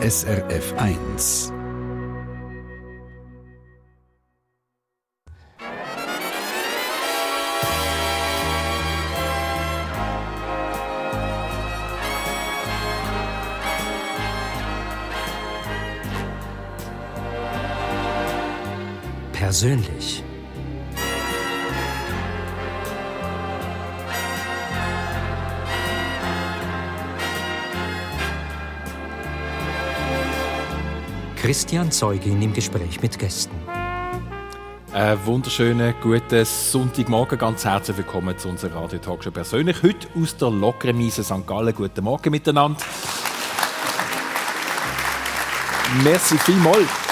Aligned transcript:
SRF 0.00 0.74
1. 0.78 1.52
Persönlich. 19.32 20.22
Christian 31.48 31.90
Zeugin 31.90 32.42
im 32.42 32.52
Gespräch 32.52 33.00
mit 33.00 33.18
Gästen. 33.18 33.56
Einen 34.92 35.24
wunderschönen 35.24 35.94
guten 36.02 36.44
Sonntagmorgen. 36.44 37.38
Ganz 37.38 37.64
herzlich 37.64 37.96
willkommen 37.96 38.36
zu 38.36 38.50
unserer 38.50 38.82
Radio 38.82 38.98
Talkshow 38.98 39.30
persönlich. 39.30 39.82
Heute 39.82 40.08
aus 40.14 40.36
der 40.36 40.50
Lokremise 40.50 41.24
St. 41.24 41.46
Gallen. 41.46 41.74
Guten 41.74 42.04
Morgen 42.04 42.32
miteinander. 42.32 42.78
Merci 46.04 46.36
vielmals. 46.36 47.07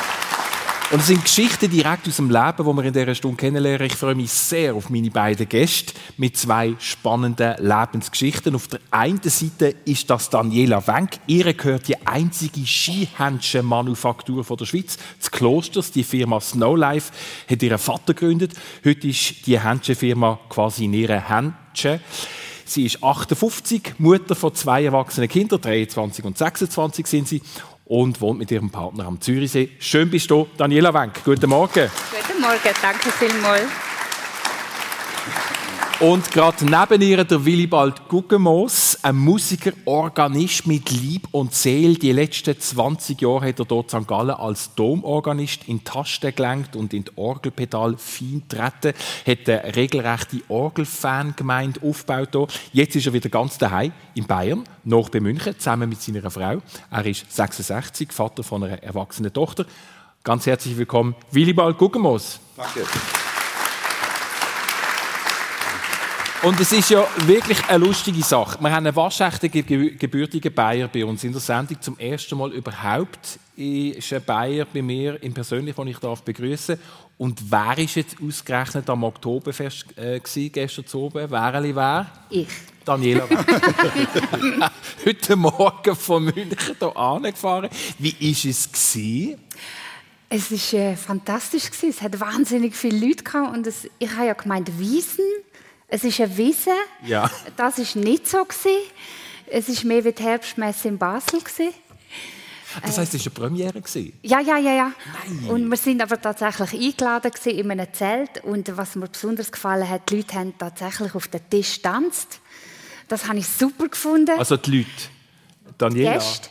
Und 0.92 1.00
es 1.00 1.08
sind 1.08 1.24
Geschichten 1.24 1.68
direkt 1.68 2.06
aus 2.06 2.16
dem 2.16 2.30
Leben, 2.30 2.58
die 2.58 2.64
wir 2.64 2.84
in 2.84 2.92
dieser 2.92 3.14
Stunde 3.16 3.36
kennenlernen. 3.36 3.88
Ich 3.88 3.96
freue 3.96 4.14
mich 4.14 4.30
sehr 4.30 4.72
auf 4.72 4.88
meine 4.88 5.10
beiden 5.10 5.48
Gäste 5.48 5.92
mit 6.16 6.36
zwei 6.36 6.76
spannenden 6.78 7.56
Lebensgeschichten. 7.58 8.54
Auf 8.54 8.68
der 8.68 8.78
einen 8.92 9.20
Seite 9.20 9.74
ist 9.84 10.08
das 10.08 10.30
Daniela 10.30 10.86
Wenk. 10.86 11.18
Ihr 11.26 11.52
gehört 11.54 11.88
die 11.88 12.06
einzige 12.06 12.64
Skihändchen-Manufaktur 12.64 14.44
der 14.44 14.64
Schweiz. 14.64 14.96
Das 15.18 15.28
Klosters, 15.32 15.90
die 15.90 16.04
Firma 16.04 16.40
Snowlife, 16.40 17.12
hat 17.50 17.62
ihren 17.64 17.78
Vater 17.78 18.14
gegründet. 18.14 18.52
Heute 18.84 19.08
ist 19.08 19.44
die 19.44 19.58
Händchenfirma 19.58 20.38
quasi 20.48 20.84
in 20.84 20.94
ihren 20.94 21.26
Händchen. 21.26 21.98
Sie 22.64 22.86
ist 22.86 23.02
58, 23.02 23.94
Mutter 23.98 24.36
von 24.36 24.54
zwei 24.54 24.84
erwachsenen 24.84 25.28
Kindern, 25.28 25.60
23 25.60 26.24
und 26.24 26.38
26 26.38 27.06
sind 27.06 27.28
sie 27.28 27.42
und 27.86 28.20
wohnt 28.20 28.38
mit 28.38 28.50
ihrem 28.50 28.70
Partner 28.70 29.06
am 29.06 29.20
Zürichsee. 29.20 29.70
Schön 29.78 30.10
bist 30.10 30.30
du, 30.30 30.46
Daniela 30.56 30.92
Wenk. 30.92 31.24
Guten 31.24 31.48
Morgen. 31.48 31.88
Guten 32.10 32.40
Morgen, 32.40 32.74
danke 32.82 33.10
vielmals. 33.12 33.62
Und 35.98 36.30
gerade 36.30 36.64
neben 36.66 37.00
ihr 37.00 37.24
der 37.24 37.42
Willibald 37.42 38.06
Guggenmoos, 38.08 38.85
ein 39.06 39.14
Musiker, 39.14 39.70
Organist 39.84 40.66
mit 40.66 40.90
Lieb 40.90 41.28
und 41.30 41.54
Seele. 41.54 41.94
Die 41.94 42.10
letzten 42.10 42.58
20 42.58 43.20
Jahre 43.22 43.46
hat 43.46 43.60
er 43.60 43.64
dort 43.64 43.88
St. 43.88 44.04
Gallen 44.04 44.34
als 44.34 44.74
Domorganist 44.74 45.68
in 45.68 45.78
die 45.78 45.84
Tasten 45.84 46.34
gelenkt 46.34 46.74
und 46.74 46.92
in 46.92 47.04
die 47.04 47.12
Orgelpedal 47.14 47.98
fein 47.98 48.42
treten. 48.48 48.94
Hat 49.24 49.48
eine 49.48 49.76
regelrechte 49.76 50.40
Orgelfangemeinde 50.48 51.82
aufgebaut. 51.84 52.52
Jetzt 52.72 52.96
ist 52.96 53.06
er 53.06 53.12
wieder 53.12 53.28
ganz 53.28 53.58
daheim 53.58 53.92
in 54.16 54.26
Bayern, 54.26 54.64
nach 54.82 55.08
bei 55.08 55.20
München, 55.20 55.56
zusammen 55.56 55.88
mit 55.88 56.02
seiner 56.02 56.28
Frau. 56.28 56.60
Er 56.90 57.06
ist 57.06 57.32
66, 57.32 58.12
Vater 58.12 58.42
von 58.42 58.64
einer 58.64 58.82
erwachsenen 58.82 59.32
Tochter. 59.32 59.66
Ganz 60.24 60.46
herzlich 60.46 60.76
willkommen, 60.76 61.14
Willibald 61.30 61.78
Guggenmoos. 61.78 62.40
Danke. 62.56 62.80
Und 66.42 66.60
es 66.60 66.70
ist 66.70 66.90
ja 66.90 67.06
wirklich 67.24 67.58
eine 67.66 67.84
lustige 67.84 68.22
Sache. 68.22 68.58
Wir 68.60 68.70
haben 68.70 68.86
einen 68.86 68.94
waschechten 68.94 69.50
gebürtigen 69.50 70.52
Bayer 70.52 70.86
bei 70.86 71.04
uns 71.04 71.24
in 71.24 71.32
der 71.32 71.40
Sendung. 71.40 71.80
Zum 71.80 71.98
ersten 71.98 72.36
Mal 72.36 72.52
überhaupt 72.52 73.38
ist 73.56 74.12
ein 74.12 74.22
Bayer 74.22 74.66
bei 74.66 74.82
mir 74.82 75.20
im 75.22 75.32
Persönlichen, 75.32 75.80
den 75.80 75.88
ich 75.88 75.98
darf 75.98 76.22
begrüßen 76.22 76.78
Und 77.16 77.40
wer 77.50 77.78
ist 77.78 77.96
jetzt 77.96 78.16
ausgerechnet 78.22 78.88
am 78.90 79.04
Oktoberfest 79.04 79.86
äh, 79.96 80.20
gewesen, 80.20 80.52
gestern 80.52 80.84
oben? 81.00 81.30
Wer 81.30 81.74
wer? 81.74 82.06
Ich. 82.28 82.48
Daniela. 82.84 83.26
Heute 85.04 85.36
Morgen 85.36 85.96
von 85.96 86.24
München 86.24 86.76
hier 86.78 86.96
angefahren. 86.96 87.70
Wie 87.98 88.12
war 88.12 88.50
es? 88.50 88.70
Gewesen? 88.70 89.40
Es 90.28 90.50
war 90.50 90.80
äh, 90.80 90.96
fantastisch. 90.96 91.70
Gewesen. 91.70 91.90
Es 91.90 92.02
hat 92.02 92.20
wahnsinnig 92.20 92.76
viele 92.76 93.06
Leute 93.06 93.24
gehabt. 93.24 93.56
Und 93.56 93.66
es, 93.66 93.88
ich 93.98 94.10
habe 94.12 94.26
ja 94.26 94.34
gemeint, 94.34 94.78
Wiesen 94.78 95.24
es 95.88 96.04
ist 96.04 96.20
ein 96.20 96.36
Wissen. 96.36 96.72
Ja. 97.04 97.30
Das 97.56 97.78
war 97.78 98.02
nicht 98.02 98.28
so. 98.28 98.44
Gewesen. 98.44 98.82
Es 99.46 99.68
war 99.68 99.84
mehr 99.86 100.04
wie 100.04 100.12
die 100.12 100.22
Herbstmesse 100.22 100.88
in 100.88 100.98
Basel. 100.98 101.40
Gewesen. 101.40 101.72
Das 102.82 102.98
heisst, 102.98 103.14
es 103.14 103.24
war 103.26 103.44
eine 103.44 103.48
Premiere? 103.48 103.82
Ja, 104.22 104.40
ja, 104.40 104.58
ja. 104.58 104.74
ja. 104.74 104.92
Nein. 105.24 105.50
Und 105.50 105.68
wir 105.70 105.76
sind 105.76 106.02
aber 106.02 106.20
tatsächlich 106.20 106.72
eingeladen 106.72 107.32
in 107.44 107.70
einem 107.70 107.92
Zelt. 107.92 108.44
Und 108.44 108.76
was 108.76 108.96
mir 108.96 109.08
besonders 109.08 109.50
gefallen 109.50 109.88
hat, 109.88 110.10
die 110.10 110.16
Leute 110.16 110.34
haben 110.34 110.58
tatsächlich 110.58 111.14
auf 111.14 111.28
den 111.28 111.48
Tisch 111.48 111.76
getanzt. 111.76 112.40
Das 113.08 113.28
habe 113.28 113.38
ich 113.38 113.46
super 113.46 113.88
gefunden. 113.88 114.36
Also 114.36 114.56
die 114.56 114.78
Leute? 114.78 114.90
Daniela? 115.78 116.14
Gäste. 116.14 116.48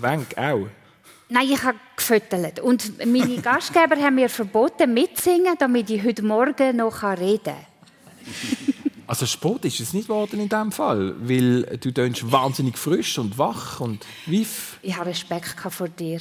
Wenk 0.00 0.36
auch? 0.38 0.68
Nein, 1.28 1.50
ich 1.50 1.62
habe 1.62 1.78
gefüttert. 1.94 2.60
Und 2.60 3.04
meine 3.06 3.36
Gastgeber 3.42 3.96
haben 3.96 4.14
mir 4.14 4.30
verboten, 4.30 4.94
mitzusingen, 4.94 5.54
damit 5.58 5.90
ich 5.90 6.02
heute 6.02 6.22
Morgen 6.22 6.76
noch 6.76 7.02
reden 7.02 7.44
kann. 7.44 7.67
Also 9.08 9.24
Sport 9.24 9.64
ist 9.64 9.80
es 9.80 9.94
nicht 9.94 10.08
geworden 10.08 10.38
in 10.38 10.50
diesem 10.50 10.70
Fall, 10.70 11.14
weil 11.18 11.62
du 11.78 11.90
tönst 11.90 12.30
wahnsinnig 12.30 12.76
frisch 12.76 13.18
und 13.18 13.38
wach 13.38 13.80
und 13.80 14.04
wiff. 14.26 14.78
Ich 14.82 14.94
habe 14.94 15.06
Respekt 15.06 15.56
vor 15.70 15.88
dir. 15.88 16.20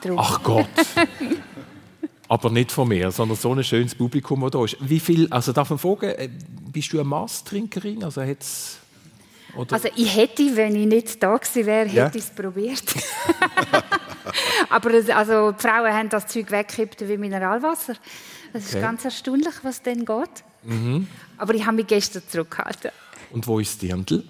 Darum. 0.00 0.18
Ach 0.18 0.42
Gott. 0.42 0.66
Aber 2.28 2.48
nicht 2.48 2.72
von 2.72 2.88
mir, 2.88 3.10
sondern 3.10 3.36
so 3.36 3.52
ein 3.52 3.62
schönes 3.62 3.94
Publikum, 3.94 4.40
das 4.40 4.50
da 4.52 4.64
ist. 4.64 4.76
Wie 4.80 5.00
viel, 5.00 5.28
also 5.30 5.52
darf 5.52 5.68
man 5.68 5.78
fragen, 5.78 6.06
äh, 6.06 6.30
bist 6.72 6.92
du 6.94 6.98
eine 6.98 7.08
Masstrinkerin? 7.08 8.02
Also, 8.02 8.22
also 8.22 9.88
ich 9.94 10.16
hätte, 10.16 10.56
wenn 10.56 10.74
ich 10.76 10.86
nicht 10.86 11.22
da 11.22 11.36
gewesen 11.36 11.66
wäre, 11.66 11.88
hätte 11.88 11.96
ja? 11.96 12.08
ich 12.08 12.14
es 12.22 12.30
probiert. 12.30 12.82
Aber 14.70 14.90
also, 15.14 15.52
die 15.52 15.60
Frauen 15.60 15.92
haben 15.92 16.08
das 16.08 16.26
Zeug 16.26 16.50
weggekippt 16.50 17.06
wie 17.06 17.18
Mineralwasser. 17.18 17.96
Das 18.54 18.64
ist 18.64 18.74
okay. 18.74 18.80
ganz 18.80 19.04
erstaunlich, 19.04 19.54
was 19.62 19.82
denn 19.82 20.06
geht. 20.06 20.44
Mhm. 20.64 21.06
Aber 21.36 21.54
ich 21.54 21.64
habe 21.64 21.76
mich 21.76 21.86
gestern 21.86 22.22
zurückgehalten. 22.28 22.90
Und 23.30 23.46
wo 23.46 23.58
ist 23.58 23.82
Dirndl? 23.82 24.24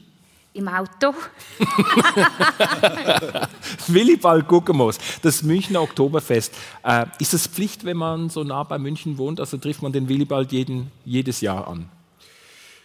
Im 0.54 0.68
Auto. 0.68 1.12
Willibald 3.88 4.46
Guggenmoos, 4.46 4.98
das 5.20 5.42
Münchner 5.42 5.82
Oktoberfest. 5.82 6.54
Äh, 6.84 7.06
ist 7.18 7.34
es 7.34 7.48
Pflicht, 7.48 7.84
wenn 7.84 7.96
man 7.96 8.30
so 8.30 8.44
nah 8.44 8.62
bei 8.62 8.78
München 8.78 9.18
wohnt? 9.18 9.40
Also 9.40 9.56
trifft 9.56 9.82
man 9.82 9.92
den 9.92 10.08
Willibald 10.08 10.52
jeden, 10.52 10.92
jedes 11.04 11.40
Jahr 11.40 11.66
an? 11.66 11.88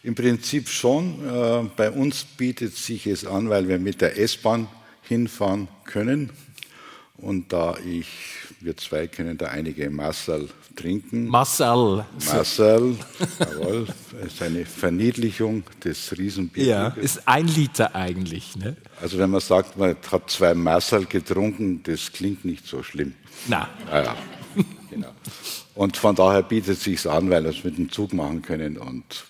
Im 0.02 0.16
Prinzip 0.16 0.68
schon. 0.68 1.24
Äh, 1.24 1.70
bei 1.76 1.92
uns 1.92 2.24
bietet 2.24 2.76
sich 2.76 3.06
es 3.06 3.26
an, 3.26 3.50
weil 3.50 3.68
wir 3.68 3.78
mit 3.78 4.02
der 4.02 4.18
S-Bahn 4.18 4.68
hinfahren 5.04 5.68
können. 5.84 6.32
Und 7.18 7.54
da 7.54 7.78
ich, 7.86 8.08
wir 8.62 8.76
zwei 8.78 9.08
kennen 9.08 9.38
da 9.38 9.48
einige 9.48 9.90
Massal 9.90 10.48
trinken. 10.76 11.28
Marcel. 11.28 12.06
Marcel, 12.28 12.96
jawohl, 13.40 13.88
ist 14.26 14.42
eine 14.42 14.66
Verniedlichung 14.66 15.64
des 15.84 16.18
Riesenbiers. 16.18 16.68
Ja, 16.68 16.88
ist 16.90 17.28
ein 17.28 17.48
Liter 17.48 17.96
eigentlich. 17.96 18.56
Ne? 18.56 18.76
Also 19.02 19.18
wenn 19.18 19.30
man 19.30 19.42
sagt, 19.42 19.78
man 19.78 19.96
hat 20.12 20.30
zwei 20.30 20.54
Marcel 20.54 21.06
getrunken, 21.06 21.82
das 21.84 22.12
klingt 22.12 22.46
nicht 22.46 22.66
so 22.68 22.84
schlimm. 22.84 23.14
Na. 23.48 23.70
Ah, 23.90 24.02
ja, 24.04 24.16
genau. 24.90 25.12
Und 25.76 25.96
von 25.98 26.16
daher 26.16 26.44
bietet 26.44 26.78
es 26.78 26.84
sich 26.84 27.06
an, 27.10 27.30
weil 27.30 27.44
wir 27.44 27.52
es 27.52 27.64
mit 27.64 27.78
dem 27.78 27.92
Zug 27.92 28.14
machen 28.14 28.42
können 28.42 28.78
und 28.78 29.26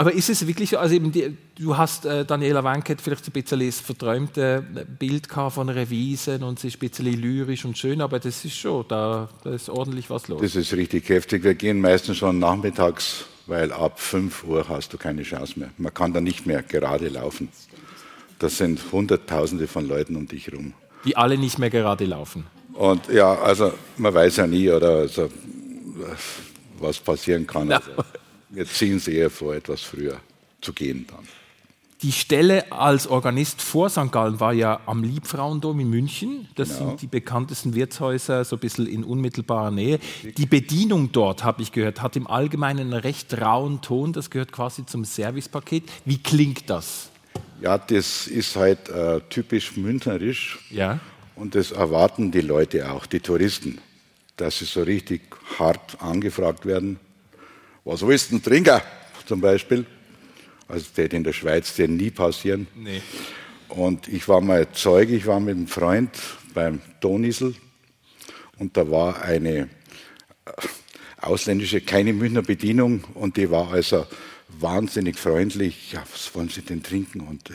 aber 0.00 0.14
ist 0.14 0.30
es 0.30 0.46
wirklich 0.46 0.70
so, 0.70 0.78
also 0.78 0.94
eben 0.94 1.12
die, 1.12 1.36
du 1.56 1.76
hast, 1.76 2.06
äh, 2.06 2.24
Daniela 2.24 2.64
Wankett, 2.64 3.02
vielleicht 3.02 3.28
ein 3.28 3.32
bisschen 3.32 3.60
das 3.60 3.80
verträumte 3.80 4.64
Bild 4.98 5.28
von 5.30 5.68
einer 5.68 5.90
Wiese 5.90 6.38
und 6.38 6.58
sie 6.58 6.68
ist 6.68 6.76
ein 6.76 6.88
bisschen 6.88 7.04
lyrisch 7.04 7.66
und 7.66 7.76
schön, 7.76 8.00
aber 8.00 8.18
das 8.18 8.42
ist 8.46 8.56
schon, 8.56 8.86
da, 8.88 9.28
da 9.44 9.50
ist 9.50 9.68
ordentlich 9.68 10.08
was 10.08 10.26
los. 10.28 10.40
Das 10.40 10.56
ist 10.56 10.72
richtig 10.72 11.06
heftig. 11.10 11.44
Wir 11.44 11.54
gehen 11.54 11.82
meistens 11.82 12.16
schon 12.16 12.38
nachmittags, 12.38 13.26
weil 13.46 13.72
ab 13.72 14.00
5 14.00 14.44
Uhr 14.44 14.66
hast 14.70 14.90
du 14.94 14.96
keine 14.96 15.22
Chance 15.22 15.58
mehr. 15.58 15.68
Man 15.76 15.92
kann 15.92 16.14
da 16.14 16.22
nicht 16.22 16.46
mehr 16.46 16.62
gerade 16.62 17.08
laufen. 17.08 17.50
Das 18.38 18.56
sind 18.56 18.80
Hunderttausende 18.92 19.66
von 19.66 19.86
Leuten 19.86 20.16
um 20.16 20.26
dich 20.26 20.46
herum. 20.46 20.72
Die 21.04 21.18
alle 21.18 21.36
nicht 21.36 21.58
mehr 21.58 21.68
gerade 21.68 22.06
laufen. 22.06 22.46
Und 22.72 23.06
ja, 23.08 23.34
also 23.34 23.74
man 23.98 24.14
weiß 24.14 24.36
ja 24.36 24.46
nie, 24.46 24.70
oder 24.70 24.92
also, 24.92 25.28
was 26.78 26.98
passieren 27.00 27.46
kann. 27.46 27.68
Ja. 27.68 27.76
Also. 27.76 28.02
Wir 28.50 28.66
ziehen 28.66 28.96
es 28.96 29.08
eher 29.08 29.30
vor, 29.30 29.54
etwas 29.54 29.82
früher 29.82 30.20
zu 30.60 30.72
gehen 30.72 31.06
dann. 31.08 31.26
Die 32.02 32.12
Stelle 32.12 32.72
als 32.72 33.06
Organist 33.06 33.60
vor 33.60 33.90
St. 33.90 34.10
Gallen 34.10 34.40
war 34.40 34.54
ja 34.54 34.80
am 34.86 35.04
Liebfrauendom 35.04 35.80
in 35.80 35.90
München. 35.90 36.48
Das 36.56 36.68
genau. 36.78 36.88
sind 36.90 37.02
die 37.02 37.06
bekanntesten 37.06 37.74
Wirtshäuser, 37.74 38.42
so 38.46 38.56
ein 38.56 38.58
bisschen 38.58 38.86
in 38.86 39.04
unmittelbarer 39.04 39.70
Nähe. 39.70 39.98
Die 40.38 40.46
Bedienung 40.46 41.12
dort, 41.12 41.44
habe 41.44 41.60
ich 41.60 41.72
gehört, 41.72 42.00
hat 42.00 42.16
im 42.16 42.26
Allgemeinen 42.26 42.92
einen 42.92 43.00
recht 43.00 43.38
rauen 43.38 43.82
Ton. 43.82 44.14
Das 44.14 44.30
gehört 44.30 44.50
quasi 44.50 44.86
zum 44.86 45.04
Servicepaket. 45.04 45.84
Wie 46.06 46.16
klingt 46.16 46.70
das? 46.70 47.10
Ja, 47.60 47.76
das 47.76 48.26
ist 48.26 48.56
halt 48.56 48.88
äh, 48.88 49.20
typisch 49.28 49.76
münchnerisch. 49.76 50.58
Ja. 50.70 51.00
Und 51.36 51.54
das 51.54 51.70
erwarten 51.70 52.30
die 52.30 52.40
Leute 52.40 52.90
auch, 52.90 53.04
die 53.04 53.20
Touristen, 53.20 53.78
dass 54.38 54.60
sie 54.60 54.64
so 54.64 54.82
richtig 54.82 55.20
hart 55.58 56.00
angefragt 56.00 56.64
werden. 56.64 56.98
Was 57.84 58.06
willst 58.06 58.30
du 58.30 58.36
denn 58.36 58.42
trinken? 58.42 58.80
Zum 59.26 59.40
Beispiel. 59.40 59.86
Also 60.68 60.86
das 60.86 60.96
wird 60.96 61.12
in 61.14 61.24
der 61.24 61.32
Schweiz 61.32 61.74
dir 61.74 61.88
nie 61.88 62.10
passieren. 62.10 62.66
Nee. 62.74 63.02
Und 63.68 64.08
ich 64.08 64.28
war 64.28 64.40
mal 64.40 64.70
Zeuge, 64.72 65.14
ich 65.14 65.26
war 65.26 65.40
mit 65.40 65.56
einem 65.56 65.66
Freund 65.68 66.10
beim 66.54 66.80
Donisel 67.00 67.54
und 68.58 68.76
da 68.76 68.90
war 68.90 69.22
eine 69.22 69.56
äh, 69.58 69.68
ausländische, 71.20 71.80
keine 71.80 72.12
Münchner 72.12 72.42
Bedienung 72.42 73.04
und 73.14 73.36
die 73.36 73.50
war 73.50 73.70
also 73.72 74.06
wahnsinnig 74.48 75.18
freundlich. 75.18 75.92
Ja, 75.92 76.02
was 76.12 76.34
wollen 76.34 76.48
Sie 76.48 76.62
denn 76.62 76.82
trinken? 76.82 77.20
Und 77.20 77.50
äh, 77.50 77.54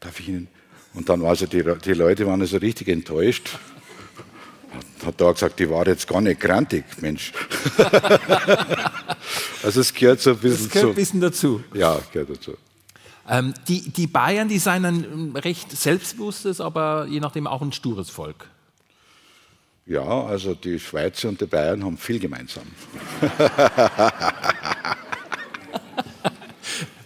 darf 0.00 0.18
ich 0.20 0.28
Ihnen? 0.28 0.48
Und 0.94 1.08
dann 1.08 1.22
war 1.22 1.30
also 1.30 1.46
die, 1.46 1.64
die 1.84 1.94
Leute 1.94 2.26
waren 2.26 2.40
also 2.40 2.58
richtig 2.58 2.88
enttäuscht. 2.88 3.58
Hat 5.04 5.20
da 5.20 5.32
gesagt, 5.32 5.58
die 5.58 5.68
war 5.68 5.86
jetzt 5.86 6.06
gar 6.06 6.20
nicht 6.20 6.40
grantig, 6.40 6.84
Mensch. 7.00 7.32
also 9.62 9.80
es 9.80 9.92
gehört 9.92 10.20
so 10.20 10.30
ein 10.30 10.38
bisschen, 10.38 10.64
das 10.64 10.72
gehört 10.72 10.90
ein 10.90 10.94
bisschen 10.94 11.20
dazu. 11.20 11.64
Ja, 11.74 12.00
gehört 12.12 12.30
dazu. 12.30 12.56
Ähm, 13.28 13.54
die, 13.68 13.90
die 13.90 14.06
Bayern, 14.06 14.48
die 14.48 14.58
seien 14.58 14.84
ein 14.84 15.36
recht 15.36 15.70
selbstbewusstes, 15.70 16.60
aber 16.60 17.06
je 17.08 17.20
nachdem 17.20 17.46
auch 17.46 17.62
ein 17.62 17.72
stures 17.72 18.10
Volk. 18.10 18.48
Ja, 19.86 20.24
also 20.24 20.54
die 20.54 20.78
Schweizer 20.78 21.28
und 21.28 21.40
die 21.40 21.46
Bayern 21.46 21.84
haben 21.84 21.98
viel 21.98 22.18
gemeinsam. 22.18 22.66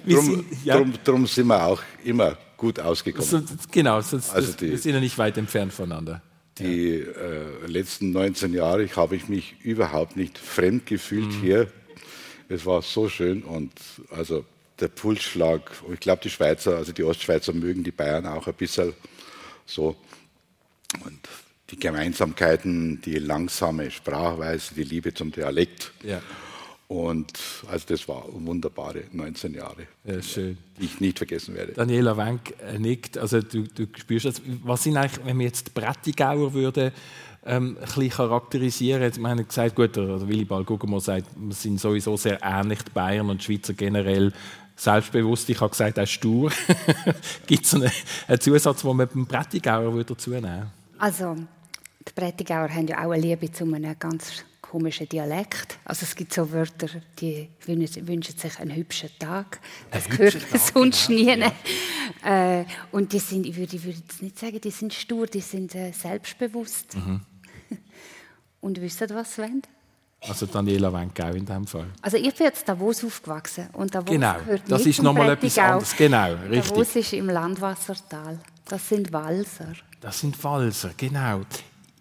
Drum, 0.06 0.44
ja. 0.64 0.76
drum, 0.76 0.94
drum, 1.02 1.26
sind 1.26 1.48
wir 1.48 1.64
auch 1.64 1.82
immer 2.04 2.36
gut 2.56 2.78
ausgekommen. 2.78 3.26
So, 3.26 3.42
genau, 3.72 4.00
sonst, 4.00 4.30
also 4.30 4.52
die, 4.52 4.70
wir 4.70 4.78
sind 4.78 4.94
ja 4.94 5.00
nicht 5.00 5.18
weit 5.18 5.36
entfernt 5.36 5.72
voneinander. 5.72 6.22
Die 6.58 6.94
äh, 6.94 7.66
letzten 7.66 8.12
19 8.12 8.54
Jahre 8.54 8.88
habe 8.96 9.16
ich 9.16 9.28
mich 9.28 9.56
überhaupt 9.62 10.16
nicht 10.16 10.38
fremd 10.38 10.86
gefühlt 10.86 11.26
mhm. 11.26 11.40
hier. 11.40 11.72
Es 12.48 12.64
war 12.64 12.82
so 12.82 13.08
schön 13.08 13.42
und 13.42 13.72
also 14.10 14.44
der 14.80 14.88
Pulsschlag, 14.88 15.70
ich 15.92 16.00
glaube 16.00 16.20
die 16.22 16.30
Schweizer, 16.30 16.76
also 16.76 16.92
die 16.92 17.02
Ostschweizer 17.02 17.52
mögen 17.52 17.82
die 17.82 17.90
Bayern 17.90 18.26
auch 18.26 18.46
ein 18.46 18.54
bisschen 18.54 18.94
so. 19.64 19.96
Und 21.04 21.28
die 21.70 21.78
Gemeinsamkeiten, 21.78 23.00
die 23.00 23.18
langsame 23.18 23.90
Sprachweise, 23.90 24.74
die 24.74 24.84
Liebe 24.84 25.12
zum 25.12 25.32
Dialekt. 25.32 25.92
Ja. 26.02 26.22
Und 26.88 27.32
also 27.68 27.84
das 27.88 28.06
war 28.06 28.24
wunderbare 28.28 29.04
19 29.12 29.54
Jahre, 29.54 29.88
ja, 30.04 30.22
schön. 30.22 30.56
die 30.78 30.84
ich 30.84 31.00
nicht 31.00 31.18
vergessen 31.18 31.54
werde. 31.54 31.72
Daniela 31.72 32.16
Wenk 32.16 32.54
äh, 32.60 32.78
nickt, 32.78 33.18
also 33.18 33.40
du, 33.40 33.64
du 33.64 33.86
spürst 33.96 34.26
das. 34.26 34.40
Was 34.62 34.84
sind 34.84 34.96
eigentlich, 34.96 35.24
wenn 35.24 35.38
wir 35.38 35.46
jetzt 35.46 35.74
Prättigauer 35.74 36.54
würde 36.54 36.92
ähm, 37.44 37.76
ein 37.80 37.84
bisschen 37.84 38.10
charakterisieren, 38.10 39.02
jetzt, 39.02 39.18
wir 39.18 39.28
haben 39.28 39.46
gesagt, 39.46 39.74
gut, 39.74 39.96
der 39.96 40.28
Willibald 40.28 40.66
Guggenmoor 40.66 41.00
sagt, 41.00 41.26
wir 41.34 41.54
sind 41.54 41.80
sowieso 41.80 42.16
sehr 42.16 42.38
ähnlich, 42.42 42.82
die 42.82 42.90
Bayern 42.90 43.30
und 43.30 43.40
die 43.40 43.44
Schweizer 43.44 43.74
generell 43.74 44.32
selbstbewusst, 44.76 45.48
ich 45.48 45.60
habe 45.60 45.70
gesagt, 45.70 45.98
auch 45.98 46.06
stur. 46.06 46.52
Gibt 47.46 47.64
es 47.64 47.74
einen, 47.74 47.90
einen, 48.28 48.40
Zusatz, 48.40 48.82
den 48.82 48.96
man 48.96 49.08
beim 49.08 49.26
Prättigauer 49.26 50.04
dazu 50.04 50.30
nehmen 50.30 50.44
würde? 50.44 50.70
Also, 50.98 51.36
die 52.08 52.12
Prättigauer 52.12 52.68
haben 52.68 52.86
ja 52.86 53.04
auch 53.04 53.10
eine 53.10 53.22
Liebe 53.22 53.50
zu 53.50 53.64
einem 53.64 53.98
ganz 53.98 54.44
komischen 54.60 55.08
Dialekt. 55.08 55.78
Also 55.84 56.04
es 56.04 56.14
gibt 56.14 56.32
so 56.32 56.50
Wörter, 56.50 56.88
die 57.20 57.48
wünschen 57.66 58.36
sich 58.36 58.58
einen 58.58 58.74
hübschen 58.74 59.10
Tag. 59.18 59.60
Das 59.90 60.06
Ein 60.06 60.16
gehört 60.16 60.50
Tag, 60.50 60.60
sonst 60.60 61.08
genau. 61.08 61.36
nie. 61.36 61.52
Ja. 62.24 62.60
Äh, 62.60 62.64
und 62.92 63.12
die 63.12 63.18
sind, 63.18 63.46
ich 63.46 63.56
würde, 63.56 63.76
ich 63.76 63.84
würde 63.84 63.98
jetzt 63.98 64.22
nicht 64.22 64.38
sagen, 64.38 64.60
die 64.60 64.70
sind 64.70 64.92
stur, 64.92 65.26
die 65.26 65.40
sind 65.40 65.74
äh, 65.74 65.92
selbstbewusst. 65.92 66.96
Mhm. 66.96 67.20
Und 68.60 68.80
wissen, 68.80 69.08
was 69.10 69.34
sie 69.34 69.42
wollen. 69.42 69.62
Also 70.20 70.46
Daniela 70.46 70.92
Wenk 70.92 71.20
auch 71.20 71.34
in 71.34 71.46
diesem 71.46 71.66
Fall. 71.66 71.86
Also 72.02 72.16
ich 72.16 72.34
bin 72.34 72.46
jetzt 72.46 72.68
Davos 72.68 73.04
aufgewachsen 73.04 73.68
und 73.74 73.94
Davos 73.94 74.10
genau, 74.10 74.36
das 74.66 74.86
ist 74.86 75.02
nochmal 75.02 75.30
etwas 75.30 75.58
anderes. 75.58 75.96
Genau, 75.96 76.34
richtig. 76.50 76.70
Davos 76.70 76.96
ist 76.96 77.12
im 77.12 77.28
Landwassertal. 77.28 78.40
Das 78.64 78.88
sind 78.88 79.12
Walser. 79.12 79.74
Das 80.00 80.18
sind 80.18 80.42
Walser, 80.42 80.90
genau. 80.96 81.42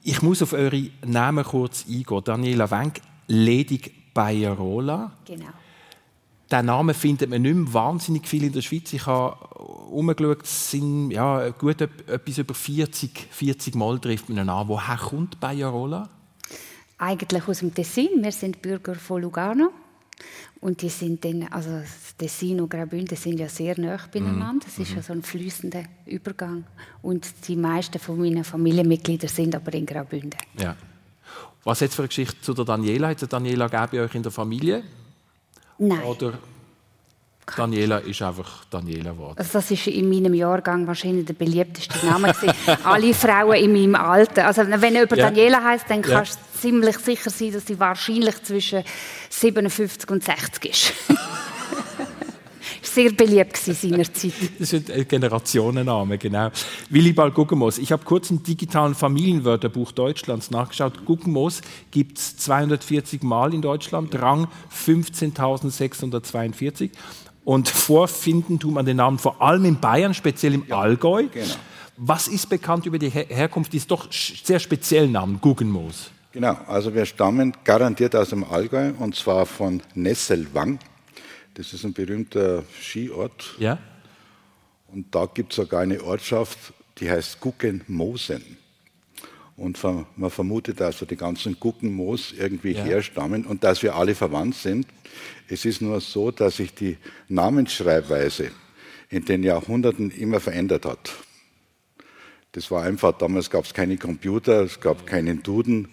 Ich 0.07 0.21
muss 0.21 0.43
auf 0.43 0.53
eure 0.53 0.91
Namen 1.03 1.43
kurz 1.43 1.85
eingehen. 1.87 2.23
Daniela 2.23 2.69
Wenk, 2.69 3.01
Ledig 3.25 4.13
Bayerola. 4.13 5.13
Genau. 5.25 5.47
Den 6.51 6.65
Namen 6.67 6.93
findet 6.93 7.27
man 7.27 7.41
nicht 7.41 7.55
mehr 7.55 7.73
wahnsinnig 7.73 8.27
viel 8.27 8.43
in 8.43 8.53
der 8.53 8.61
Schweiz. 8.61 8.93
Ich 8.93 9.07
habe 9.07 9.35
umgeschaut, 9.89 10.43
es 10.43 10.69
sind 10.69 11.09
ja, 11.09 11.49
gut 11.49 11.81
etwas 11.81 12.37
über 12.37 12.53
40, 12.53 13.29
40 13.31 13.73
Mal 13.73 13.97
trifft 13.97 14.29
man 14.29 14.37
ihn 14.37 14.49
an. 14.49 14.67
Woher 14.67 14.97
kommt 14.97 15.39
Bayerola? 15.39 16.07
Eigentlich 16.99 17.47
aus 17.47 17.59
dem 17.61 17.73
Tessin. 17.73 18.21
Wir 18.21 18.31
sind 18.31 18.61
Bürger 18.61 18.93
von 18.93 19.23
Lugano. 19.23 19.71
Und 20.65 20.81
die 20.81 20.89
sind 20.89 21.23
dann, 21.23 21.47
also 21.51 21.69
Tessin 22.17 22.59
und 22.59 22.69
Graubünden 22.71 23.15
sind 23.15 23.39
ja 23.39 23.47
sehr 23.47 23.79
nah 23.79 23.99
beieinander. 24.11 24.65
Es 24.67 24.79
ist 24.79 24.93
ja 24.93 24.97
mhm. 24.97 25.01
so 25.03 25.13
ein 25.13 25.21
fließender 25.21 25.83
Übergang. 26.07 26.63
Und 27.03 27.47
die 27.47 27.55
meisten 27.55 27.99
von 27.99 28.17
meinen 28.17 28.43
Familienmitgliedern 28.43 29.29
sind 29.29 29.53
aber 29.53 29.71
in 29.75 29.85
Graubünden. 29.85 30.39
Ja. 30.57 30.75
Was 31.63 31.81
jetzt 31.81 31.93
für 31.93 32.01
eine 32.01 32.07
Geschichte 32.07 32.41
zu 32.41 32.55
der 32.55 32.65
Daniela? 32.65 33.09
Hat 33.09 33.31
Daniela 33.31 33.67
bei 33.67 34.01
euch 34.01 34.15
in 34.15 34.23
der 34.23 34.31
Familie? 34.31 34.83
Nein. 35.77 36.01
Oder 36.01 36.39
Daniela 37.55 37.99
ist 37.99 38.21
einfach 38.21 38.65
Daniela 38.69 39.11
geworden. 39.11 39.35
Also 39.37 39.53
das 39.53 39.71
ist 39.71 39.87
in 39.87 40.09
meinem 40.09 40.33
Jahrgang 40.33 40.87
wahrscheinlich 40.87 41.25
der 41.25 41.33
beliebteste 41.33 42.05
Name 42.05 42.33
Alle 42.83 43.13
Frauen 43.13 43.55
in 43.55 43.71
meinem 43.71 43.95
Alter. 43.95 44.47
Also 44.47 44.63
wenn 44.67 44.93
jemand 44.93 45.17
ja. 45.17 45.29
Daniela 45.29 45.63
heißt, 45.63 45.85
dann 45.89 46.01
kannst 46.01 46.35
du 46.35 46.39
ja. 46.39 46.61
ziemlich 46.61 46.97
sicher 46.97 47.29
sein, 47.29 47.53
dass 47.53 47.67
sie 47.67 47.79
wahrscheinlich 47.79 48.41
zwischen 48.43 48.83
57 49.29 50.09
und 50.09 50.23
60 50.23 50.65
ist. 50.69 50.93
sehr 52.95 53.11
beliebt 53.11 53.57
seinerzeit. 53.57 54.33
Das 54.57 54.73
ist 54.73 54.89
ein 54.89 55.05
Generationenname, 55.07 56.17
genau. 56.17 56.49
Willibald 56.89 57.33
Guggenmoos. 57.33 57.77
Ich 57.77 57.91
habe 57.91 58.05
kurz 58.05 58.31
im 58.31 58.41
digitalen 58.41 58.95
Familienwörterbuch 58.95 59.91
Deutschlands 59.91 60.49
nachgeschaut. 60.51 61.03
Guggenmoos 61.05 61.59
gibt 61.91 62.17
es 62.17 62.37
240 62.37 63.21
Mal 63.23 63.53
in 63.53 63.61
Deutschland, 63.61 64.15
Rang 64.21 64.47
15.642. 64.73 66.91
Und 67.45 67.69
vorfinden 67.69 68.59
tut 68.59 68.73
man 68.73 68.85
den 68.85 68.97
Namen 68.97 69.19
vor 69.19 69.41
allem 69.41 69.63
in 69.65 69.79
Bayern, 69.79 70.13
speziell 70.13 70.55
im 70.55 70.65
ja, 70.67 70.79
Allgäu. 70.79 71.27
Genau. 71.31 71.55
Was 71.95 72.27
ist 72.27 72.49
bekannt 72.49 72.85
über 72.87 72.99
die 72.99 73.09
Her 73.09 73.27
Herkunft 73.29 73.71
dieses 73.71 73.87
doch 73.87 74.11
sehr 74.11 74.59
speziellen 74.59 75.13
Namen, 75.13 75.39
Guggenmoos? 75.39 76.11
Genau, 76.33 76.57
also 76.67 76.93
wir 76.93 77.05
stammen 77.05 77.53
garantiert 77.63 78.15
aus 78.15 78.31
dem 78.31 78.43
Allgäu 78.43 78.91
und 78.99 79.15
zwar 79.15 79.45
von 79.45 79.81
Nesselwang. 79.93 80.79
Das 81.53 81.71
ist 81.71 81.85
ein 81.85 81.93
berühmter 81.93 82.63
Skiort. 82.81 83.55
Ja. 83.59 83.77
Und 84.91 85.13
da 85.13 85.25
gibt 85.25 85.53
es 85.53 85.57
sogar 85.57 85.81
eine 85.81 86.03
Ortschaft, 86.03 86.73
die 86.97 87.09
heißt 87.09 87.39
Guggenmosen. 87.39 88.57
Und 89.55 89.81
man 90.17 90.29
vermutet, 90.29 90.81
dass 90.81 90.95
also 90.95 91.05
die 91.05 91.15
ganzen 91.15 91.57
Guggenmoos 91.57 92.33
irgendwie 92.37 92.73
ja. 92.73 92.83
herstammen 92.83 93.45
und 93.45 93.63
dass 93.63 93.83
wir 93.83 93.95
alle 93.95 94.15
verwandt 94.15 94.55
sind. 94.55 94.85
Es 95.49 95.65
ist 95.65 95.81
nur 95.81 96.01
so, 96.01 96.31
dass 96.31 96.57
sich 96.57 96.73
die 96.73 96.97
Namensschreibweise 97.29 98.51
in 99.09 99.25
den 99.25 99.43
Jahrhunderten 99.43 100.11
immer 100.11 100.39
verändert 100.39 100.85
hat. 100.85 101.11
Das 102.51 102.71
war 102.71 102.83
einfach, 102.83 103.17
damals 103.17 103.49
gab 103.49 103.65
es 103.65 103.73
keine 103.73 103.97
Computer, 103.97 104.61
es 104.63 104.79
gab 104.79 105.05
keinen 105.05 105.43
Duden, 105.43 105.89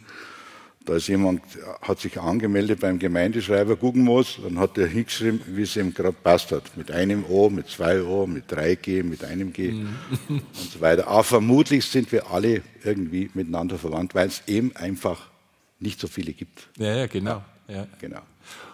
da 0.84 0.96
ist 0.96 1.06
jemand, 1.06 1.42
hat 1.80 2.00
sich 2.00 2.18
angemeldet 2.18 2.80
beim 2.80 2.98
Gemeindeschreiber 2.98 3.76
Guggenmoos 3.76 4.38
und 4.38 4.58
hat 4.58 4.76
er 4.78 4.88
hingeschrieben, 4.88 5.40
wie 5.46 5.62
es 5.62 5.76
ihm 5.76 5.94
gerade 5.94 6.12
passt 6.12 6.50
hat. 6.50 6.76
Mit 6.76 6.90
einem 6.90 7.24
O, 7.28 7.50
mit 7.50 7.68
zwei 7.68 8.02
O, 8.02 8.26
mit 8.26 8.50
drei 8.50 8.74
G, 8.74 9.02
mit 9.02 9.22
einem 9.22 9.52
G 9.52 9.72
mhm. 9.72 9.96
und 10.28 10.42
so 10.54 10.80
weiter. 10.80 11.06
Aber 11.06 11.22
vermutlich 11.22 11.84
sind 11.84 12.10
wir 12.10 12.30
alle 12.30 12.62
irgendwie 12.82 13.30
miteinander 13.34 13.78
verwandt, 13.78 14.14
weil 14.14 14.28
es 14.28 14.42
eben 14.48 14.74
einfach 14.74 15.30
nicht 15.78 16.00
so 16.00 16.08
viele 16.08 16.32
gibt. 16.32 16.68
Ja, 16.78 16.96
ja 16.96 17.06
genau. 17.06 17.44
Ja. 17.68 17.86
genau. 18.00 18.22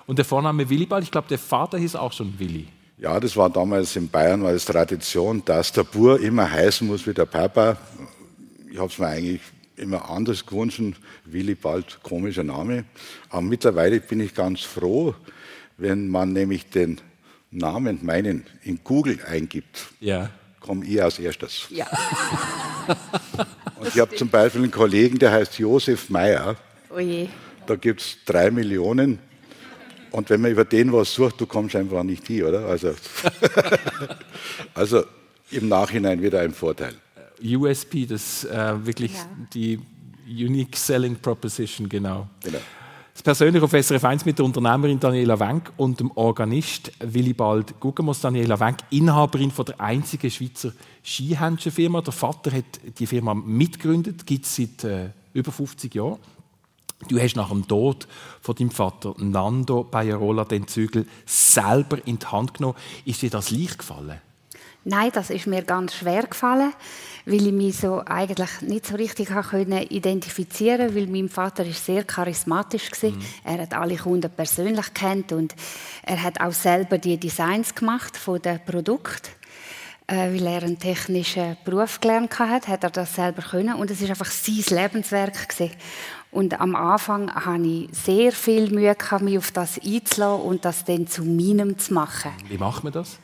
Und 0.08 0.16
der 0.16 0.24
Vorname 0.24 0.70
Willibald, 0.70 1.04
ich 1.04 1.10
glaube, 1.10 1.28
der 1.28 1.38
Vater 1.38 1.76
hieß 1.76 1.94
auch 1.94 2.14
schon 2.14 2.38
Willi. 2.38 2.66
Ja, 2.96 3.20
das 3.20 3.36
war 3.36 3.50
damals 3.50 3.94
in 3.94 4.08
Bayern, 4.08 4.42
war 4.42 4.52
das 4.52 4.64
Tradition, 4.64 5.44
dass 5.44 5.70
der 5.70 5.84
Bur 5.84 6.18
immer 6.18 6.50
heißen 6.50 6.86
muss 6.86 7.06
wie 7.06 7.12
der 7.12 7.26
Papa. 7.26 7.76
Ich 8.72 8.78
habe 8.78 8.88
es 8.90 8.98
mir 8.98 9.06
eigentlich 9.06 9.42
immer 9.76 10.08
anders 10.08 10.46
gewünscht. 10.46 10.80
Willibald, 11.26 12.02
komischer 12.02 12.42
Name. 12.42 12.86
Aber 13.28 13.42
mittlerweile 13.42 14.00
bin 14.00 14.20
ich 14.20 14.34
ganz 14.34 14.62
froh, 14.62 15.14
wenn 15.76 16.08
man 16.08 16.32
nämlich 16.32 16.70
den 16.70 17.02
Namen 17.50 17.98
meinen 18.02 18.46
in 18.62 18.80
Google 18.82 19.18
eingibt. 19.28 19.88
Ja. 20.00 20.30
Komme 20.60 20.86
ich 20.86 21.02
als 21.02 21.18
erstes. 21.18 21.66
Ja. 21.68 21.86
Und 23.78 23.88
ich 23.88 24.00
habe 24.00 24.16
zum 24.16 24.30
Beispiel 24.30 24.62
einen 24.62 24.72
Kollegen, 24.72 25.18
der 25.18 25.32
heißt 25.32 25.58
Josef 25.58 26.08
Meyer. 26.08 26.56
Oh 26.88 26.98
je. 26.98 27.28
Da 27.66 27.76
gibt 27.76 28.00
es 28.00 28.16
drei 28.24 28.50
Millionen. 28.50 29.18
Und 30.10 30.30
wenn 30.30 30.40
man 30.40 30.50
über 30.50 30.64
den 30.64 30.92
was 30.92 31.12
sucht, 31.12 31.40
du 31.40 31.46
kommst 31.46 31.76
einfach 31.76 32.02
nicht 32.02 32.26
hier, 32.26 32.48
oder? 32.48 32.66
Also, 32.66 32.94
also 34.74 35.02
im 35.50 35.68
Nachhinein 35.68 36.22
wieder 36.22 36.40
ein 36.40 36.52
Vorteil. 36.52 36.94
USP, 37.42 38.06
das 38.06 38.44
äh, 38.44 38.74
wirklich 38.84 39.12
ja. 39.14 39.28
die 39.54 39.78
Unique 40.26 40.76
Selling 40.76 41.16
Proposition, 41.16 41.88
genau. 41.88 42.28
genau. 42.42 42.58
Das 43.18 43.22
persönlich 43.24 43.60
auf 43.60 43.72
SRF 43.72 44.04
1 44.04 44.24
mit 44.26 44.38
der 44.38 44.44
Unternehmerin 44.44 45.00
Daniela 45.00 45.40
Wenk 45.40 45.72
und 45.76 45.98
dem 45.98 46.12
Organist 46.12 46.92
Willibald 47.00 47.80
Guggenmoos. 47.80 48.20
Daniela 48.20 48.60
Wenk, 48.60 48.78
Inhaberin 48.90 49.50
von 49.50 49.64
der 49.64 49.80
einzigen 49.80 50.30
Schweizer 50.30 50.70
Skihändchenfirma. 51.02 52.00
Der 52.00 52.12
Vater 52.12 52.52
hat 52.52 52.78
die 52.96 53.06
Firma 53.06 53.34
mitgegründet, 53.34 54.24
gibt 54.24 54.44
es 54.44 54.54
seit 54.54 54.84
äh, 54.84 55.10
über 55.32 55.50
50 55.50 55.92
Jahren. 55.96 56.18
Du 57.06 57.20
hast 57.20 57.36
nach 57.36 57.50
dem 57.50 57.66
Tod 57.68 58.08
von 58.40 58.56
deinem 58.56 58.72
Vater 58.72 59.14
Nando 59.18 59.84
Bajarola 59.84 60.44
den 60.44 60.66
Zügel 60.66 61.06
selber 61.26 61.98
in 62.04 62.18
die 62.18 62.26
Hand 62.26 62.54
genommen. 62.54 62.76
Ist 63.04 63.22
dir 63.22 63.30
das 63.30 63.52
leicht 63.52 63.78
gefallen? 63.78 64.20
Nein, 64.84 65.10
das 65.12 65.30
ist 65.30 65.46
mir 65.46 65.62
ganz 65.62 65.94
schwer 65.94 66.22
gefallen, 66.26 66.72
weil 67.26 67.46
ich 67.46 67.52
mich 67.52 67.76
so 67.76 68.02
eigentlich 68.06 68.62
nicht 68.62 68.86
so 68.86 68.96
richtig 68.96 69.28
können 69.28 69.82
identifizieren, 69.82 70.94
weil 70.94 71.06
mein 71.06 71.28
Vater 71.28 71.64
ist 71.64 71.84
sehr 71.84 72.04
charismatisch 72.04 72.90
war. 73.02 73.10
Mhm. 73.10 73.20
Er 73.44 73.62
hat 73.62 73.74
alle 73.74 73.96
Kunden 73.96 74.30
persönlich 74.30 74.94
kennt 74.94 75.32
und 75.32 75.54
er 76.02 76.22
hat 76.22 76.40
auch 76.40 76.52
selber 76.52 76.98
die 76.98 77.18
Designs 77.18 77.74
gemacht 77.74 78.16
von 78.16 78.40
den 78.40 78.64
Produkten. 78.64 79.28
Äh, 80.10 80.32
weil 80.32 80.46
er 80.46 80.62
einen 80.62 80.78
technischen 80.78 81.58
Beruf 81.66 82.00
gelernt 82.00 82.38
hat, 82.38 82.66
hat 82.66 82.82
er 82.82 82.88
das 82.88 83.14
selber 83.14 83.42
können 83.42 83.74
und 83.74 83.90
es 83.90 84.00
ist 84.00 84.08
einfach 84.08 84.30
sein 84.30 84.64
Lebenswerk 84.70 85.50
gewesen. 85.50 85.74
Und 86.30 86.60
am 86.60 86.76
Anfang 86.76 87.34
hatte 87.34 87.62
ich 87.62 87.88
sehr 87.92 88.32
viel 88.32 88.70
Mühe, 88.70 88.94
mich 89.20 89.38
auf 89.38 89.50
das 89.50 89.80
einzulassen 89.84 90.44
und 90.44 90.64
das 90.64 90.84
dann 90.84 91.06
zu 91.06 91.24
meinem 91.24 91.78
zu 91.78 91.94
machen. 91.94 92.32
Wie 92.48 92.58
macht 92.58 92.84
man 92.84 92.92
das? 92.92 93.18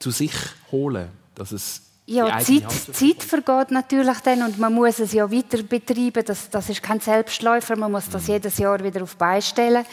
zu 0.00 0.10
sich 0.10 0.32
holen, 0.72 1.08
dass 1.36 1.52
es 1.52 1.82
ja, 2.06 2.40
Zeit, 2.40 2.68
Zeit 2.72 3.22
vergeht 3.22 3.70
natürlich 3.70 4.18
dann 4.20 4.42
und 4.42 4.58
man 4.58 4.74
muss 4.74 4.98
es 4.98 5.12
ja 5.12 5.30
weiter 5.30 5.62
betreiben. 5.62 6.24
Das, 6.26 6.50
das 6.50 6.68
ist 6.68 6.82
kein 6.82 6.98
Selbstläufer, 6.98 7.76
man 7.76 7.92
muss 7.92 8.08
das 8.08 8.26
mhm. 8.26 8.32
jedes 8.32 8.58
Jahr 8.58 8.82
wieder 8.82 9.04
auf 9.04 9.16
beistellen. 9.16 9.84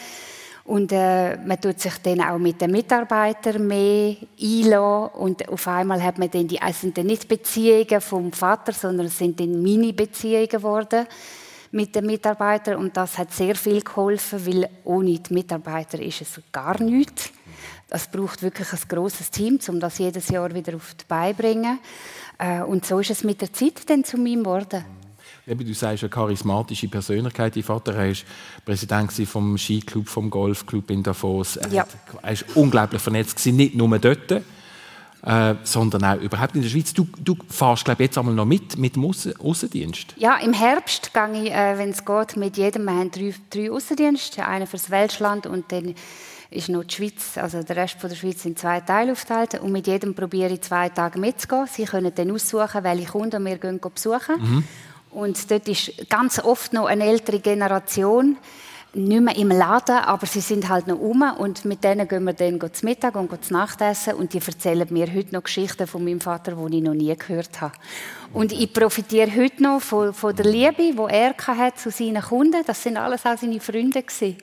Und 0.63 0.91
äh, 0.91 1.37
man 1.37 1.61
tut 1.61 1.79
sich 1.79 1.93
dann 1.99 2.19
auch 2.21 2.39
mit 2.39 2.59
den 2.59 2.71
Mitarbeitern 2.71 3.67
mehr 3.67 4.15
einlassen. 4.41 5.19
Und 5.19 5.47
auf 5.47 5.67
einmal 5.67 6.01
hat 6.01 6.17
man 6.17 6.31
dann 6.31 6.47
die, 6.47 6.59
es 6.59 6.81
sind 6.81 6.97
dann 6.97 7.05
nicht 7.05 7.27
Beziehungen 7.27 8.01
vom 8.01 8.33
Vater, 8.33 8.73
sondern 8.73 9.05
es 9.05 9.17
sind 9.17 9.39
dann 9.39 9.61
Mini-Beziehungen 9.61 10.47
geworden 10.47 11.05
mit 11.71 11.95
den 11.95 12.05
Mitarbeitern. 12.05 12.77
Und 12.77 12.95
das 12.97 13.17
hat 13.17 13.33
sehr 13.33 13.55
viel 13.55 13.81
geholfen, 13.81 14.45
weil 14.45 14.69
ohne 14.83 15.19
die 15.19 15.33
Mitarbeiter 15.33 15.99
ist 15.99 16.21
es 16.21 16.41
gar 16.51 16.81
nichts. 16.81 17.31
Es 17.89 18.07
braucht 18.07 18.41
wirklich 18.43 18.71
ein 18.71 18.79
großes 18.87 19.31
Team, 19.31 19.59
um 19.67 19.79
das 19.79 19.97
jedes 19.97 20.27
Jahr 20.29 20.53
wieder 20.53 20.75
auf 20.75 20.93
die 20.95 21.05
Beine 21.07 21.35
zu 21.35 21.41
bringen. 21.41 21.79
Äh, 22.37 22.61
und 22.61 22.85
so 22.85 22.99
ist 22.99 23.11
es 23.11 23.23
mit 23.23 23.41
der 23.41 23.53
Zeit 23.53 23.89
dann 23.89 24.03
zu 24.03 24.17
mir 24.17 24.37
geworden. 24.37 24.83
Eben, 25.47 25.65
du 25.65 25.73
sagst 25.73 26.03
eine 26.03 26.09
charismatische 26.09 26.89
Persönlichkeit. 26.89 27.55
Dein 27.55 27.63
Vater 27.63 27.97
war 27.97 28.13
Präsident 28.65 29.13
vom 29.13 29.57
Skiclub, 29.57 30.09
vom 30.09 30.29
Golfclub 30.29 30.91
in 30.91 31.01
Davos. 31.01 31.55
Er 31.55 31.69
ja. 31.69 31.87
war 32.21 32.33
unglaublich 32.55 33.01
vernetzt, 33.01 33.45
nicht 33.45 33.73
nur 33.73 33.97
dort, 33.97 34.41
äh, 35.25 35.55
sondern 35.63 36.03
auch 36.03 36.21
überhaupt 36.21 36.55
in 36.55 36.61
der 36.61 36.69
Schweiz. 36.69 36.93
Du, 36.93 37.07
du 37.19 37.35
fährst, 37.49 37.85
glaube 37.85 38.03
ich, 38.03 38.07
jetzt 38.07 38.17
einmal 38.17 38.33
noch 38.33 38.45
mit, 38.45 38.77
mit 38.77 38.95
dem 38.95 39.05
Außendienst. 39.05 40.13
Ja, 40.17 40.37
im 40.37 40.53
Herbst 40.53 41.13
gehe 41.13 41.43
ich, 41.43 41.51
äh, 41.51 41.77
wenn 41.77 41.89
es 41.89 42.05
geht, 42.05 42.37
mit 42.37 42.57
jedem. 42.57 42.85
Wir 42.85 42.93
haben 42.93 43.11
drei, 43.11 43.33
drei 43.49 43.71
Außendienste, 43.71 44.45
einen 44.45 44.67
fürs 44.67 44.89
Welschland 44.89 45.47
und 45.47 45.71
dann 45.71 45.95
ist 46.49 46.69
noch 46.69 46.83
die 46.83 46.95
Schweiz, 46.95 47.37
also 47.37 47.61
der 47.61 47.75
Rest 47.75 47.99
von 47.99 48.09
der 48.09 48.15
Schweiz 48.15 48.45
in 48.45 48.55
zwei 48.55 48.79
Teile 48.79 49.11
aufgeteilt 49.11 49.59
und 49.59 49.71
mit 49.71 49.87
jedem 49.87 50.15
probiere 50.15 50.53
ich 50.53 50.61
zwei 50.61 50.89
Tage 50.89 51.19
mitzugehen. 51.19 51.67
Sie 51.69 51.85
können 51.85 52.13
dann 52.15 52.31
aussuchen, 52.31 52.83
welche 52.83 53.07
Kunden 53.07 53.45
wir 53.45 53.57
gehen 53.57 53.79
besuchen. 53.79 54.35
Mhm. 54.39 54.63
Und 55.11 55.49
dort 55.51 55.67
ist 55.67 56.09
ganz 56.09 56.39
oft 56.39 56.73
noch 56.73 56.85
eine 56.85 57.05
ältere 57.05 57.39
Generation, 57.39 58.37
nicht 58.93 59.21
mehr 59.21 59.35
im 59.35 59.49
Laden, 59.49 59.97
aber 59.97 60.25
sie 60.25 60.39
sind 60.39 60.69
halt 60.69 60.87
noch 60.87 60.99
um 60.99 61.21
und 61.37 61.65
mit 61.65 61.83
denen 61.83 62.07
gehen 62.07 62.23
wir 62.23 62.33
dann 62.33 62.59
zum 62.59 62.89
Mittag 62.89 63.15
und 63.15 63.45
zum 63.45 63.57
Nachtessen 63.57 64.13
und 64.13 64.33
die 64.33 64.39
erzählen 64.39 64.87
mir 64.89 65.13
heute 65.13 65.33
noch 65.33 65.43
Geschichten 65.43 65.87
von 65.87 66.03
meinem 66.03 66.21
Vater, 66.21 66.53
die 66.53 66.77
ich 66.77 66.83
noch 66.83 66.93
nie 66.93 67.15
gehört 67.15 67.61
habe. 67.61 67.73
Und 68.33 68.51
ich 68.51 68.73
profitiere 68.73 69.35
heute 69.35 69.61
noch 69.61 69.81
von, 69.81 70.13
von 70.13 70.35
der 70.35 70.45
Liebe, 70.45 70.93
die 70.93 71.13
er 71.13 71.35
hat 71.37 71.79
zu 71.79 71.91
seinen 71.91 72.21
Kunden. 72.21 72.63
Das 72.65 72.81
sind 72.81 72.97
alles 72.97 73.25
auch 73.25 73.37
seine 73.37 73.59
Freunde 73.59 74.01
gewesen. 74.01 74.37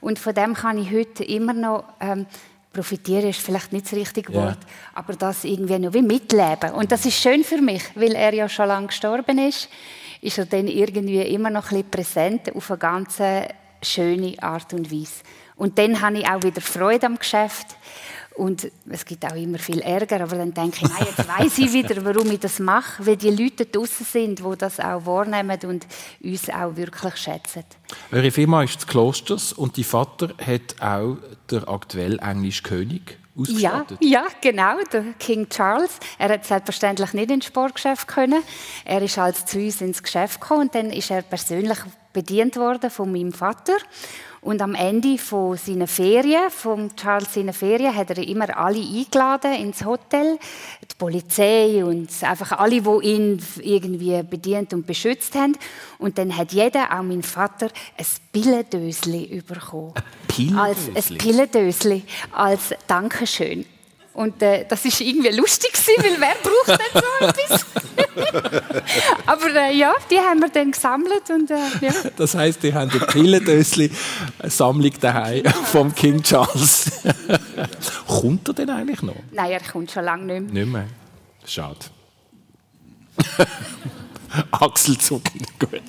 Und 0.00 0.18
von 0.18 0.34
dem 0.34 0.54
kann 0.54 0.78
ich 0.78 0.90
heute 0.90 1.24
immer 1.24 1.52
noch 1.52 1.84
ähm, 2.00 2.26
profitieren, 2.72 3.28
ist 3.28 3.40
vielleicht 3.40 3.72
nicht 3.72 3.86
das 3.86 3.92
richtige 3.92 4.32
Wort, 4.32 4.58
ja. 4.60 4.68
aber 4.94 5.14
das 5.14 5.44
irgendwie 5.44 5.78
noch 5.78 5.92
wie 5.92 6.02
mitleben. 6.02 6.72
Und 6.72 6.92
das 6.92 7.04
ist 7.04 7.20
schön 7.20 7.44
für 7.44 7.60
mich, 7.60 7.82
weil 7.94 8.14
er 8.14 8.32
ja 8.32 8.48
schon 8.48 8.68
lange 8.68 8.86
gestorben 8.86 9.38
ist, 9.38 9.68
ist 10.22 10.38
er 10.38 10.46
dann 10.46 10.68
irgendwie 10.68 11.20
immer 11.22 11.50
noch 11.50 11.64
ein 11.72 11.82
bisschen 11.82 11.90
präsent 11.90 12.54
auf 12.54 12.70
eine 12.70 12.78
ganz 12.78 13.18
schöne 13.82 14.34
Art 14.42 14.72
und 14.72 14.90
Weise. 14.90 15.22
Und 15.56 15.78
dann 15.78 16.00
habe 16.00 16.18
ich 16.18 16.26
auch 16.26 16.42
wieder 16.42 16.60
Freude 16.60 17.06
am 17.06 17.18
Geschäft. 17.18 17.66
Und 18.36 18.70
es 18.88 19.04
gibt 19.04 19.26
auch 19.26 19.34
immer 19.34 19.58
viel 19.58 19.80
Ärger, 19.80 20.22
aber 20.22 20.36
dann 20.36 20.54
denke 20.54 20.78
ich, 20.82 20.88
nein, 20.88 21.06
jetzt 21.14 21.28
weiß 21.28 21.58
ich 21.58 21.72
wieder, 21.72 22.02
warum 22.02 22.30
ich 22.30 22.38
das 22.38 22.58
mache, 22.58 23.04
weil 23.04 23.16
die 23.16 23.28
Leute 23.28 23.66
draußen 23.66 24.06
sind, 24.06 24.38
die 24.38 24.56
das 24.56 24.80
auch 24.80 25.04
wahrnehmen 25.04 25.58
und 25.64 25.86
uns 26.22 26.48
auch 26.48 26.74
wirklich 26.74 27.16
schätzen. 27.16 27.64
Eure 28.10 28.30
Firma 28.30 28.62
ist 28.62 28.76
des 28.76 28.86
Klosters 28.86 29.52
und 29.52 29.76
die 29.76 29.84
Vater 29.84 30.30
hat 30.38 30.80
auch 30.80 31.18
der 31.50 31.68
aktuelle 31.68 32.18
englische 32.18 32.62
König 32.62 33.19
ja, 33.36 33.86
ja, 34.00 34.26
genau, 34.40 34.76
der 34.92 35.04
King 35.18 35.48
Charles. 35.48 35.98
Er 36.18 36.30
hat 36.30 36.44
selbstverständlich 36.44 37.12
nicht 37.12 37.30
ins 37.30 37.46
Sportgeschäft 37.46 38.08
können. 38.08 38.42
Er 38.84 39.02
ist 39.02 39.18
als 39.18 39.46
zu 39.46 39.58
uns 39.58 39.80
ins 39.80 40.02
Geschäft 40.02 40.40
gekommen 40.40 40.62
und 40.62 40.74
dann 40.74 40.90
ist 40.90 41.10
er 41.10 41.22
persönlich 41.22 41.78
bedient 42.12 42.56
worden 42.56 42.90
von 42.90 43.10
meinem 43.12 43.32
Vater. 43.32 43.76
Und 44.42 44.62
am 44.62 44.74
Ende 44.74 45.18
von 45.18 45.56
seiner 45.56 45.86
Ferien, 45.86 46.50
von 46.50 46.94
Charles 46.96 47.34
seiner 47.34 47.52
Ferien, 47.52 47.94
hat 47.94 48.10
er 48.10 48.26
immer 48.26 48.56
alle 48.56 48.80
eingeladen 48.80 49.52
ins 49.52 49.84
Hotel, 49.84 50.38
die 50.82 50.94
Polizei 50.96 51.84
und 51.84 52.08
einfach 52.22 52.52
alle, 52.52 52.80
die 52.80 53.06
ihn 53.06 53.42
irgendwie 53.60 54.22
bedient 54.22 54.72
und 54.72 54.86
beschützt 54.86 55.34
haben. 55.34 55.56
Und 55.98 56.16
dann 56.16 56.34
hat 56.34 56.52
jeder, 56.52 56.84
auch 56.90 57.02
mein 57.02 57.22
Vater, 57.22 57.68
ein 57.98 58.06
Pillendösli 58.32 59.42
bekommen. 59.46 59.92
Ein 59.94 60.02
Pillendösli? 60.28 60.92
Als, 60.94 61.10
ein 61.10 61.18
Pillendösli 61.18 62.02
als 62.32 62.74
Dankeschön. 62.86 63.66
Und 64.12 64.42
äh, 64.42 64.66
das 64.68 64.84
ist 64.84 65.00
irgendwie 65.00 65.30
lustig 65.30 65.72
gewesen, 65.72 66.02
weil 66.02 66.20
wer 66.20 66.34
braucht 66.42 66.68
denn 66.68 67.02
so 67.02 67.26
etwas? 67.26 67.66
Aber 69.26 69.54
äh, 69.54 69.76
ja, 69.76 69.94
die 70.10 70.18
haben 70.18 70.40
wir 70.40 70.48
dann 70.48 70.72
gesammelt 70.72 71.30
und 71.30 71.50
äh, 71.50 71.54
ja. 71.80 71.92
Das 72.16 72.34
heißt, 72.34 72.62
die 72.62 72.74
haben 72.74 72.90
ein 72.90 73.06
Pillendösli 73.06 73.90
Sammlung 74.44 74.92
daheim 75.00 75.44
vom 75.64 75.94
King 75.94 76.22
Charles. 76.22 76.90
kommt 78.06 78.48
er 78.48 78.54
denn 78.54 78.70
eigentlich 78.70 79.02
noch? 79.02 79.16
Nein, 79.30 79.52
er 79.52 79.60
kommt 79.60 79.90
schon 79.90 80.04
lange 80.04 80.24
nicht 80.24 80.52
mehr. 80.52 80.64
Nicht 80.64 80.72
mehr. 80.72 80.86
Schade. 81.46 81.78
Achselzucken, 84.50 85.42
gut. 85.58 85.82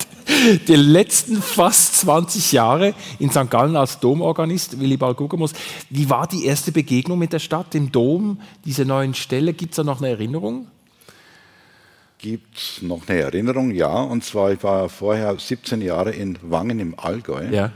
Die 0.66 0.76
letzten 0.76 1.40
fast 1.40 1.96
20 1.98 2.52
Jahre 2.52 2.94
in 3.18 3.30
St. 3.30 3.50
Gallen 3.50 3.76
als 3.76 4.00
Domorganist, 4.00 4.80
Willibald 4.80 5.16
Guggemus. 5.16 5.52
Wie 5.90 6.10
war 6.10 6.26
die 6.26 6.44
erste 6.46 6.72
Begegnung 6.72 7.18
mit 7.18 7.32
der 7.32 7.38
Stadt, 7.38 7.74
dem 7.74 7.92
Dom, 7.92 8.40
diese 8.64 8.84
neuen 8.84 9.14
Stelle? 9.14 9.52
Gibt 9.52 9.72
es 9.72 9.76
da 9.76 9.84
noch 9.84 10.00
eine 10.00 10.10
Erinnerung? 10.10 10.68
Gibt 12.18 12.56
es 12.56 12.82
noch 12.82 13.08
eine 13.08 13.20
Erinnerung, 13.20 13.70
ja. 13.70 14.00
Und 14.00 14.24
zwar, 14.24 14.52
ich 14.52 14.62
war 14.62 14.88
vorher 14.88 15.38
17 15.38 15.80
Jahre 15.80 16.12
in 16.12 16.38
Wangen 16.42 16.80
im 16.80 16.98
Allgäu. 16.98 17.48
Ja. 17.50 17.72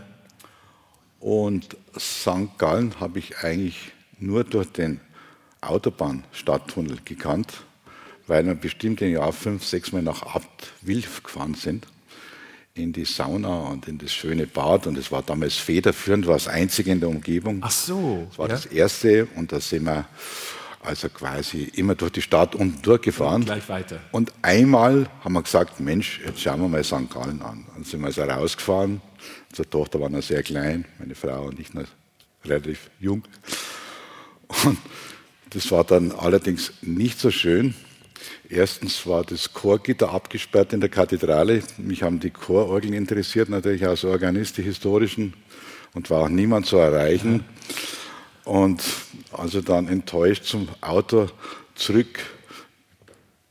Und 1.21 1.77
St. 1.99 2.57
Gallen 2.59 2.99
habe 3.01 3.19
ich 3.19 3.39
eigentlich 3.39 3.93
nur 4.19 4.45
durch 4.45 4.71
den 4.73 5.01
Autobahnstadttunnel 5.61 6.99
gekannt 7.05 7.66
weil 8.27 8.45
wir 8.47 8.55
bestimmt 8.55 9.01
im 9.03 9.13
Jahr 9.13 9.33
fünf, 9.33 9.65
sechs 9.65 9.93
Mal 9.93 10.03
nach 10.03 10.23
Abt 10.23 10.73
Wilf 10.83 11.23
gefahren 11.23 11.55
sind, 11.55 11.87
in 12.75 12.93
die 12.93 13.05
Sauna 13.05 13.69
und 13.69 13.89
in 13.89 13.99
das 13.99 14.13
schöne 14.13 14.47
Bad. 14.47 14.87
Und 14.87 14.99
es 14.99 15.11
war 15.11 15.23
damals 15.23 15.55
federführend, 15.55 16.27
war 16.27 16.35
das 16.35 16.49
einzige 16.49 16.93
in 16.93 17.01
der 17.01 17.09
Umgebung. 17.09 17.61
Ach 17.63 17.71
so. 17.71 18.27
Das 18.29 18.39
war 18.39 18.49
ja. 18.49 18.55
das 18.55 18.67
erste 18.67 19.27
und 19.37 19.53
da 19.53 19.61
sind 19.61 19.85
wir 19.85 20.07
also 20.83 21.09
quasi 21.09 21.65
immer 21.75 21.95
durch 21.95 22.13
die 22.13 22.23
Stadt 22.23 22.55
unten 22.55 22.81
durchgefahren. 22.83 23.43
Und 23.43 23.47
gleich 23.47 23.69
weiter. 23.69 23.99
Und 24.13 24.33
einmal 24.43 25.09
haben 25.25 25.33
wir 25.33 25.43
gesagt, 25.43 25.81
Mensch, 25.81 26.21
jetzt 26.25 26.41
schauen 26.41 26.61
wir 26.61 26.69
mal 26.69 26.85
St. 26.85 27.11
Gallen 27.11 27.43
an. 27.43 27.67
Dann 27.75 27.85
sind 27.85 28.01
wir 28.01 28.07
also 28.07 28.23
rausgefahren. 28.23 29.01
Unsere 29.51 29.69
Tochter 29.69 30.01
war 30.01 30.09
noch 30.09 30.23
sehr 30.23 30.43
klein, 30.43 30.85
meine 30.99 31.15
Frau 31.15 31.47
und 31.47 31.59
ich 31.59 31.75
noch 31.75 31.87
relativ 32.45 32.91
jung. 33.01 33.25
Und 34.65 34.79
das 35.51 35.71
war 35.73 35.83
dann 35.83 36.13
allerdings 36.13 36.73
nicht 36.83 37.19
so 37.19 37.31
schön, 37.31 37.75
Erstens 38.49 39.07
war 39.07 39.25
das 39.25 39.53
Chorgitter 39.53 40.13
abgesperrt 40.13 40.73
in 40.73 40.81
der 40.81 40.89
Kathedrale. 40.89 41.63
Mich 41.79 42.05
haben 42.05 42.21
die 42.21 42.31
Chororgeln 42.31 42.93
interessiert, 42.93 43.49
natürlich 43.49 43.85
als 43.85 44.05
Organist, 44.05 44.57
die 44.57 44.63
historischen, 44.63 45.35
und 45.95 46.11
war 46.11 46.23
auch 46.23 46.29
niemand 46.29 46.67
zu 46.67 46.77
erreichen. 46.77 47.45
Und 48.45 48.85
also 49.33 49.61
dann 49.61 49.89
enttäuscht 49.89 50.45
zum 50.45 50.69
Auto 50.81 51.29
zurück 51.75 52.21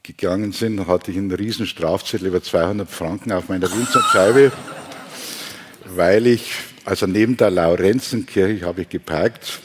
gegangen 0.04 0.54
sind, 0.54 0.88
hatte 0.88 1.12
ich 1.12 1.18
einen 1.18 1.32
riesen 1.32 1.66
Strafzettel 1.66 2.28
über 2.28 2.42
200 2.42 2.90
Franken 2.90 3.34
auf 3.34 3.50
meiner 3.50 3.70
Windschutzscheibe, 3.70 4.54
weil 5.86 6.28
ich, 6.28 6.54
also 6.86 7.06
neben 7.06 7.36
der 7.36 7.50
Laurenzenkirche 7.50 8.66
habe 8.66 8.84
ich 8.84 8.90
geparkt, 8.90 9.60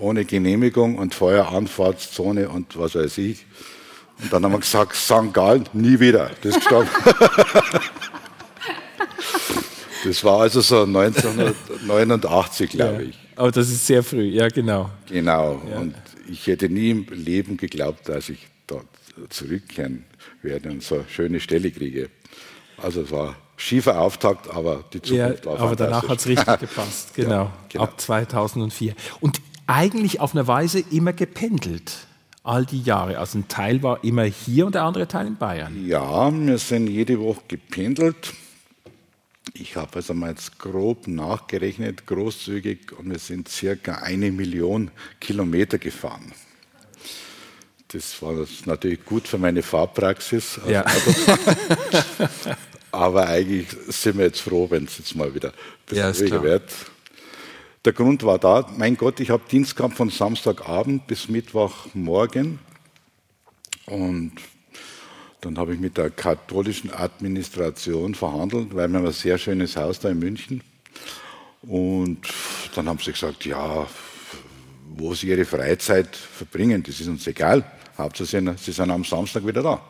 ohne 0.00 0.24
Genehmigung 0.24 0.98
und 0.98 1.14
Feueranfahrtszone 1.14 2.48
und 2.48 2.76
was 2.76 2.96
weiß 2.96 3.18
ich. 3.18 3.46
Und 4.22 4.32
dann 4.32 4.44
haben 4.44 4.52
wir 4.52 4.60
gesagt, 4.60 4.94
St. 4.96 5.32
Gallen, 5.32 5.68
nie 5.72 5.98
wieder. 5.98 6.30
Das, 6.42 6.54
das 10.04 10.24
war 10.24 10.40
also 10.42 10.60
so 10.60 10.82
1989, 10.82 12.70
glaube 12.70 13.04
ich. 13.04 13.18
Aber 13.36 13.50
das 13.50 13.68
ist 13.68 13.86
sehr 13.86 14.02
früh, 14.02 14.26
ja 14.28 14.48
genau. 14.48 14.90
Genau. 15.08 15.60
Ja. 15.68 15.78
Und 15.78 15.94
ich 16.28 16.46
hätte 16.46 16.68
nie 16.68 16.90
im 16.90 17.06
Leben 17.10 17.56
geglaubt, 17.56 18.08
dass 18.08 18.28
ich 18.28 18.46
dort 18.66 18.86
zurückkehren 19.30 20.04
werde 20.42 20.70
und 20.70 20.82
so 20.82 20.96
eine 20.96 21.04
schöne 21.08 21.40
Stelle 21.40 21.70
kriege. 21.70 22.10
Also 22.76 23.02
es 23.02 23.10
war 23.10 23.36
schiefer 23.56 24.00
Auftakt, 24.00 24.50
aber 24.50 24.84
die 24.92 25.02
Zukunft 25.02 25.44
ja, 25.44 25.50
war 25.50 25.60
Aber 25.60 25.76
danach 25.76 26.08
hat 26.08 26.18
es 26.18 26.26
richtig 26.26 26.60
gepasst, 26.60 27.14
genau. 27.14 27.30
Ja, 27.44 27.52
genau. 27.68 27.84
Ab 27.84 28.00
2004. 28.00 28.94
Und 29.20 29.40
eigentlich 29.66 30.20
auf 30.20 30.34
eine 30.34 30.46
Weise 30.46 30.82
immer 30.90 31.12
gependelt, 31.12 32.06
all 32.44 32.64
die 32.66 32.82
Jahre. 32.82 33.18
Also 33.18 33.38
ein 33.38 33.48
Teil 33.48 33.82
war 33.82 34.04
immer 34.04 34.24
hier 34.24 34.66
und 34.66 34.76
der 34.76 34.82
andere 34.82 35.08
Teil 35.08 35.26
in 35.26 35.36
Bayern. 35.36 35.84
Ja, 35.86 36.30
wir 36.32 36.58
sind 36.58 36.86
jede 36.86 37.18
Woche 37.18 37.42
gependelt. 37.48 38.34
Ich 39.54 39.76
habe 39.76 39.96
also 39.96 40.14
mal 40.14 40.30
jetzt 40.30 40.58
grob 40.58 41.06
nachgerechnet, 41.06 42.06
großzügig, 42.06 42.92
und 42.98 43.10
wir 43.10 43.18
sind 43.18 43.48
circa 43.48 43.96
eine 43.96 44.30
Million 44.30 44.90
Kilometer 45.20 45.78
gefahren. 45.78 46.32
Das 47.88 48.20
war 48.20 48.34
natürlich 48.64 49.04
gut 49.04 49.28
für 49.28 49.38
meine 49.38 49.62
Fahrpraxis. 49.62 50.60
Ja. 50.66 50.82
Also, 50.82 51.12
aber 52.90 53.28
eigentlich 53.28 53.68
sind 53.88 54.18
wir 54.18 54.26
jetzt 54.26 54.40
froh, 54.40 54.68
wenn 54.68 54.84
es 54.84 54.98
jetzt 54.98 55.14
mal 55.14 55.32
wieder 55.32 55.50
ein 55.50 56.12
bisschen 56.12 56.28
ja, 56.28 56.42
wird. 56.42 56.72
Der 57.84 57.92
Grund 57.92 58.22
war 58.22 58.38
da, 58.38 58.66
mein 58.78 58.96
Gott, 58.96 59.20
ich 59.20 59.28
habe 59.28 59.42
Dienst 59.50 59.76
gehabt 59.76 59.94
von 59.94 60.08
Samstagabend 60.08 61.06
bis 61.06 61.28
Mittwochmorgen. 61.28 62.58
Und 63.84 64.32
dann 65.42 65.58
habe 65.58 65.74
ich 65.74 65.80
mit 65.80 65.98
der 65.98 66.08
katholischen 66.08 66.90
Administration 66.90 68.14
verhandelt, 68.14 68.74
weil 68.74 68.88
wir 68.88 68.98
haben 68.98 69.06
ein 69.06 69.12
sehr 69.12 69.36
schönes 69.36 69.76
Haus 69.76 70.00
da 70.00 70.08
in 70.08 70.18
München. 70.18 70.62
Und 71.60 72.20
dann 72.74 72.88
haben 72.88 72.98
sie 73.00 73.12
gesagt, 73.12 73.44
ja, 73.44 73.86
wo 74.96 75.14
sie 75.14 75.28
ihre 75.28 75.44
Freizeit 75.44 76.16
verbringen, 76.16 76.82
das 76.82 77.00
ist 77.00 77.08
uns 77.08 77.26
egal. 77.26 77.70
Hauptsache, 77.98 78.56
sie 78.56 78.72
sind 78.72 78.90
am 78.90 79.04
Samstag 79.04 79.46
wieder 79.46 79.62
da. 79.62 79.70
Ja. 79.72 79.80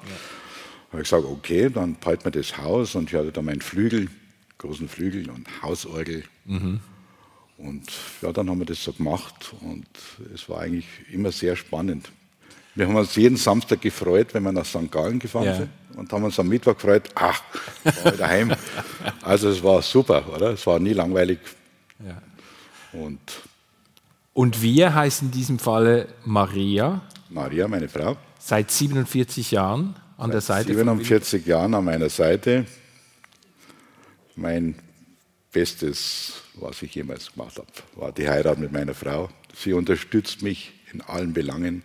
habe 0.90 1.02
ich 1.02 1.08
gesagt, 1.08 1.24
okay, 1.24 1.70
dann 1.70 1.94
behalten 1.94 2.24
wir 2.24 2.32
das 2.32 2.58
Haus 2.58 2.96
und 2.96 3.08
ich 3.12 3.14
hatte 3.16 3.30
da 3.30 3.40
meinen 3.40 3.60
Flügel, 3.60 4.08
großen 4.58 4.88
Flügel 4.88 5.30
und 5.30 5.46
Hausorgel. 5.62 6.24
Mhm. 6.44 6.80
Und 7.56 7.90
ja, 8.20 8.32
dann 8.32 8.50
haben 8.50 8.58
wir 8.58 8.66
das 8.66 8.82
so 8.82 8.92
gemacht 8.92 9.54
und 9.60 9.86
es 10.34 10.48
war 10.48 10.60
eigentlich 10.60 10.86
immer 11.10 11.30
sehr 11.30 11.54
spannend. 11.56 12.10
Wir 12.74 12.88
haben 12.88 12.96
uns 12.96 13.14
jeden 13.14 13.36
Samstag 13.36 13.80
gefreut, 13.80 14.34
wenn 14.34 14.42
wir 14.42 14.50
nach 14.50 14.64
St. 14.64 14.90
Gallen 14.90 15.20
gefahren 15.20 15.44
ja. 15.44 15.56
sind 15.56 15.70
und 15.96 16.12
haben 16.12 16.24
uns 16.24 16.38
am 16.40 16.48
Mittwoch 16.48 16.74
gefreut, 16.74 17.08
ach, 17.14 17.40
wieder 18.04 18.28
heim. 18.28 18.52
also 19.22 19.48
es 19.48 19.62
war 19.62 19.80
super, 19.82 20.24
oder? 20.34 20.50
Es 20.50 20.66
war 20.66 20.80
nie 20.80 20.92
langweilig. 20.92 21.38
Ja. 22.04 22.20
Und, 23.00 23.20
und 24.32 24.60
wir 24.60 24.92
heißen 24.92 25.28
in 25.28 25.32
diesem 25.32 25.58
Falle 25.60 26.08
Maria. 26.24 27.02
Maria, 27.30 27.68
meine 27.68 27.88
Frau. 27.88 28.16
Seit 28.40 28.72
47 28.72 29.52
Jahren 29.52 29.94
an 30.18 30.30
Seit 30.30 30.32
der 30.32 30.40
Seite 30.40 30.74
47 30.74 31.46
Jahren 31.46 31.74
an 31.74 31.84
meiner 31.84 32.08
Seite. 32.08 32.66
Mein 34.34 34.74
bestes, 35.52 36.42
was 36.54 36.82
ich 36.82 36.94
jemals 36.94 37.32
gemacht 37.32 37.56
habe, 37.56 37.68
war 37.96 38.12
die 38.12 38.28
Heirat 38.28 38.58
mit 38.58 38.72
meiner 38.72 38.94
Frau. 38.94 39.28
Sie 39.54 39.72
unterstützt 39.72 40.42
mich 40.42 40.72
in 40.92 41.00
allen 41.02 41.32
Belangen. 41.32 41.82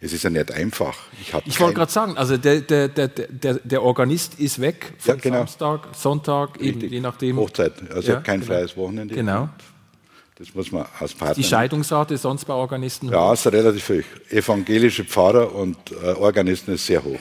Es 0.00 0.12
ist 0.12 0.22
ja 0.22 0.30
nicht 0.30 0.52
einfach. 0.52 0.96
Ich, 1.20 1.32
ich 1.46 1.60
wollte 1.60 1.74
gerade 1.74 1.90
sagen, 1.92 2.16
also 2.16 2.36
der, 2.36 2.60
der, 2.60 2.88
der, 2.88 3.08
der, 3.08 3.54
der 3.54 3.82
Organist 3.82 4.38
ist 4.38 4.60
weg 4.60 4.92
von 4.98 5.16
ja, 5.16 5.20
genau. 5.20 5.36
Samstag, 5.38 5.88
Sonntag, 5.94 6.60
eben, 6.60 6.80
je 6.80 7.00
nachdem. 7.00 7.36
Hochzeit, 7.36 7.72
also 7.90 8.12
ja, 8.12 8.20
kein 8.20 8.40
genau. 8.40 8.52
freies 8.52 8.76
Wochenende. 8.76 9.14
Genau. 9.14 9.48
Das 10.36 10.54
muss 10.54 10.72
man 10.72 10.86
als 10.98 11.14
Partner. 11.14 11.34
Die 11.34 11.44
Scheidungsrate 11.44 12.16
sonst 12.16 12.46
bei 12.46 12.54
Organisten? 12.54 13.10
Ja, 13.10 13.32
ist 13.32 13.46
relativ 13.46 13.88
hoch. 13.88 14.30
Evangelische 14.30 15.04
Pfarrer 15.04 15.54
und 15.54 15.76
äh, 15.92 16.12
Organisten 16.12 16.72
ist 16.72 16.86
sehr 16.86 17.04
hoch. 17.04 17.20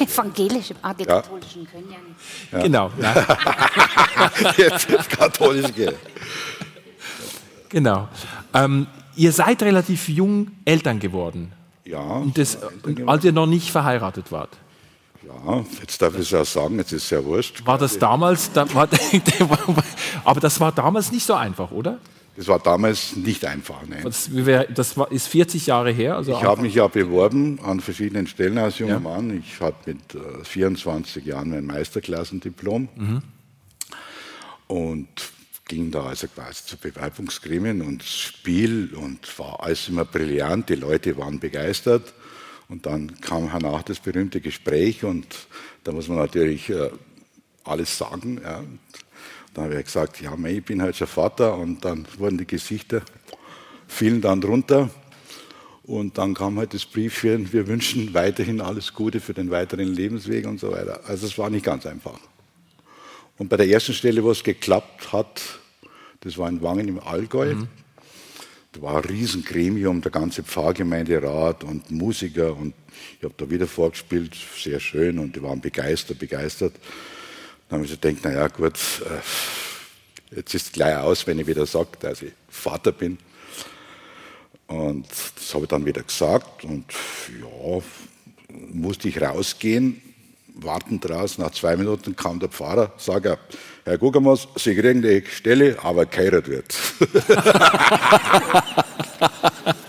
Evangelische, 0.08 0.74
ah, 0.82 0.94
die 0.94 1.04
ja. 1.04 1.20
katholischen 1.20 1.66
können 1.66 1.90
ja 1.90 1.98
nicht. 1.98 2.52
Ja. 2.52 2.62
Genau. 2.62 2.90
Jetzt 4.56 5.10
katholische. 5.10 5.94
Genau. 7.68 8.08
Ähm, 8.54 8.86
ihr 9.16 9.32
seid 9.32 9.62
relativ 9.62 10.08
jung 10.08 10.50
Eltern 10.64 10.98
geworden. 10.98 11.52
Ja. 11.84 12.00
Und 12.00 12.36
das, 12.38 12.58
als 13.06 13.24
ihr 13.24 13.32
noch 13.32 13.46
nicht 13.46 13.70
verheiratet 13.70 14.30
wart. 14.30 14.50
Ja, 15.22 15.64
jetzt 15.80 16.00
darf 16.00 16.14
ich 16.14 16.20
es 16.20 16.30
ja 16.30 16.44
sagen, 16.44 16.78
jetzt 16.78 16.92
ist 16.92 17.04
es 17.04 17.10
ja 17.10 17.24
wurscht. 17.24 17.64
War 17.66 17.78
das 17.78 17.98
damals, 17.98 18.50
da, 18.52 18.72
war, 18.74 18.88
aber 20.24 20.40
das 20.40 20.58
war 20.60 20.72
damals 20.72 21.12
nicht 21.12 21.24
so 21.24 21.34
einfach, 21.34 21.70
oder? 21.70 21.98
Das 22.40 22.48
war 22.48 22.58
damals 22.58 23.16
nicht 23.16 23.44
einfach. 23.44 23.82
Nein. 23.86 24.02
Das, 24.02 24.30
das 24.74 24.96
war, 24.96 25.12
ist 25.12 25.28
40 25.28 25.66
Jahre 25.66 25.92
her. 25.92 26.16
Also 26.16 26.32
ich 26.32 26.42
habe 26.42 26.62
mich 26.62 26.74
ja 26.74 26.86
beworben 26.86 27.60
an 27.62 27.80
verschiedenen 27.80 28.26
Stellen 28.26 28.56
als 28.56 28.78
junger 28.78 28.94
ja. 28.94 28.98
Mann. 28.98 29.42
Ich 29.44 29.60
hatte 29.60 29.90
mit 29.90 30.14
äh, 30.14 30.42
24 30.42 31.22
Jahren 31.26 31.50
mein 31.50 31.66
Meisterklassendiplom 31.66 32.88
mhm. 32.96 33.22
und 34.68 35.08
ging 35.66 35.90
da 35.90 36.04
also 36.04 36.28
quasi 36.28 36.64
zu 36.64 36.78
Bewerbungsgremien 36.78 37.82
und 37.82 38.04
Spiel 38.04 38.94
und 38.94 39.38
war 39.38 39.62
alles 39.62 39.90
immer 39.90 40.06
brillant. 40.06 40.70
Die 40.70 40.76
Leute 40.76 41.18
waren 41.18 41.40
begeistert. 41.40 42.14
Und 42.70 42.86
dann 42.86 43.20
kam 43.20 43.50
danach 43.52 43.82
das 43.82 43.98
berühmte 43.98 44.40
Gespräch 44.40 45.04
und 45.04 45.26
da 45.84 45.92
muss 45.92 46.08
man 46.08 46.16
natürlich 46.16 46.70
äh, 46.70 46.88
alles 47.64 47.98
sagen. 47.98 48.40
Ja. 48.42 48.64
Dann 49.54 49.64
habe 49.64 49.78
ich 49.78 49.84
gesagt, 49.84 50.20
ja, 50.20 50.36
ich 50.46 50.64
bin 50.64 50.80
halt 50.80 50.96
schon 50.96 51.06
Vater 51.06 51.56
und 51.56 51.84
dann 51.84 52.06
wurden 52.18 52.38
die 52.38 52.46
Gesichter, 52.46 53.02
fielen 53.88 54.20
dann 54.20 54.42
runter 54.42 54.90
und 55.82 56.18
dann 56.18 56.34
kam 56.34 56.58
halt 56.58 56.72
das 56.72 56.84
Briefchen, 56.84 57.52
wir 57.52 57.66
wünschen 57.66 58.14
weiterhin 58.14 58.60
alles 58.60 58.94
Gute 58.94 59.20
für 59.20 59.34
den 59.34 59.50
weiteren 59.50 59.88
Lebensweg 59.88 60.46
und 60.46 60.60
so 60.60 60.70
weiter. 60.70 61.00
Also 61.06 61.26
es 61.26 61.36
war 61.36 61.50
nicht 61.50 61.64
ganz 61.64 61.84
einfach. 61.86 62.18
Und 63.38 63.48
bei 63.48 63.56
der 63.56 63.68
ersten 63.68 63.94
Stelle, 63.94 64.22
wo 64.22 64.30
es 64.30 64.44
geklappt 64.44 65.12
hat, 65.12 65.40
das 66.20 66.36
war 66.38 66.48
in 66.48 66.62
Wangen 66.62 66.86
im 66.86 67.00
Allgäu, 67.00 67.54
mhm. 67.54 67.68
Da 68.72 68.82
war 68.82 68.96
ein 68.98 69.04
Riesengremium, 69.04 70.00
der 70.00 70.12
ganze 70.12 70.44
Pfarrgemeinderat 70.44 71.64
und 71.64 71.90
Musiker 71.90 72.56
und 72.56 72.72
ich 73.18 73.24
habe 73.24 73.34
da 73.36 73.50
wieder 73.50 73.66
vorgespielt, 73.66 74.36
sehr 74.56 74.78
schön 74.78 75.18
und 75.18 75.34
die 75.34 75.42
waren 75.42 75.60
begeistert, 75.60 76.18
begeistert. 76.18 76.74
Dann 77.70 77.78
habe 77.78 77.86
ich 77.86 78.00
gedacht, 78.00 78.24
naja 78.24 78.48
gut, 78.48 78.74
äh, 78.74 80.34
jetzt 80.36 80.52
ist 80.54 80.66
es 80.66 80.72
gleich 80.72 80.96
aus, 80.96 81.24
wenn 81.28 81.38
ich 81.38 81.46
wieder 81.46 81.64
sage, 81.66 81.90
dass 82.00 82.20
ich 82.20 82.32
Vater 82.48 82.90
bin. 82.90 83.16
Und 84.66 85.06
das 85.08 85.54
habe 85.54 85.64
ich 85.64 85.68
dann 85.68 85.86
wieder 85.86 86.02
gesagt 86.02 86.64
und 86.64 86.84
ja, 87.40 87.80
musste 88.72 89.08
ich 89.08 89.22
rausgehen, 89.22 90.02
warten 90.54 90.98
draußen, 90.98 91.44
nach 91.44 91.52
zwei 91.52 91.76
Minuten 91.76 92.16
kam 92.16 92.40
der 92.40 92.48
Pfarrer, 92.48 92.92
sagt 92.96 93.26
er, 93.26 93.38
Herr 93.84 93.98
Guggermaß, 93.98 94.48
Sie 94.56 94.74
kriegen 94.74 95.02
die 95.02 95.22
Stelle, 95.30 95.78
aber 95.80 96.06
geheiratet 96.06 96.48
wird. 96.48 96.74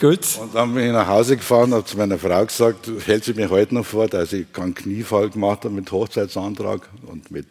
Gut. 0.00 0.38
Und 0.40 0.54
dann 0.54 0.72
bin 0.72 0.86
ich 0.86 0.92
nach 0.92 1.06
Hause 1.06 1.36
gefahren, 1.36 1.74
habe 1.74 1.84
zu 1.84 1.98
meiner 1.98 2.18
Frau 2.18 2.46
gesagt, 2.46 2.90
hält 3.04 3.22
sie 3.22 3.34
mir 3.34 3.50
heute 3.50 3.74
noch 3.74 3.84
vor, 3.84 4.08
dass 4.08 4.32
ich 4.32 4.50
keinen 4.50 4.74
Kniefall 4.74 5.28
gemacht 5.28 5.66
habe 5.66 5.74
mit 5.74 5.92
Hochzeitsantrag 5.92 6.88
und 7.06 7.30
mit, 7.30 7.46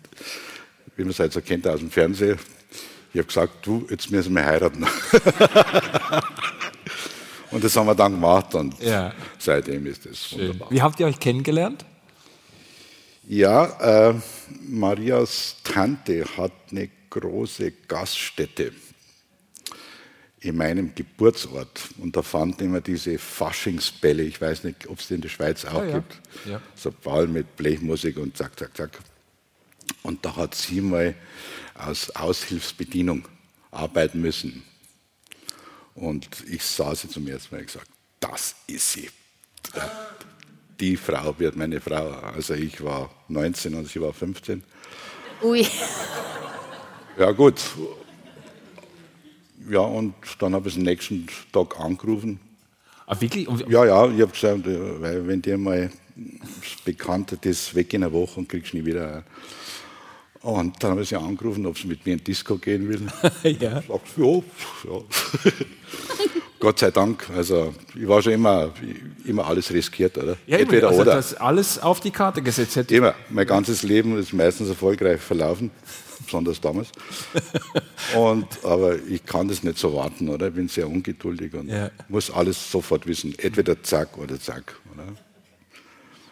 wie 0.96 1.04
man 1.04 1.12
es 1.12 1.20
halt 1.20 1.32
so 1.32 1.42
kennt 1.42 1.68
aus 1.68 1.80
dem 1.80 1.92
Fernsehen. 1.92 2.40
Ich 3.14 3.20
habe 3.20 3.28
gesagt, 3.28 3.68
du, 3.68 3.86
jetzt 3.92 4.10
müssen 4.10 4.34
wir 4.34 4.44
heiraten. 4.44 4.84
und 7.52 7.64
das 7.64 7.76
haben 7.76 7.86
wir 7.86 7.94
dann 7.94 8.14
gemacht 8.14 8.56
und 8.56 8.82
ja. 8.82 9.14
seitdem 9.38 9.86
ist 9.86 10.08
es 10.08 10.34
wunderbar. 10.34 10.72
Wie 10.72 10.82
habt 10.82 11.00
ihr 11.00 11.06
euch 11.06 11.20
kennengelernt? 11.20 11.86
Ja, 13.28 14.10
äh, 14.10 14.16
Marias 14.68 15.58
Tante 15.64 16.26
hat 16.36 16.54
eine 16.72 16.90
große 17.12 17.74
Gaststätte 17.88 18.72
in 20.42 20.56
meinem 20.56 20.96
Geburtsort. 20.96 21.90
Und 21.98 22.16
da 22.16 22.22
fanden 22.22 22.64
immer 22.64 22.82
diese 22.82 23.18
Faschingsbälle. 23.18 24.24
Ich 24.24 24.40
weiß 24.40 24.64
nicht, 24.64 24.88
ob 24.88 25.00
es 25.00 25.08
die 25.08 25.16
in 25.16 25.22
der 25.22 25.30
Schweiz 25.30 25.66
auch 25.66 25.84
ja, 25.86 26.00
gibt. 26.00 26.22
Ja. 26.46 26.62
So 26.76 26.92
Ball 26.92 27.28
mit 27.28 27.56
Blechmusik 27.56 28.18
und 28.18 28.38
zack, 28.38 28.58
zack, 28.58 28.76
zack. 28.76 29.00
Und 30.04 30.24
da 30.24 30.36
hat 30.36 30.56
sie 30.56 30.82
mal 30.82 31.16
als 31.74 32.16
Aushilfsbedienung 32.16 33.28
arbeiten 33.72 34.22
müssen. 34.22 34.64
Und 35.96 36.28
ich 36.50 36.64
sah 36.64 36.96
sie 36.96 37.10
zum 37.10 37.28
ersten 37.28 37.56
Mal 37.56 37.62
und 37.62 37.68
gesagt, 37.68 37.90
das 38.20 38.56
ist 38.68 38.94
sie. 38.94 39.10
die 40.80 40.96
Frau 40.96 41.38
wird 41.38 41.58
meine 41.58 41.82
Frau. 41.82 42.12
Also 42.12 42.54
ich 42.54 42.82
war 42.82 43.12
19 43.28 43.76
und 43.76 43.88
sie 43.88 44.02
war 44.02 44.14
15. 44.14 44.64
Ui. 45.42 45.68
Ja 47.18 47.32
gut. 47.32 47.62
Ja, 49.70 49.82
und 49.82 50.14
dann 50.40 50.54
habe 50.56 50.68
ich 50.68 50.76
den 50.76 50.84
nächsten 50.84 51.28
Tag 51.52 51.80
angerufen. 51.80 52.40
Ah, 53.06 53.20
wirklich? 53.20 53.48
Ja, 53.68 53.86
ja, 53.86 54.10
ich 54.10 54.22
habe 54.22 54.32
gesagt, 54.32 54.66
weil 54.66 55.28
wenn 55.28 55.42
dir 55.42 55.58
mal 55.58 55.92
das 56.16 56.84
Bekannte 56.84 57.38
das 57.40 57.74
weg 57.76 57.94
in 57.94 58.04
einer 58.04 58.12
Woche 58.12 58.40
und 58.40 58.50
kriegst 58.50 58.74
nie 58.74 58.84
wieder. 58.84 59.24
Und 60.42 60.82
dann 60.82 60.92
habe 60.92 61.02
ich 61.02 61.10
sie 61.10 61.18
angerufen, 61.18 61.66
ob 61.66 61.78
sie 61.78 61.88
mit 61.88 62.06
mir 62.06 62.14
in 62.14 62.24
Disco 62.24 62.58
gehen 62.58 62.88
will. 62.88 63.08
ja. 63.60 63.82
Sagt, 63.82 64.18
ja, 64.18 64.42
ja. 64.86 65.02
Gott 66.60 66.80
sei 66.80 66.92
Dank. 66.92 67.30
Also 67.36 67.74
ich 67.96 68.08
war 68.08 68.22
schon 68.22 68.34
immer, 68.34 68.72
immer 69.26 69.46
alles 69.48 69.72
riskiert, 69.72 70.18
oder? 70.18 70.36
Ja, 70.46 70.58
Entweder 70.58 70.90
also 70.90 71.02
oder. 71.02 71.16
Das 71.16 71.34
alles 71.36 71.80
auf 71.80 72.00
die 72.02 72.12
Karte 72.12 72.42
gesetzt 72.42 72.76
hätte. 72.76 72.96
Immer. 72.96 73.16
Mein 73.30 73.48
ganzes 73.48 73.82
Leben 73.84 74.18
ist 74.18 74.34
meistens 74.34 74.68
erfolgreich 74.70 75.22
verlaufen, 75.22 75.72
besonders 76.26 76.60
damals. 76.60 76.90
Und, 78.16 78.46
aber 78.66 78.98
ich 78.98 79.26
kann 79.26 79.48
das 79.48 79.64
nicht 79.64 79.78
so 79.78 79.94
warten, 79.94 80.28
oder? 80.30 80.48
Ich 80.48 80.54
bin 80.54 80.68
sehr 80.68 80.88
ungeduldig 80.90 81.54
und 81.54 81.70
Ja. 81.70 81.92
muss 82.10 82.30
alles 82.32 82.72
sofort 82.72 83.06
wissen. 83.08 83.36
Entweder 83.38 83.82
zack 83.84 84.18
oder 84.18 84.40
zack. 84.40 84.76
Oder? 84.94 85.04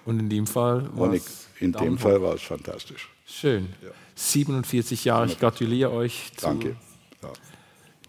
Und 0.05 0.19
in 0.19 0.29
dem 0.29 0.47
Fall 0.47 0.89
war 0.93 1.13
ich, 1.13 1.21
in 1.59 1.71
Daumen 1.71 1.91
dem. 1.91 1.97
Fall 1.99 2.21
war 2.21 2.33
es 2.33 2.41
fantastisch. 2.41 3.09
Schön. 3.25 3.69
47 4.15 5.05
Jahre, 5.05 5.27
ich 5.27 5.39
gratuliere 5.39 5.91
euch 5.91 6.31
zu 6.35 6.47
Danke. 6.47 6.75
Ja. 7.21 7.29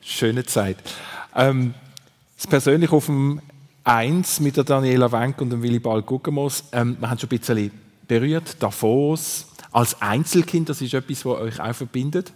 schöne 0.01 0.47
Zeit. 0.47 0.79
Ähm, 1.35 1.75
das 2.39 2.47
persönlich 2.47 2.93
auf 2.93 3.07
dem 3.07 3.41
Eins 3.83 4.39
mit 4.39 4.57
der 4.57 4.65
Daniela 4.65 5.11
Wenk 5.11 5.41
und 5.41 5.51
dem 5.51 5.63
Willibald 5.63 6.07
Guggenmoos, 6.07 6.65
ähm, 6.73 6.97
wir 7.01 7.11
haben 7.11 7.19
schon 7.19 7.29
ein 7.31 7.39
bisschen 7.39 7.71
berührt, 8.07 8.63
Davos, 8.63 9.47
als 9.73 10.01
Einzelkind, 10.01 10.69
das 10.69 10.81
ist 10.81 10.95
etwas, 10.95 11.25
was 11.25 11.41
euch 11.41 11.61
auch 11.61 11.75
verbindet. 11.75 12.33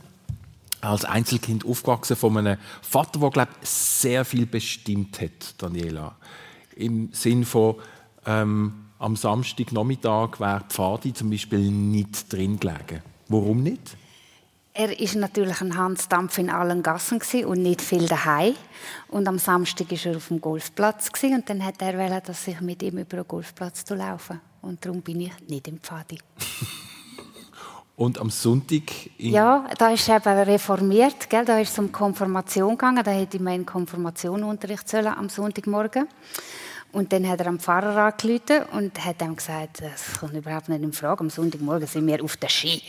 Als 0.81 1.05
Einzelkind 1.05 1.65
aufgewachsen 1.65 2.17
von 2.17 2.37
einem 2.37 2.59
Vater, 2.81 3.21
der, 3.21 3.31
glaube 3.31 3.53
ich, 3.62 3.69
sehr 3.69 4.25
viel 4.25 4.47
bestimmt 4.47 5.21
hat, 5.21 5.55
Daniela. 5.59 6.17
Im 6.75 7.11
Sinn 7.12 7.45
von, 7.45 7.77
ähm, 8.27 8.73
am 8.99 9.15
Samstagnachmittag 9.15 10.41
wäre 10.41 10.65
Pfadi 10.69 11.12
zum 11.12 11.31
Beispiel 11.31 11.71
nicht 11.71 12.33
drin 12.33 12.59
gelegen. 12.59 13.03
Warum 13.29 13.62
nicht? 13.62 13.97
Er 14.74 14.98
ist 14.98 15.16
natürlich 15.16 15.61
ein 15.61 15.76
Hansdampf 15.76 16.38
in 16.38 16.48
allen 16.48 16.82
Gassen 16.82 17.20
und 17.44 17.61
nicht 17.62 17.82
viel 17.82 18.06
daheim. 18.06 18.54
Und 19.08 19.28
am 19.28 19.38
Samstag 19.38 19.92
ist 19.92 20.06
er 20.06 20.16
auf 20.16 20.28
dem 20.28 20.40
Golfplatz 20.40 21.11
und 21.22 21.48
dann 21.50 21.62
hat 21.62 21.82
er 21.82 21.98
wollen, 21.98 22.22
dass 22.24 22.48
ich 22.48 22.58
mit 22.62 22.82
ihm 22.82 22.96
über 22.96 23.18
den 23.18 23.28
Golfplatz 23.28 23.85
zu 23.85 23.94
laufen. 23.94 24.40
Und 24.62 24.82
darum 24.82 25.02
bin 25.02 25.20
ich 25.20 25.32
nicht 25.46 25.68
im 25.68 25.78
Pfadi. 25.78 26.18
Und 27.94 28.18
am 28.18 28.30
Sonntag 28.30 28.90
Ja, 29.18 29.66
da 29.78 29.90
ist 29.90 30.08
er 30.08 30.16
eben 30.16 30.38
reformiert, 30.50 31.28
gell? 31.28 31.44
da 31.44 31.61
ist 31.61 31.72
es 31.72 31.78
um 31.78 31.92
Konfirmation 31.92 32.70
gegangen, 32.70 33.04
da 33.04 33.11
hätte 33.11 33.37
ich 33.37 33.42
meinen 33.42 33.66
Konfirmationunterricht 33.66 34.88
sollen 34.88 35.08
am 35.08 35.28
Sonntagmorgen. 35.28 36.08
Und 36.90 37.12
dann 37.12 37.28
hat 37.28 37.40
er 37.40 37.48
am 37.48 37.61
Pfarrer 37.61 37.96
angerufen 38.04 38.64
und 38.72 39.04
hat 39.04 39.20
ihm 39.20 39.37
gesagt, 39.37 39.82
das 39.82 40.18
kommt 40.18 40.32
überhaupt 40.35 40.70
nicht 40.70 40.82
in 40.82 40.92
Frage, 40.92 41.20
am 41.20 41.30
Sonntagmorgen 41.30 41.87
sind 41.87 42.06
wir 42.06 42.24
auf 42.24 42.37
der 42.38 42.48
Ski. 42.48 42.82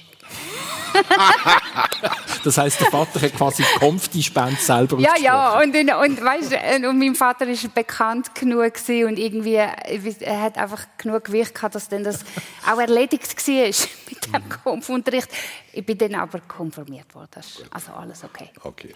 Das 2.43 2.57
heißt, 2.57 2.81
der 2.81 2.87
Vater 2.87 3.21
hat 3.21 3.33
quasi 3.35 3.63
Kampf 3.79 4.09
die 4.09 4.21
Spende 4.21 4.59
selber 4.59 4.99
Ja, 4.99 5.13
ja, 5.17 5.59
und, 5.61 5.73
und, 5.73 5.89
und, 5.93 6.23
weißt, 6.23 6.51
du, 6.51 6.89
und 6.89 6.99
mein 6.99 7.15
Vater 7.15 7.47
war 7.47 7.69
bekannt 7.73 8.35
genug 8.35 8.73
gewesen 8.73 9.07
und 9.07 9.17
irgendwie, 9.17 9.55
er 9.55 10.41
hat 10.41 10.57
einfach 10.57 10.85
genug 10.97 11.23
Gewicht 11.23 11.55
gehabt, 11.55 11.75
dass 11.75 11.87
dann 11.87 12.03
das 12.03 12.25
auch 12.69 12.79
erledigt 12.79 13.47
war 13.47 13.65
mit 14.09 14.33
dem 14.33 14.49
Kampfunterricht. 14.49 15.29
Ich 15.71 15.85
bin 15.85 15.97
dann 15.97 16.15
aber 16.15 16.39
konfirmiert 16.41 17.15
worden, 17.15 17.41
also 17.71 17.93
alles 17.93 18.23
okay. 18.23 18.49
Okay. 18.61 18.93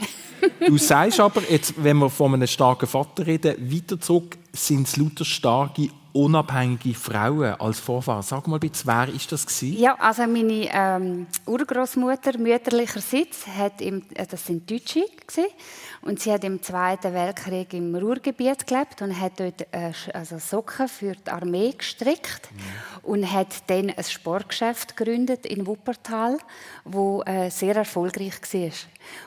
Du 0.66 0.78
sagst 0.78 1.20
aber, 1.20 1.42
jetzt, 1.50 1.74
wenn 1.78 1.98
wir 1.98 2.10
von 2.10 2.34
einem 2.34 2.48
starken 2.48 2.88
Vater 2.88 3.26
reden, 3.26 3.56
weiter 3.72 4.00
zurück 4.00 4.38
sind 4.52 4.88
es 4.88 4.98
lauter 4.98 5.26
starke, 5.26 5.90
unabhängige 6.18 6.94
Frauen 6.94 7.56
als 7.60 7.80
Vorfahren. 7.80 8.24
Sag 8.24 8.48
mal 8.48 8.60
bitte, 8.60 8.80
wer 8.86 9.08
ist 9.10 9.32
das 9.32 9.46
gewesen? 9.46 9.80
Ja, 9.80 9.96
also 10.00 10.24
meine 10.24 10.68
ähm, 10.72 11.28
Urgroßmutter 11.46 12.38
mütterlicherseits 12.38 13.46
hat 13.48 13.82
im, 13.82 14.04
äh, 14.16 14.26
das 14.26 14.46
sind 14.46 14.70
Deutsche 14.70 15.06
gewesen, 15.26 15.52
und 16.02 16.22
sie 16.22 16.32
hat 16.32 16.44
im 16.44 16.62
Zweiten 16.62 17.14
Weltkrieg 17.14 17.74
im 17.74 17.94
Ruhrgebiet 17.94 18.66
gelebt 18.66 19.02
und 19.02 19.20
hat 19.20 19.40
dort 19.40 19.62
äh, 19.72 19.92
also 20.14 20.38
Socken 20.40 20.88
für 20.88 21.14
die 21.14 21.30
Armee 21.30 21.74
gestrickt 21.78 22.50
und 23.04 23.32
hat 23.32 23.70
dann 23.70 23.90
ein 23.90 24.04
Sportgeschäft 24.04 24.96
gegründet 24.96 25.46
in 25.46 25.68
Wuppertal, 25.68 26.38
wo 26.86 27.24
äh, 27.24 27.50
sehr 27.50 27.76
erfolgreich 27.76 28.42
war. 28.54 28.72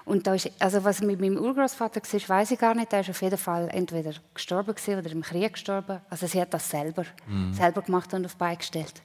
Und 0.05 0.27
da 0.27 0.35
ist, 0.35 0.51
also 0.59 0.85
was 0.85 1.01
mit 1.01 1.21
meinem 1.21 1.37
Urgroßvater 1.37 2.01
war, 2.01 2.29
weiß 2.29 2.51
ich 2.53 2.59
gar 2.59 2.75
nicht. 2.75 2.93
Der 2.93 3.01
ist 3.01 3.11
auf 3.11 3.23
jeden 3.23 3.39
Fall 3.39 3.69
entweder 3.71 4.13
gestorben 4.35 4.75
oder 4.89 5.11
im 5.11 5.23
Krieg 5.23 5.53
gestorben. 5.53 6.01
Also 6.09 6.27
sie 6.27 6.41
hat 6.41 6.55
das 6.55 6.69
selber, 6.83 7.05
selber 7.53 7.83
gemacht 7.83 8.13
und 8.15 8.25
auf 8.25 8.33
die 8.33 8.39
Beine 8.39 8.57
gestellt. 8.57 9.03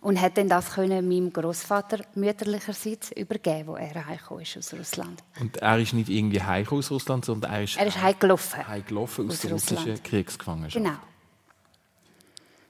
Und 0.00 0.20
hat 0.20 0.38
dann 0.38 0.48
das 0.48 0.70
können 0.74 1.08
meinem 1.08 1.32
Großvater 1.32 2.04
mütterlicherseits 2.14 3.10
übergeben, 3.12 3.66
wo 3.68 3.74
er 3.76 4.06
heimgekommen 4.06 4.44
ist 4.44 4.56
aus 4.56 4.72
Russland. 4.72 5.24
Und 5.40 5.56
er 5.56 5.78
ist 5.80 5.92
nicht 5.92 6.08
irgendwie 6.08 6.40
heim 6.40 6.68
aus 6.68 6.90
Russland, 6.92 7.24
sondern 7.24 7.50
er 7.52 7.64
ist, 7.64 7.76
Er 7.76 7.86
ist 7.86 8.00
heimgelaufen. 8.00 8.66
heimgelaufen 8.68 9.26
aus, 9.26 9.34
aus 9.34 9.40
der 9.40 9.50
russischen. 9.52 10.02
Kriegsgefangenschaft. 10.04 10.84
Genau. 10.84 10.98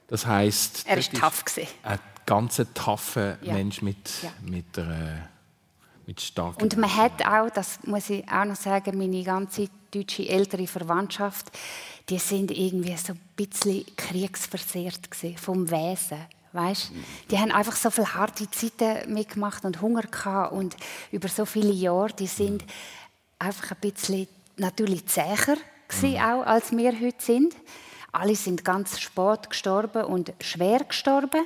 Das 0.07 0.25
heißt, 0.25 0.87
Er 0.87 0.97
ist 0.97 1.13
tough 1.13 1.45
gewesen. 1.45 1.69
Ein 1.83 1.99
ganz 2.25 2.59
taffer 2.73 3.37
Ja. 3.43 3.53
Mensch 3.53 3.83
mit, 3.83 4.09
Ja. 4.23 4.31
mit, 4.41 4.75
der, 4.75 5.29
mit 6.09 6.21
starken... 6.21 6.63
Und 6.63 6.75
man 6.75 6.95
hat 6.95 7.23
auch, 7.23 7.51
das 7.51 7.79
muss 7.83 8.09
ich 8.09 8.27
auch 8.27 8.45
noch 8.45 8.55
sagen, 8.55 8.97
meine 8.97 9.23
ganze 9.23 9.69
deutsche 9.91 10.27
ältere 10.27 10.65
Verwandtschaft, 10.65 11.51
die 12.09 12.17
sind 12.17 12.49
irgendwie 12.49 12.97
so 12.97 13.13
ein 13.13 13.19
bisschen 13.35 13.85
kriegsversehrt 13.95 15.11
gewesen, 15.11 15.37
vom 15.37 15.69
Wesen. 15.69 16.17
Weißt? 16.51 16.91
Die 17.29 17.37
haben 17.37 17.51
einfach 17.51 17.75
so 17.75 17.91
viele 17.91 18.11
harte 18.15 18.49
Zeiten 18.49 19.13
mitgemacht 19.13 19.65
und 19.65 19.81
Hunger 19.81 20.01
gehabt 20.01 20.51
und 20.51 20.75
über 21.11 21.27
so 21.27 21.45
viele 21.45 21.71
Jahre, 21.71 22.11
die 22.13 22.25
sind 22.25 22.63
einfach 23.37 23.71
ein 23.71 23.77
bisschen 23.79 24.27
natürlich 24.57 25.05
zäher 25.05 25.57
gewesen 25.87 26.19
auch, 26.19 26.43
als 26.43 26.71
wir 26.71 26.99
heute 26.99 27.23
sind. 27.23 27.55
Alle 28.11 28.35
sind 28.35 28.65
ganz 28.65 28.99
spät 28.99 29.47
gestorben 29.47 30.05
und 30.05 30.33
schwer 30.41 30.79
gestorben, 30.79 31.45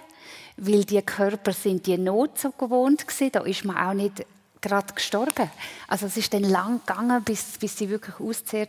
weil 0.56 0.86
die 0.86 1.02
Körper 1.02 1.52
sind 1.52 1.86
die 1.86 1.98
Not 1.98 2.40
so 2.40 2.52
gewohnt 2.52 3.06
gewesen. 3.06 3.32
Da 3.34 3.42
ist 3.42 3.66
man 3.66 3.76
auch 3.76 3.94
nicht 3.94 4.26
gerade 4.64 4.94
gestorben. 4.94 5.52
Also 5.88 6.08
es 6.08 6.18
ist 6.18 6.34
dann 6.34 6.44
lang 6.44 6.80
gegangen, 6.86 7.24
bis, 7.24 7.60
bis 7.60 7.78
sie 7.78 7.90
wirklich 7.90 8.20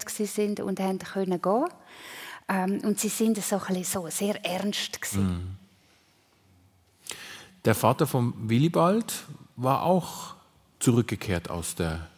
gewesen 0.05 0.27
sind 0.27 0.61
und 0.61 0.81
haben 0.81 0.99
können 0.99 1.41
gehen. 1.41 1.67
Ähm, 2.49 2.81
und 2.81 3.01
sie 3.01 3.09
sind 3.09 3.43
so, 3.43 3.57
ein 3.57 3.75
bisschen 3.75 3.85
so 3.85 4.09
sehr 4.11 4.45
ernst 4.45 5.01
gewesen. 5.01 5.57
Der 7.65 7.75
Vater 7.75 8.07
von 8.07 8.35
Willibald 8.37 9.25
war 9.57 9.85
auch 9.85 10.35
zurückgekehrt 10.81 11.49
aus 11.49 11.75
der... 11.75 12.09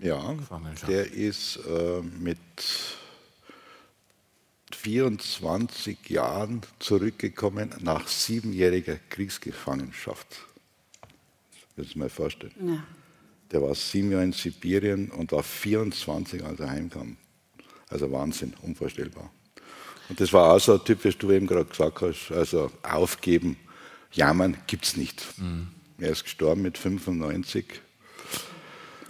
Ja, 0.00 0.32
Gefangenschaft. 0.32 0.88
der 0.88 1.12
ist 1.12 1.58
äh, 1.68 2.00
mit 2.02 2.38
24 4.72 6.10
Jahren 6.10 6.62
zurückgekommen 6.80 7.70
nach 7.80 8.08
siebenjähriger 8.08 8.96
Kriegsgefangenschaft. 9.10 10.26
Das 11.76 11.86
muss 11.86 11.96
man 11.96 12.06
mal 12.06 12.10
vorstellen. 12.10 12.52
Ja. 12.60 12.82
Der 13.52 13.62
war 13.62 13.74
sieben 13.74 14.10
Jahre 14.10 14.24
in 14.24 14.32
Sibirien 14.32 15.10
und 15.10 15.32
war 15.32 15.42
24, 15.42 16.42
als 16.44 16.58
er 16.60 16.70
heimkam. 16.70 17.16
Also 17.90 18.10
Wahnsinn, 18.10 18.54
unvorstellbar. 18.62 19.30
Und 20.08 20.20
das 20.20 20.32
war 20.32 20.54
auch 20.54 20.58
so 20.58 20.78
typisch, 20.78 21.18
du 21.18 21.30
eben 21.30 21.46
gerade 21.46 21.66
gesagt 21.66 22.00
hast, 22.00 22.32
also 22.32 22.70
aufgeben, 22.82 23.56
jammern 24.12 24.56
gibt 24.66 24.86
es 24.86 24.96
nicht. 24.96 25.24
Er 25.98 26.10
ist 26.10 26.24
gestorben 26.24 26.62
mit 26.62 26.78
95. 26.78 27.66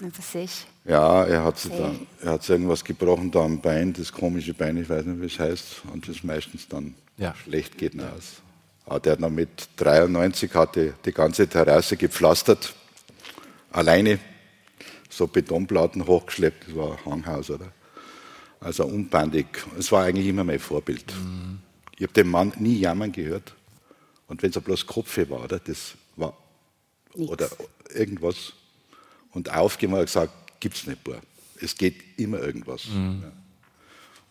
Das 0.01 0.35
ist. 0.35 0.67
Ja, 0.85 1.25
er 1.25 1.45
hat, 1.45 1.61
sich 1.61 1.71
dann, 1.73 2.07
er 2.21 2.33
hat 2.33 2.43
sich 2.43 2.51
irgendwas 2.51 2.83
gebrochen 2.83 3.31
da 3.31 3.45
am 3.45 3.61
Bein, 3.61 3.93
das 3.93 4.13
komische 4.13 4.53
Bein, 4.53 4.77
ich 4.77 4.89
weiß 4.89 5.05
nicht, 5.07 5.21
wie 5.21 5.27
es 5.27 5.39
heißt, 5.39 5.83
und 5.93 6.09
das 6.09 6.25
meistens 6.25 6.67
dann 6.67 6.95
Ja. 7.17 7.35
schlecht 7.37 7.79
geht 7.79 7.95
aus. 8.01 8.43
Aber 8.85 8.99
der 8.99 9.13
hat 9.13 9.21
noch 9.21 9.31
mit 9.31 9.69
93 9.77 10.53
hatte 10.55 10.95
die 11.05 11.13
ganze 11.13 11.47
Terrasse 11.47 11.97
gepflastert, 11.97 12.75
alleine, 13.71 14.19
so 15.13 15.27
Betonplatten 15.27 16.07
hochgeschleppt, 16.07 16.69
das 16.69 16.77
war 16.77 16.93
ein 16.93 17.05
Hanghaus, 17.05 17.51
oder? 17.51 17.71
Also 18.61 18.85
unbandig. 18.85 19.47
Es 19.79 19.91
war 19.93 20.05
eigentlich 20.05 20.27
immer 20.27 20.45
mein 20.45 20.59
Vorbild. 20.59 21.13
Ich 21.97 22.03
habe 22.03 22.13
den 22.13 22.29
Mann 22.29 22.53
nie 22.59 22.79
jammern 22.79 23.13
gehört. 23.13 23.55
Und 24.29 24.43
wenn 24.43 24.51
es 24.51 24.61
bloß 24.61 24.87
Kopfweh 24.87 25.29
war, 25.29 25.45
oder? 25.45 25.59
das 25.59 25.95
war 26.17 26.37
Nix. 27.15 27.31
oder 27.31 27.49
irgendwas. 27.95 28.55
Und 29.33 29.51
aufgeben 29.53 29.93
hat 29.93 30.01
er 30.01 30.05
gesagt, 30.07 30.61
gibt 30.61 30.77
es 30.77 30.87
nicht, 30.87 31.05
Bub. 31.05 31.21
Es 31.61 31.77
geht 31.77 32.19
immer 32.19 32.41
irgendwas. 32.41 32.85
Ja. 32.87 33.33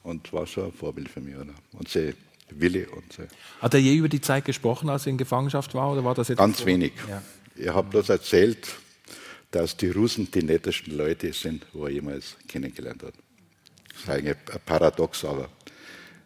Und 0.03 0.33
war 0.33 0.47
schon 0.47 0.65
ein 0.65 0.73
Vorbild 0.73 1.09
für 1.09 1.21
mich. 1.21 1.35
Oder? 1.35 1.53
Und 1.73 1.87
sie 1.87 2.13
Wille. 2.49 2.89
Und 2.89 3.13
so. 3.13 3.23
Hat 3.61 3.73
er 3.73 3.79
je 3.79 3.95
über 3.95 4.09
die 4.09 4.21
Zeit 4.21 4.45
gesprochen, 4.45 4.89
als 4.89 5.05
er 5.05 5.11
in 5.11 5.17
Gefangenschaft 5.17 5.73
war? 5.73 5.91
Oder 5.91 6.03
war 6.03 6.15
das 6.15 6.27
jetzt 6.27 6.37
Ganz 6.37 6.59
so? 6.59 6.65
wenig. 6.65 6.93
Ja. 7.07 7.21
Er 7.55 7.75
hat 7.75 7.89
bloß 7.89 8.09
erzählt, 8.09 8.67
dass 9.51 9.75
die 9.75 9.89
Russen 9.89 10.31
die 10.31 10.43
nettesten 10.43 10.95
Leute 10.95 11.33
sind, 11.33 11.65
wo 11.73 11.85
er 11.85 11.91
jemals 11.91 12.37
kennengelernt 12.47 13.03
hat. 13.03 13.13
Das 13.89 14.03
ist 14.03 14.09
eigentlich 14.09 14.37
ein 14.51 14.59
Paradox, 14.65 15.25
aber 15.25 15.49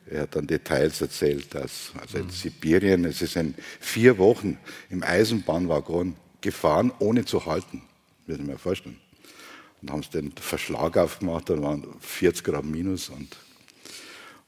er 0.07 0.21
hat 0.21 0.35
dann 0.35 0.45
Details 0.45 1.01
erzählt, 1.01 1.53
dass 1.55 1.91
also 1.99 2.19
in 2.19 2.29
Sibirien, 2.29 3.05
es 3.05 3.23
ist 3.23 3.35
in 3.35 3.55
vier 3.79 4.17
Wochen 4.19 4.59
im 4.91 5.01
Eisenbahnwaggon 5.03 6.15
gefahren, 6.41 6.91
ohne 6.99 7.25
zu 7.25 7.45
halten. 7.45 7.81
Würde 8.27 8.43
ich 8.43 8.47
mir 8.47 8.57
vorstellen. 8.59 8.99
Und 9.81 9.91
haben 9.91 10.03
sie 10.03 10.11
den 10.11 10.31
Verschlag 10.33 10.95
aufgemacht, 10.97 11.49
da 11.49 11.59
waren 11.61 11.85
40 11.99 12.43
Grad 12.43 12.65
minus. 12.65 13.09
Und, 13.09 13.35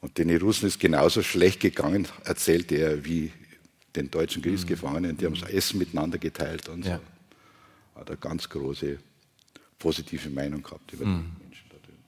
und 0.01 0.17
den 0.19 0.35
Russen 0.37 0.67
ist 0.67 0.79
genauso 0.79 1.23
schlecht 1.23 1.59
gegangen, 1.59 2.07
erzählte 2.23 2.75
er, 2.75 3.05
wie 3.05 3.31
den 3.95 4.11
deutschen 4.11 4.43
Kriegsgefangenen. 4.43 5.17
Die 5.17 5.25
haben 5.25 5.39
das 5.39 5.49
Essen 5.49 5.79
miteinander 5.79 6.19
geteilt 6.19 6.69
und 6.69 6.85
Ja. 6.85 6.97
so. 6.97 7.16
Hat 7.97 8.09
eine 8.09 8.17
ganz 8.17 8.47
große 8.49 8.97
positive 9.79 10.29
Meinung 10.29 10.63
gehabt 10.63 10.91
über 10.93 11.05
die 11.05 11.11
Menschen 11.11 11.65
da 11.69 11.75
drüben. 11.83 12.03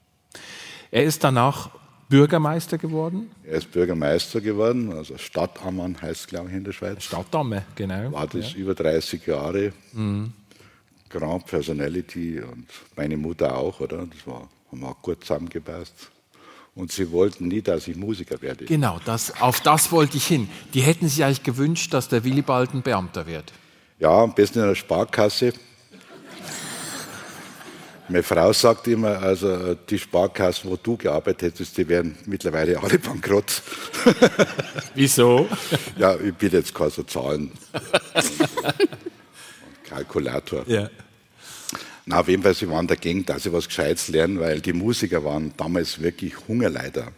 Er 0.92 1.04
ist 1.04 1.24
danach 1.24 1.70
Bürgermeister 2.10 2.78
geworden. 2.78 3.30
Er 3.44 3.58
ist 3.60 3.72
Bürgermeister 3.72 4.42
geworden, 4.42 4.92
also 4.94 5.18
Stadtammann 5.18 6.02
heißt 6.02 6.22
es, 6.22 6.28
glaube 6.28 6.50
ich, 6.50 6.56
in 6.56 6.64
der 6.64 6.72
Schweiz. 6.72 7.04
Stadtdamme, 7.04 7.64
genau. 7.76 8.12
War 8.12 8.26
das 8.28 8.54
Ja. 8.54 8.58
über 8.58 8.74
30 8.74 9.26
Jahre. 9.28 9.74
Grand 11.10 11.46
Personality 11.48 12.40
und 12.40 12.68
meine 12.96 13.18
Mutter 13.18 13.56
auch, 13.58 13.80
oder? 13.80 14.06
Das 14.06 14.26
war, 14.28 14.48
haben 14.72 14.84
auch 14.84 15.02
gut 15.02 15.22
zusammengepasst. 15.22 16.12
Und 16.76 16.92
sie 16.92 17.12
wollten 17.12 17.48
nie, 17.48 17.62
dass 17.62 17.88
ich 17.88 17.96
Musiker 17.98 18.42
werde. 18.42 18.66
Genau, 18.66 19.00
das, 19.06 19.42
auf 19.42 19.60
das 19.62 19.92
wollte 19.92 20.18
ich 20.18 20.28
hin. 20.28 20.50
Die 20.74 20.82
hätten 20.82 21.08
sich 21.10 21.24
eigentlich 21.24 21.44
gewünscht, 21.44 21.94
dass 21.94 22.10
der 22.10 22.24
Willibald 22.24 22.74
ein 22.74 22.84
Beamter 22.84 23.26
wird. 23.28 23.52
Ja, 24.00 24.12
am 24.24 24.34
besten 24.34 24.60
in 24.60 24.66
einer 24.66 24.76
Sparkasse. 24.76 25.54
Meine 28.10 28.24
Frau 28.24 28.52
sagt 28.54 28.88
immer, 28.88 29.22
also 29.22 29.76
die 29.76 30.00
Sparkassen, 30.00 30.72
wo 30.72 30.76
du 30.78 30.98
gearbeitet 30.98 31.54
hättest, 31.54 31.78
die 31.78 31.88
wären 31.88 32.18
mittlerweile 32.26 32.82
alle 32.82 32.98
bankrott. 32.98 33.62
Wieso? 34.96 35.48
Ja, 35.96 36.16
ich 36.16 36.34
bitte 36.34 36.58
jetzt 36.58 36.74
keine 36.74 36.90
so 36.90 37.04
Zahlen. 37.04 37.52
Kalkulator. 39.84 40.64
Ja. 40.68 40.90
Na, 42.08 42.22
auf 42.22 42.28
jeden 42.28 42.42
Fall, 42.42 42.56
sie 42.56 42.68
waren 42.68 42.88
dagegen, 42.88 43.24
dass 43.28 43.44
sie 43.44 43.54
was 43.54 43.68
Gescheites 43.68 44.08
lernen, 44.08 44.40
weil 44.40 44.60
die 44.60 44.74
Musiker 44.74 45.24
waren 45.24 45.54
damals 45.56 46.02
wirklich 46.02 46.34
Hungerleider. 46.48 47.12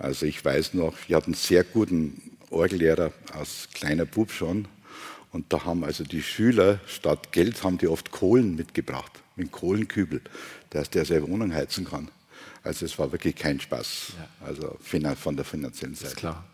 Also 0.00 0.26
ich 0.26 0.44
weiß 0.44 0.74
noch, 0.74 0.94
ich 1.06 1.14
hatte 1.14 1.26
einen 1.26 1.34
sehr 1.34 1.62
guten 1.62 2.32
Orgellehrer 2.50 3.12
als 3.32 3.68
kleiner 3.72 4.04
Bub 4.04 4.32
schon. 4.32 4.66
Und 5.30 5.52
da 5.52 5.64
haben 5.64 5.84
also 5.84 6.02
die 6.02 6.22
Schüler 6.22 6.80
statt 6.88 7.30
Geld 7.30 7.62
haben 7.62 7.78
die 7.78 7.86
oft 7.86 8.10
Kohlen 8.10 8.56
mitgebracht, 8.56 9.21
mit 9.36 9.46
einem 9.46 9.52
Kohlenkübel, 9.52 10.20
dass 10.70 10.90
der 10.90 11.04
seine 11.04 11.26
Wohnung 11.28 11.52
heizen 11.54 11.84
kann. 11.84 12.08
Also 12.64 12.84
es 12.86 12.98
war 12.98 13.10
wirklich 13.12 13.34
kein 13.34 13.58
Spaß, 13.60 14.12
also 14.44 14.76
finan- 14.82 15.16
von 15.16 15.34
der 15.36 15.44
finanziellen 15.44 15.94
Seite. 15.94 16.08
Ist 16.12 16.16
klar. 16.16 16.44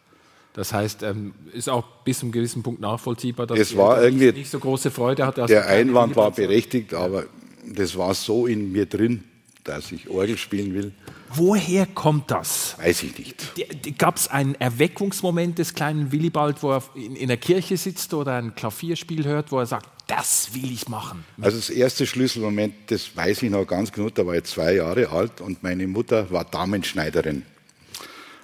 Das 0.54 0.72
heißt, 0.72 1.02
ähm, 1.02 1.34
ist 1.52 1.68
auch 1.68 1.84
bis 2.04 2.18
zu 2.20 2.26
einem 2.26 2.32
gewissen 2.32 2.62
Punkt 2.62 2.80
nachvollziehbar, 2.80 3.46
dass 3.46 3.58
Es 3.58 3.76
war 3.76 4.02
irgendwie- 4.02 4.32
nicht 4.32 4.50
so 4.50 4.58
große 4.58 4.90
Freude 4.90 5.26
hatte. 5.26 5.44
Der 5.46 5.66
Einwand 5.68 6.16
war 6.16 6.30
berechtigt, 6.30 6.94
aber 6.94 7.26
das 7.66 7.96
war 7.96 8.14
so 8.14 8.46
in 8.46 8.72
mir 8.72 8.86
drin, 8.86 9.22
dass 9.64 9.92
ich 9.92 10.08
Orgel 10.08 10.38
spielen 10.38 10.72
will, 10.74 10.92
Woher 11.34 11.84
kommt 11.84 12.30
das? 12.30 12.74
weiß 12.78 13.02
ich 13.02 13.18
nicht. 13.18 13.98
Gab 13.98 14.16
es 14.16 14.28
einen 14.28 14.54
Erweckungsmoment 14.54 15.58
des 15.58 15.74
kleinen 15.74 16.10
Willibald, 16.10 16.62
wo 16.62 16.72
er 16.72 16.82
in, 16.94 17.14
in 17.16 17.28
der 17.28 17.36
Kirche 17.36 17.76
sitzt 17.76 18.14
oder 18.14 18.36
ein 18.36 18.54
Klavierspiel 18.54 19.26
hört, 19.26 19.52
wo 19.52 19.58
er 19.58 19.66
sagt, 19.66 19.90
das 20.08 20.54
will 20.54 20.72
ich 20.72 20.88
machen? 20.88 21.24
Also 21.40 21.58
das 21.58 21.70
erste 21.70 22.06
Schlüsselmoment, 22.06 22.74
das 22.88 23.14
weiß 23.14 23.42
ich 23.42 23.50
noch 23.50 23.64
ganz 23.66 23.92
genau, 23.92 24.10
da 24.10 24.26
war 24.26 24.34
ich 24.34 24.44
zwei 24.44 24.74
Jahre 24.74 25.10
alt 25.10 25.40
und 25.40 25.62
meine 25.62 25.86
Mutter 25.86 26.30
war 26.30 26.44
Damenschneiderin. 26.44 27.44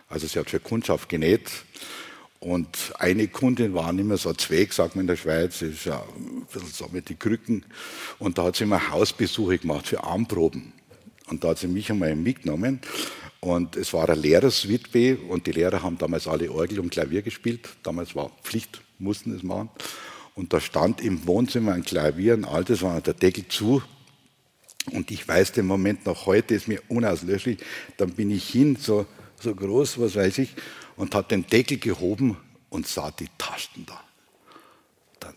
Also 0.09 0.29
sie 0.29 0.39
hat 0.39 0.51
für 0.51 0.61
Kundschaft 0.61 1.09
genäht 1.09 1.51
und 2.39 2.93
eine 2.99 3.27
Kundin 3.27 3.75
war 3.75 3.93
nicht 3.93 4.05
mehr 4.05 4.19
so 4.19 4.33
zweig, 4.35 4.73
sagt 4.73 4.95
man 4.95 5.05
in 5.05 5.07
der 5.09 5.17
Schweiz, 5.17 5.63
ist 5.63 5.87
ja 5.87 6.05
ein 6.17 6.47
bisschen 6.53 6.69
so 6.69 6.89
mit 6.93 7.09
den 7.09 7.19
Krücken 7.19 7.65
und 8.19 8.39
da 8.39 8.45
hat 8.45 8.57
sie 8.57 8.65
immer 8.65 8.91
Hausbesuche 8.91 9.59
gemacht 9.59 9.89
für 9.89 10.05
Armproben. 10.05 10.73
Und 11.27 11.43
da 11.43 11.49
hat 11.49 11.59
sie 11.59 11.69
mich 11.69 11.91
einmal 11.91 12.15
mitgenommen 12.15 12.81
und 13.41 13.77
es 13.77 13.95
war 13.95 14.07
eine 14.09 14.21
Lehrerswitwe 14.21 15.17
und 15.17 15.47
die 15.47 15.53
Lehrer 15.53 15.83
haben 15.83 15.97
damals 15.97 16.29
alle 16.29 16.53
Orgel 16.53 16.81
und 16.81 16.91
Klavier 16.91 17.23
gespielt. 17.23 17.71
Damals 17.83 18.15
war 18.15 18.31
Pflicht, 18.43 18.83
mussten 18.99 19.35
es 19.35 19.43
machen. 19.43 19.71
Und 20.35 20.53
da 20.53 20.61
stand 20.61 21.01
im 21.01 21.27
Wohnzimmer 21.27 21.73
ein 21.73 21.85
Klavier, 21.85 22.35
ein 22.35 22.45
altes, 22.45 22.83
war 22.83 23.01
der 23.01 23.15
Deckel 23.15 23.47
zu. 23.49 23.83
Und 24.91 25.11
ich 25.11 25.27
weiß 25.27 25.53
den 25.53 25.67
Moment 25.67 26.07
noch 26.07 26.27
heute, 26.27 26.55
ist 26.55 26.69
mir 26.69 26.83
unauslöschlich. 26.89 27.59
Dann 27.97 28.11
bin 28.11 28.31
ich 28.31 28.49
hin, 28.49 28.77
so, 28.77 29.07
so 29.41 29.55
groß, 29.55 29.99
was 30.01 30.17
weiß 30.17 30.39
ich, 30.39 30.55
und 30.97 31.15
habe 31.15 31.29
den 31.29 31.47
Deckel 31.47 31.79
gehoben 31.79 32.37
und 32.69 32.87
sah 32.87 33.11
die 33.13 33.29
Tasten 33.39 33.87
da. 33.87 34.01
Dann 35.21 35.35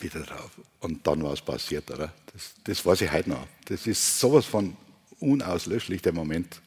wieder 0.00 0.20
drauf. 0.20 0.50
Und 0.80 1.06
dann 1.06 1.22
war 1.22 1.32
es 1.32 1.40
passiert, 1.40 1.90
oder? 1.90 2.12
Das, 2.32 2.54
das 2.64 2.84
weiß 2.84 3.02
ich 3.02 3.12
heute 3.12 3.30
noch. 3.30 3.46
Das 3.66 3.86
ist 3.86 4.18
sowas 4.18 4.46
von 4.46 4.76
unauslöschlich, 5.20 6.02
der 6.02 6.12
Moment, 6.12 6.60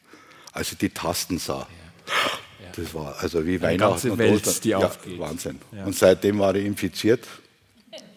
als 0.54 0.72
ich 0.72 0.78
die 0.78 0.89
Tasten 0.89 1.38
sah. 1.38 1.67
Das 2.76 2.93
war 2.93 3.15
also 3.19 3.46
wie 3.46 3.62
Weihnachten 3.62 3.91
ganze 3.91 4.12
und 4.12 4.17
Welt, 4.17 4.48
Ostern. 4.48 4.62
die 4.63 4.69
ja, 4.69 4.78
aufgeht. 4.80 5.19
Wahnsinn. 5.19 5.60
Und 5.86 5.96
seitdem 5.96 6.39
war 6.39 6.56
ich 6.56 6.65
infiziert. 6.65 7.28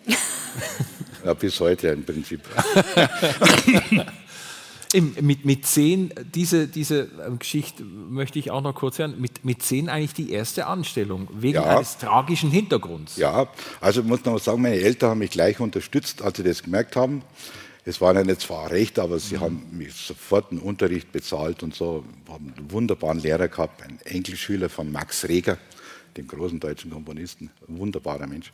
ja, 1.25 1.35
bis 1.35 1.59
heute 1.61 1.89
im 1.89 2.05
Prinzip. 2.05 2.41
Mit, 5.21 5.45
mit 5.45 5.67
zehn, 5.67 6.13
diese, 6.35 6.69
diese 6.69 7.11
ähm, 7.27 7.39
Geschichte 7.39 7.83
möchte 7.85 8.39
ich 8.39 8.51
auch 8.51 8.63
noch 8.63 8.75
kurz 8.75 8.99
hören, 8.99 9.21
mit, 9.21 9.45
mit 9.45 9.61
zehn 9.63 9.89
eigentlich 9.91 10.15
die 10.15 10.31
erste 10.31 10.67
Anstellung, 10.69 11.29
wegen 11.33 11.57
Ja. 11.57 11.77
eines 11.77 11.99
tragischen 11.99 12.51
Hintergrunds. 12.51 13.17
Ja, 13.17 13.49
also 13.81 14.01
ich 14.01 14.07
muss 14.07 14.25
noch 14.25 14.39
sagen, 14.39 14.63
meine 14.63 14.77
Eltern 14.77 15.11
haben 15.11 15.19
mich 15.19 15.33
gleich 15.33 15.61
unterstützt, 15.61 16.23
als 16.23 16.37
sie 16.39 16.45
das 16.45 16.63
gemerkt 16.63 16.97
haben. 16.97 17.23
Es 17.85 18.01
war 18.01 18.19
ihnen 18.19 18.39
zwar 18.39 18.71
recht, 18.71 18.99
aber 18.99 19.19
sie 19.19 19.39
haben 19.39 19.67
mich 19.73 19.93
sofort 19.93 20.51
einen 20.51 20.61
Unterricht 20.61 21.13
bezahlt 21.13 21.63
und 21.63 21.75
so. 21.75 22.05
Wir 22.25 22.35
haben 22.35 22.55
einen 22.57 22.71
wunderbaren 22.71 23.19
Lehrer 23.21 23.49
gehabt, 23.49 23.83
einen 23.83 24.01
Enkelschüler 24.05 24.69
von 24.69 24.91
Max 24.91 25.29
Reger, 25.29 25.59
dem 26.17 26.27
großen 26.27 26.59
deutschen 26.59 26.91
Komponisten, 26.91 27.51
ein 27.69 27.77
wunderbarer 27.79 28.27
Mensch. 28.27 28.53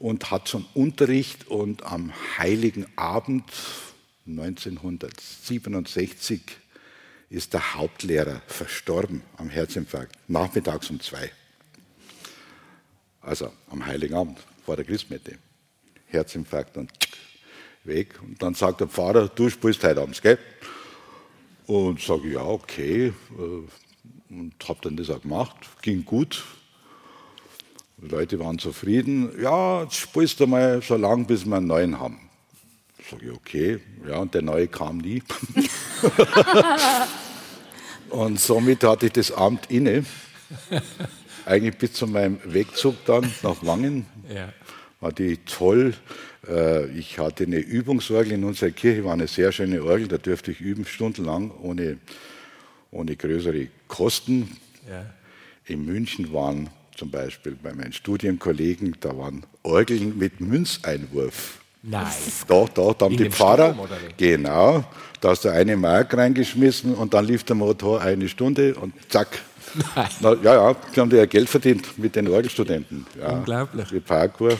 Und 0.00 0.32
hat 0.32 0.48
schon 0.48 0.66
Unterricht 0.74 1.46
und 1.48 1.84
am 1.84 2.12
Heiligen 2.38 2.86
Abend 2.96 3.44
1967 4.26 6.40
ist 7.28 7.52
der 7.52 7.74
Hauptlehrer 7.74 8.40
verstorben 8.46 9.22
am 9.36 9.50
Herzinfarkt, 9.50 10.16
nachmittags 10.26 10.88
um 10.90 10.98
zwei. 11.00 11.30
Also 13.20 13.52
am 13.70 13.84
Heiligen 13.84 14.14
Abend 14.14 14.38
vor 14.64 14.76
der 14.76 14.84
Christmette. 14.84 15.38
Herzinfarkt 16.06 16.76
und 16.76 16.90
weg. 17.84 18.20
Und 18.22 18.40
dann 18.42 18.54
sagt 18.54 18.80
der 18.80 18.88
Pfarrer, 18.88 19.28
du 19.28 19.50
spielst 19.50 19.84
heute 19.84 20.00
abends, 20.00 20.22
gell? 20.22 20.38
Und 21.66 22.00
sage 22.00 22.32
ja, 22.32 22.42
okay. 22.42 23.12
äh, 23.38 24.34
Und 24.34 24.54
habe 24.66 24.80
dann 24.82 24.96
das 24.96 25.10
auch 25.10 25.20
gemacht. 25.20 25.56
Ging 25.82 26.04
gut. 26.04 26.42
Die 28.02 28.08
Leute 28.08 28.38
waren 28.40 28.58
zufrieden. 28.58 29.30
Ja, 29.40 29.82
jetzt 29.82 29.96
spielst 29.96 30.40
du 30.40 30.46
mal 30.46 30.80
so 30.82 30.96
lange, 30.96 31.24
bis 31.24 31.44
wir 31.44 31.56
einen 31.56 31.66
neuen 31.66 31.98
haben. 32.00 32.18
Sage 33.10 33.26
ich, 33.26 33.32
okay. 33.32 33.78
Ja, 34.08 34.18
und 34.18 34.34
der 34.34 34.42
neue 34.42 34.68
kam 34.68 34.98
nie. 34.98 35.22
und 38.10 38.40
somit 38.40 38.82
hatte 38.84 39.06
ich 39.06 39.12
das 39.12 39.32
Amt 39.32 39.70
inne. 39.70 40.04
Eigentlich 41.46 41.76
bis 41.78 41.92
zu 41.94 42.06
meinem 42.06 42.38
Wegzug 42.44 42.96
dann 43.06 43.30
nach 43.42 43.64
Wangen 43.64 44.06
Ja. 44.32 44.52
war 45.00 45.12
die 45.12 45.36
toll. 45.38 45.94
Äh, 46.48 46.86
Ich 46.98 47.18
hatte 47.18 47.44
eine 47.44 47.58
Übungsorgel 47.58 48.32
in 48.32 48.44
unserer 48.44 48.70
Kirche, 48.70 49.04
war 49.04 49.12
eine 49.12 49.28
sehr 49.28 49.52
schöne 49.52 49.82
Orgel, 49.82 50.08
da 50.08 50.18
durfte 50.18 50.52
ich 50.52 50.60
üben, 50.60 50.84
stundenlang, 50.86 51.50
ohne, 51.62 51.98
ohne 52.90 53.16
größere 53.16 53.68
Kosten. 53.88 54.56
Ja. 54.88 55.06
In 55.66 55.84
München 55.84 56.32
waren 56.32 56.68
zum 57.00 57.10
Beispiel 57.10 57.56
bei 57.60 57.72
meinen 57.72 57.94
Studienkollegen, 57.94 58.94
da 59.00 59.16
waren 59.16 59.42
Orgeln 59.62 60.18
mit 60.18 60.38
Münzeinwurf. 60.38 61.58
Nein. 61.82 62.06
Doch, 62.46 62.68
doch, 62.68 62.92
da 62.92 63.06
haben 63.06 63.12
In 63.12 63.24
die 63.24 63.30
Pfarrer, 63.30 63.74
genau, 64.18 64.84
da 65.18 65.30
hast 65.30 65.46
du 65.46 65.48
eine 65.48 65.78
Mark 65.78 66.14
reingeschmissen 66.14 66.94
und 66.94 67.14
dann 67.14 67.24
lief 67.24 67.42
der 67.44 67.56
Motor 67.56 68.02
eine 68.02 68.28
Stunde 68.28 68.74
und 68.74 68.92
zack. 69.08 69.40
Na, 70.20 70.34
ja, 70.42 70.54
ja, 70.54 70.76
die 70.94 71.00
haben 71.00 71.10
ja 71.10 71.24
Geld 71.24 71.48
verdient 71.48 71.98
mit 71.98 72.16
den 72.16 72.28
Orgelstudenten. 72.28 73.06
Ja, 73.18 73.30
Unglaublich. 73.30 73.88
Die 73.88 74.00
Parkour. 74.00 74.58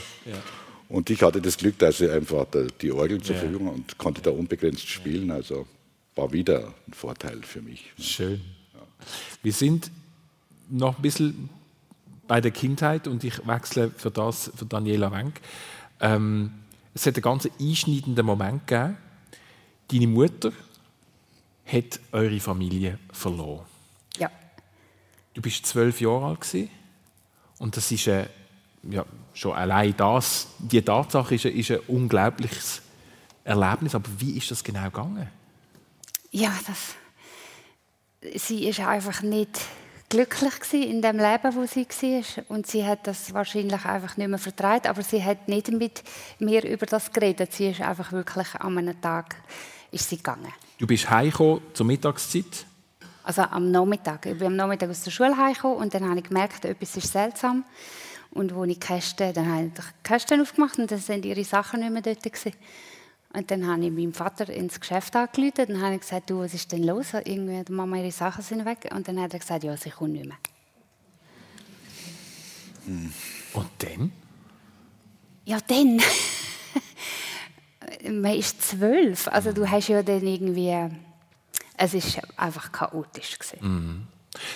Und 0.89 1.11
ich 1.11 1.21
hatte 1.23 1.43
das 1.43 1.59
Glück, 1.59 1.79
dass 1.79 2.01
ich 2.01 2.11
einfach 2.11 2.47
die 2.81 2.91
Orgel 2.91 3.21
zur 3.21 3.37
Verfügung 3.37 3.69
und 3.69 3.99
konnte 3.99 4.23
da 4.23 4.31
unbegrenzt 4.31 4.89
spielen. 4.89 5.31
Also 5.31 5.67
war 6.15 6.33
wieder 6.33 6.73
ein 6.89 6.95
Vorteil 6.95 7.41
für 7.43 7.61
mich. 7.61 7.93
Schön. 8.01 8.41
Wir 9.43 9.53
sind 9.53 9.91
noch 10.71 10.97
ein 10.97 11.03
bisschen 11.03 11.51
bei 12.31 12.41
der 12.41 12.53
Kindheit 12.53 13.09
und 13.09 13.25
ich 13.25 13.45
wechsle 13.45 13.91
für 13.91 14.13
das 14.13 14.53
für 14.55 14.65
Daniela 14.65 15.11
Wenk. 15.11 15.41
Ähm, 15.99 16.53
es 16.95 17.05
hat 17.05 17.17
einen 17.17 17.23
ganz 17.23 17.49
einschneidenden 17.59 18.25
Moment 18.25 18.69
gegeben. 18.69 18.97
Deine 19.91 20.07
Mutter 20.07 20.53
hat 21.67 21.99
eure 22.13 22.39
Familie 22.39 23.01
verloren. 23.13 23.67
Ja. 24.17 24.31
Du 25.35 25.43
bist 25.43 25.67
zwölf 25.67 26.01
Jahre 26.01 26.27
alt 26.27 26.43
gewesen, 26.43 26.71
und 27.59 27.77
das 27.77 27.91
ist 27.91 28.07
ein, 28.07 28.29
ja, 28.85 29.05
schon 29.35 29.57
allein 29.57 29.97
das, 29.97 30.47
die 30.61 30.83
Tatsache 30.83 31.35
ist 31.35 31.47
ein, 31.47 31.57
ist 31.57 31.73
ein 31.73 31.81
unglaubliches 31.89 32.81
Erlebnis. 33.43 33.97
Aber 33.97 34.09
wie 34.19 34.39
ist 34.39 34.53
das 34.53 34.63
genau 34.63 34.85
gegangen? 34.85 35.29
Ja, 36.31 36.57
das, 36.65 36.95
sie 38.41 38.69
ist 38.69 38.79
einfach 38.79 39.21
nicht 39.23 39.63
glücklich 40.11 40.53
in 40.73 41.01
dem 41.01 41.17
Leben, 41.17 41.55
wo 41.55 41.65
sie 41.65 41.87
war. 41.87 42.45
Und 42.49 42.67
sie 42.67 42.85
hat 42.85 43.07
das 43.07 43.33
wahrscheinlich 43.33 43.85
einfach 43.87 44.19
nicht 44.19 44.29
mehr 44.29 44.39
vertraut, 44.39 44.87
aber 44.87 45.03
sie 45.03 45.25
hat 45.25 45.49
nicht 45.49 45.71
mit 45.71 46.03
mir 46.39 46.69
über 46.69 46.85
das 46.85 47.11
geredet. 47.11 47.53
Sie 47.55 47.71
ist 47.71 47.81
einfach 47.81 48.13
wirklich 48.13 48.55
an 48.57 48.77
einem 48.77 49.01
Tag 49.01 49.37
ist 49.91 50.09
sie 50.09 50.19
gegangen. 50.19 50.53
Du 50.79 50.87
bist 50.87 51.09
heimgekommen 51.09 51.63
zur 51.73 51.87
Mittagszeit? 51.87 52.67
Also 53.23 53.43
am 53.43 53.71
Nachmittag. 53.71 54.27
Ich 54.27 54.39
bin 54.39 54.49
am 54.49 54.57
Nachmittag 54.57 54.91
aus 54.91 55.03
der 55.03 55.11
Schule 55.11 55.37
heimgekommen 55.37 55.79
und 55.79 55.95
dann 55.95 56.09
habe 56.09 56.19
ich 56.19 56.29
gemerkt, 56.29 56.65
etwas 56.65 56.97
ist 56.97 57.13
seltsam. 57.13 57.65
Und 58.31 58.53
als 58.53 58.69
ich 58.69 58.79
die 58.79 58.87
Kästen, 58.87 59.35
dann 59.35 59.53
habe 59.53 59.65
ich 59.67 59.73
die 59.73 59.83
Kästen 60.03 60.41
aufgemacht 60.41 60.79
und 60.79 60.91
dann 60.91 60.99
sind 60.99 61.25
ihre 61.25 61.45
Sachen 61.45 61.81
nicht 61.81 61.93
mehr 61.93 62.03
dort 62.03 62.23
gewesen. 62.23 62.53
Und 63.33 63.51
dann 63.51 63.67
habe 63.67 63.85
ich 63.85 63.93
meinem 63.93 64.13
Vater 64.13 64.49
ins 64.49 64.81
Geschäft 64.81 65.15
angerufen 65.15 65.77
und 65.77 65.83
habe 65.83 65.99
gesagt, 65.99 66.31
du, 66.31 66.41
was 66.41 66.53
ist 66.53 66.73
denn 66.73 66.83
los? 66.83 67.15
Irgendwie, 67.15 67.63
die 67.65 67.73
Mama, 67.73 67.97
ihre 67.97 68.11
Sachen 68.11 68.43
sind 68.43 68.65
weg. 68.65 68.91
Und 68.93 69.07
dann 69.07 69.21
hat 69.21 69.33
er 69.33 69.39
gesagt, 69.39 69.63
ja, 69.63 69.77
sie 69.77 69.91
kommt 69.91 70.15
nicht 70.15 70.27
mehr. 70.27 70.39
Und 73.53 73.71
dann? 73.79 74.13
Ja, 75.45 75.59
dann. 75.67 76.01
Man 78.23 78.35
ist 78.35 78.63
zwölf. 78.63 79.29
Also 79.29 79.53
du 79.53 79.71
hast 79.71 79.89
ja 79.89 80.03
dann 80.03 80.27
irgendwie... 80.27 80.89
Es 81.77 81.95
ist 81.95 82.21
einfach 82.37 82.73
chaotisch. 82.73 83.39
Mhm. 83.61 84.07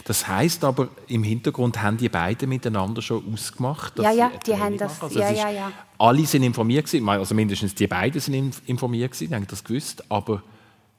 Das 0.04 0.28
heißt 0.28 0.62
aber, 0.64 0.88
im 1.08 1.24
Hintergrund 1.24 1.82
haben 1.82 1.96
die 1.96 2.08
beiden 2.08 2.48
miteinander 2.48 3.02
schon 3.02 3.32
ausgemacht. 3.32 3.98
ja, 3.98 4.12
ja, 4.12 4.30
die 4.46 4.56
haben 4.56 4.78
das. 4.78 5.02
Also 5.02 5.18
ja, 5.18 5.30
ja, 5.30 5.50
ja. 5.50 5.72
Alle 5.98 6.24
sind 6.26 6.44
informiert 6.44 6.86
gewesen, 6.86 7.08
also 7.08 7.34
mindestens 7.34 7.74
die 7.74 7.86
beiden 7.86 8.20
sind 8.20 8.54
informiert 8.66 9.12
gewesen, 9.12 9.28
die 9.28 9.34
haben 9.34 9.46
das 9.46 9.64
gewusst, 9.64 10.04
aber 10.08 10.42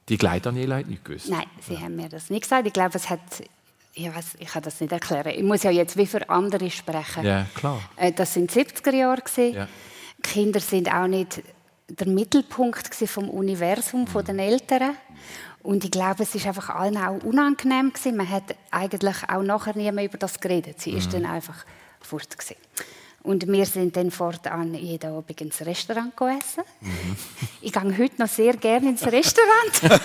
die 0.08 0.18
Kleine 0.18 0.40
Daniela 0.40 0.76
hat 0.76 0.88
nicht 0.88 1.04
gewusst. 1.04 1.28
Nein, 1.28 1.46
sie 1.66 1.74
ja. 1.74 1.80
haben 1.80 1.96
mir 1.96 2.08
das 2.08 2.28
nicht 2.30 2.42
gesagt. 2.42 2.66
Ich 2.66 2.72
glaube, 2.72 2.96
es 2.96 3.08
hat 3.08 3.20
ich, 3.96 4.14
weiß, 4.14 4.36
ich 4.38 4.48
kann 4.48 4.62
das 4.62 4.78
nicht 4.80 4.92
erklären. 4.92 5.32
Ich 5.34 5.42
muss 5.42 5.62
ja 5.62 5.70
jetzt 5.70 5.96
wie 5.96 6.06
für 6.06 6.28
andere 6.28 6.70
sprechen. 6.70 7.24
Ja, 7.24 7.46
klar. 7.54 7.80
Äh, 7.96 8.12
das 8.12 8.34
sind 8.34 8.52
70er 8.52 8.94
Jahre 8.94 9.22
Ja. 9.52 9.68
Kinder 10.22 10.60
sind 10.60 10.92
auch 10.92 11.06
nicht 11.06 11.42
der 11.88 12.06
Mittelpunkt 12.06 12.94
vom 12.94 13.30
Universum 13.30 14.06
von 14.06 14.24
den 14.24 14.38
Eltern. 14.38 14.96
Und 15.66 15.84
ich 15.84 15.90
glaube, 15.90 16.22
es 16.22 16.32
ist 16.32 16.46
einfach 16.46 16.70
allen 16.70 16.96
auch 16.96 17.24
unangenehm 17.24 17.92
gewesen. 17.92 18.16
Man 18.16 18.30
hat 18.30 18.54
eigentlich 18.70 19.16
auch 19.28 19.42
nachher 19.42 19.76
nie 19.76 19.90
mehr 19.90 20.04
über 20.04 20.16
das 20.16 20.38
geredet. 20.38 20.80
Sie 20.80 20.92
ist 20.92 21.08
mhm. 21.08 21.22
dann 21.22 21.26
einfach 21.26 21.66
fort 22.00 22.38
gewesen. 22.38 22.54
Und 23.26 23.44
wir 23.48 23.66
sind 23.66 23.96
dann 23.96 24.12
fortan 24.12 24.72
jeden 24.74 25.10
Abend 25.10 25.40
ins 25.40 25.60
Restaurant 25.66 26.12
essen. 26.14 26.62
Mhm. 26.80 27.16
Ich 27.60 27.72
gehe 27.72 27.98
heute 27.98 28.22
noch 28.22 28.28
sehr 28.28 28.54
gerne 28.54 28.90
ins 28.90 29.04
Restaurant. 29.04 30.04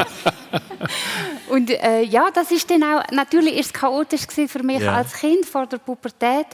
und 1.50 1.70
äh, 1.70 2.04
ja, 2.04 2.30
das 2.32 2.50
ist 2.50 2.70
dann 2.70 2.82
auch, 2.82 3.02
natürlich 3.12 3.58
ist 3.58 3.66
es 3.66 3.72
chaotisch 3.74 4.22
für 4.46 4.62
mich 4.62 4.80
ja. 4.80 4.94
als 4.94 5.12
Kind 5.12 5.44
vor 5.44 5.66
der 5.66 5.76
Pubertät, 5.76 6.46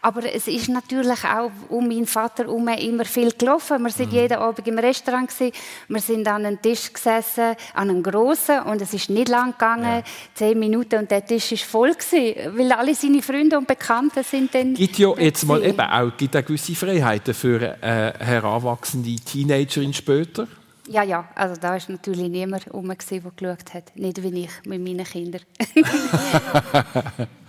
aber 0.00 0.34
es 0.34 0.48
ist 0.48 0.68
natürlich 0.68 1.24
auch 1.24 1.50
um 1.70 1.88
meinen 1.88 2.06
Vater 2.06 2.44
herum 2.44 2.68
immer 2.68 3.06
viel 3.06 3.32
gelaufen. 3.32 3.82
Wir 3.82 3.90
sind 3.90 4.12
mhm. 4.12 4.18
jeden 4.18 4.38
Abend 4.38 4.66
im 4.66 4.78
Restaurant 4.78 5.30
gewesen. 5.30 5.52
Wir 5.88 6.00
sind 6.00 6.28
an 6.28 6.44
einem 6.44 6.60
Tisch 6.60 6.92
gesessen, 6.92 7.56
an 7.72 7.88
einem 7.88 8.02
großen, 8.02 8.60
und 8.64 8.82
es 8.82 8.92
ist 8.92 9.08
nicht 9.08 9.30
lang 9.30 9.52
gegangen, 9.52 9.96
ja. 9.98 10.02
zehn 10.34 10.58
Minuten, 10.58 10.98
und 10.98 11.10
der 11.10 11.24
Tisch 11.24 11.52
ist 11.52 11.64
voll 11.64 11.94
gewesen, 11.94 12.56
weil 12.56 12.72
alle 12.72 12.94
seine 12.94 13.22
Freunde 13.22 13.56
und 13.56 13.66
Bekannten 13.66 14.22
sind 14.24 14.54
dann. 14.54 14.74
Gibt 14.74 14.98
ja 14.98 15.08
jetzt 15.34 15.46
mal 15.46 15.62
eben 15.64 15.80
auch, 15.80 16.16
gibt 16.16 16.36
auch 16.36 16.44
gewisse 16.44 16.74
Freiheiten 16.74 17.34
für 17.34 17.60
äh, 17.82 18.12
heranwachsende 18.18 19.16
Teenagerin 19.16 19.92
später. 19.92 20.46
Ja, 20.86 21.02
ja, 21.02 21.26
also 21.34 21.58
da 21.58 21.70
war 21.70 21.78
natürlich 21.88 22.28
niemand 22.28 22.66
herum, 22.66 22.88
der 22.88 22.96
geschaut 22.96 23.74
hat. 23.74 23.96
Nicht 23.96 24.22
wie 24.22 24.44
ich 24.44 24.50
mit 24.66 24.82
meinen 24.82 25.04
Kindern. 25.04 25.40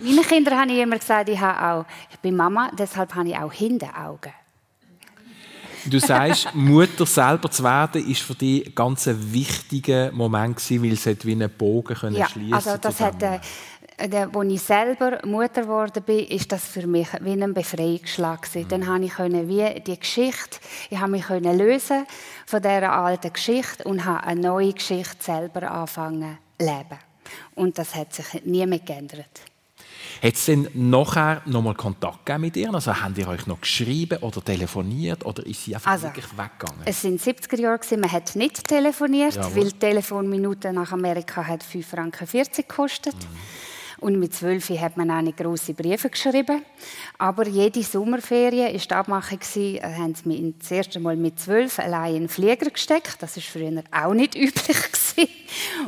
Meine 0.00 0.22
Kinder 0.22 0.58
habe 0.58 0.72
ich 0.72 0.78
immer 0.78 0.98
gesagt, 0.98 1.28
ich, 1.28 1.38
habe 1.38 1.80
auch, 1.80 1.84
ich 2.10 2.18
bin 2.18 2.34
Mama, 2.34 2.70
deshalb 2.78 3.14
habe 3.14 3.28
ich 3.28 3.36
auch 3.36 3.52
Hinteraugen. 3.52 4.32
Du 5.84 6.00
sagst, 6.00 6.48
Mutter 6.54 7.06
selber 7.06 7.50
zu 7.50 7.62
werden, 7.62 8.08
ist 8.08 8.22
für 8.22 8.34
dich 8.34 8.74
ganz 8.74 9.06
ein 9.06 9.32
wichtiger 9.32 10.10
Moment 10.12 10.56
gewesen, 10.56 10.82
weil 10.82 10.92
es 10.92 11.26
wie 11.26 11.32
einen 11.32 11.50
Bogen 11.50 11.94
können 11.94 12.16
ja, 12.16 12.26
also 12.50 12.76
das 12.76 13.00
hat, 13.00 13.22
äh, 13.22 13.38
als 13.98 14.52
ich 14.52 14.62
selber 14.62 15.20
Mutter 15.24 15.62
geworden 15.62 16.02
bin, 16.04 16.26
ist 16.26 16.52
das 16.52 16.64
für 16.64 16.86
mich 16.86 17.08
wie 17.20 17.32
ein 17.32 17.54
Befreiungsschlag 17.54 18.46
Mhm. 18.54 18.68
Dann 18.68 18.86
konnte 18.86 19.06
ich 19.06 19.48
wie 19.48 19.80
die 19.80 19.98
Geschichte, 19.98 20.58
ich 20.90 20.98
habe 20.98 21.12
mich 21.12 21.28
lösen 21.28 22.06
von 22.46 22.62
dieser 22.62 22.92
alten 22.92 23.32
Geschichte 23.32 23.84
und 23.84 24.04
habe 24.04 24.24
eine 24.24 24.40
neue 24.40 24.72
Geschichte 24.72 25.16
selber 25.20 25.70
anfangen 25.70 26.38
zu 26.58 26.66
leben. 26.66 26.98
Und 27.54 27.78
das 27.78 27.94
hat 27.94 28.14
sich 28.14 28.44
nie 28.44 28.66
mehr 28.66 28.78
geändert. 28.78 29.40
Hat 30.22 30.34
es 30.34 30.46
denn 30.46 30.68
nachher 30.74 31.42
nochmal 31.44 31.74
Kontakt 31.74 32.24
gegeben 32.24 32.42
mit 32.42 32.56
ihr? 32.56 32.72
Also 32.72 32.94
haben 32.94 33.14
ihr 33.16 33.28
euch 33.28 33.46
noch 33.46 33.60
geschrieben 33.60 34.18
oder 34.22 34.42
telefoniert 34.42 35.24
oder 35.24 35.44
ist 35.44 35.64
sie 35.64 35.74
einfach 35.74 35.90
also, 35.90 36.06
wirklich 36.06 36.26
weggegangen? 36.36 36.82
Es 36.84 37.02
sind 37.02 37.20
70er 37.20 37.60
Jahre 37.60 37.96
man 37.98 38.12
hat 38.12 38.36
nicht 38.36 38.66
telefoniert, 38.66 39.34
Jawohl. 39.34 39.56
weil 39.56 39.70
die 39.72 39.78
Telefonminute 39.78 40.72
nach 40.72 40.92
Amerika 40.92 41.46
hat 41.46 41.62
5 41.62 41.86
Franken 41.86 42.26
40 42.26 42.68
gekostet. 42.68 43.14
Mhm. 43.14 43.75
Und 43.98 44.18
mit 44.18 44.34
zwölf 44.34 44.68
hat 44.70 44.96
man 44.96 45.10
auch 45.10 45.22
nicht 45.22 45.38
grosse 45.38 45.72
Briefe 45.72 46.10
geschrieben. 46.10 46.62
Aber 47.18 47.46
jede 47.46 47.82
Sommerferien 47.82 48.72
war 48.72 48.78
die 48.78 48.92
Abmachung, 48.92 49.38
äh, 49.56 49.80
haben 49.82 50.14
sie 50.14 50.28
mich 50.28 50.54
das 50.58 50.70
erste 50.70 51.00
Mal 51.00 51.16
mit 51.16 51.40
zwölf 51.40 51.78
allein 51.78 52.14
in 52.14 52.22
den 52.24 52.28
Flieger 52.28 52.70
gesteckt. 52.70 53.16
Das 53.20 53.36
war 53.36 53.42
früher 53.42 53.82
auch 53.90 54.14
nicht 54.14 54.34
üblich. 54.36 54.76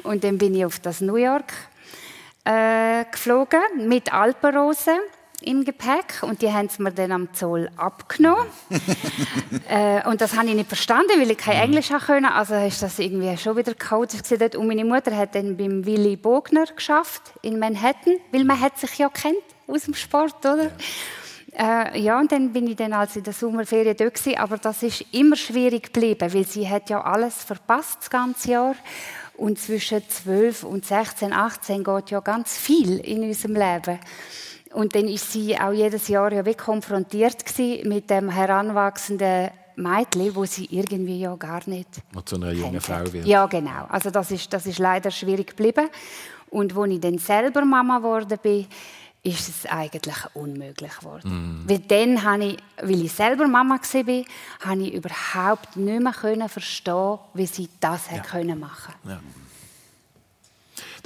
Und 0.03 0.25
dann 0.25 0.39
bin 0.39 0.55
ich 0.55 0.65
auf 0.65 0.79
das 0.81 1.01
New 1.01 1.17
York 1.17 1.53
äh, 2.45 3.05
geflogen 3.11 3.89
mit 3.89 4.13
Alpenrosen 4.13 4.99
im 5.41 5.65
Gepäck 5.65 6.23
und 6.23 6.43
die 6.43 6.53
haben 6.53 6.67
es 6.67 6.79
mir 6.79 6.91
dann 6.93 7.13
am 7.13 7.33
Zoll 7.33 7.71
abgenommen. 7.77 8.47
äh, 9.69 10.07
und 10.09 10.21
das 10.21 10.37
habe 10.37 10.49
ich 10.49 10.55
nicht 10.55 10.69
verstanden, 10.69 11.13
weil 11.19 11.31
ich 11.31 11.39
kein 11.39 11.57
mhm. 11.57 11.63
Englisch 11.75 11.91
konnte. 11.91 12.33
Also 12.33 12.55
ist 12.55 12.83
das 12.83 12.99
irgendwie 12.99 13.37
schon 13.37 13.57
wieder 13.57 13.75
chaotisch. 13.75 14.21
Und 14.57 14.67
meine 14.67 14.85
Mutter 14.85 15.17
hat 15.17 15.35
dann 15.35 15.57
beim 15.57 15.87
Willy 15.87 16.17
Bogner 16.17 16.67
geschafft 16.67 17.23
in 17.43 17.59
Manhattan, 17.59 18.17
weil 18.33 18.45
man 18.45 18.61
hat 18.61 18.79
sich 18.79 18.99
ja 18.99 19.09
kennt 19.09 19.37
aus 19.69 19.85
dem 19.85 19.95
Sport, 19.95 20.45
oder? 20.45 20.65
Ja. 20.65 20.71
Äh, 21.59 22.01
ja, 22.01 22.21
und 22.21 22.31
dann 22.31 22.53
bin 22.53 22.67
ich 22.67 22.77
dann 22.77 22.93
also 22.93 23.19
in 23.19 23.25
der 23.25 23.33
Sommerferien 23.33 23.97
dort 23.97 24.15
gewesen, 24.15 24.39
aber 24.39 24.59
das 24.59 24.83
ist 24.83 25.05
immer 25.13 25.37
schwierig 25.37 25.93
geblieben, 25.93 26.33
weil 26.33 26.45
sie 26.45 26.69
hat 26.69 26.91
ja 26.91 27.03
alles 27.03 27.43
verpasst 27.43 27.99
das 28.01 28.11
ganze 28.11 28.51
Jahr. 28.51 28.75
Und 29.35 29.59
zwischen 29.59 30.03
12 30.09 30.65
und 30.65 30.85
16, 30.85 31.33
18 31.33 31.85
geht 31.85 32.11
ja 32.11 32.21
ganz 32.21 32.57
viel 32.59 32.99
in 32.99 33.23
unserem 33.23 33.55
Leben. 33.55 33.99
Und 34.75 34.95
dann 34.95 35.09
ist 35.09 35.33
sie 35.33 35.59
auch 35.59 35.73
jedes 35.73 36.09
Jahr 36.09 36.33
ja 36.33 36.45
wie 36.45 36.55
konfrontiert 36.55 37.45
mit 37.85 38.11
dem 38.11 38.29
heranwachsenden 38.29 39.51
Mädchen, 39.77 40.35
wo 40.35 40.45
sie 40.45 40.67
irgendwie 40.71 41.21
ja 41.21 41.35
gar 41.37 41.63
nicht. 41.67 41.89
Und 42.15 42.29
zu 42.29 42.37
einer 42.37 42.53
jungen 42.53 42.81
Frau 42.81 43.13
wird. 43.13 43.27
Ja, 43.27 43.47
genau. 43.47 43.87
Also 43.89 44.11
das 44.11 44.31
ist, 44.31 44.53
das 44.53 44.67
ist 44.67 44.79
leider 44.79 45.11
schwierig 45.11 45.49
geblieben. 45.49 45.89
Und 46.51 46.77
als 46.77 46.91
ich 46.91 47.01
dann 47.01 47.19
selber 47.19 47.65
Mama 47.65 47.99
geworden 47.99 48.39
bin, 48.43 48.67
ist 49.23 49.49
es 49.49 49.67
eigentlich 49.67 50.17
unmöglich 50.35 50.97
geworden. 50.99 51.65
Mm. 51.65 51.69
Weil 51.69 51.79
dann 51.81 52.23
habe 52.23 52.45
ich, 52.45 52.59
weil 52.81 53.05
ich 53.05 53.13
selber 53.13 53.47
Mama 53.47 53.79
war, 53.79 54.25
habe 54.61 54.83
ich 54.83 54.95
überhaupt 54.95 55.77
nicht 55.77 56.01
mehr 56.01 56.49
verstehen, 56.49 57.19
wie 57.35 57.47
sie 57.47 57.69
das 57.81 58.09
ja. 58.11 58.55
machen 58.55 58.95
konnte. 59.03 59.09
Ja. 59.09 59.21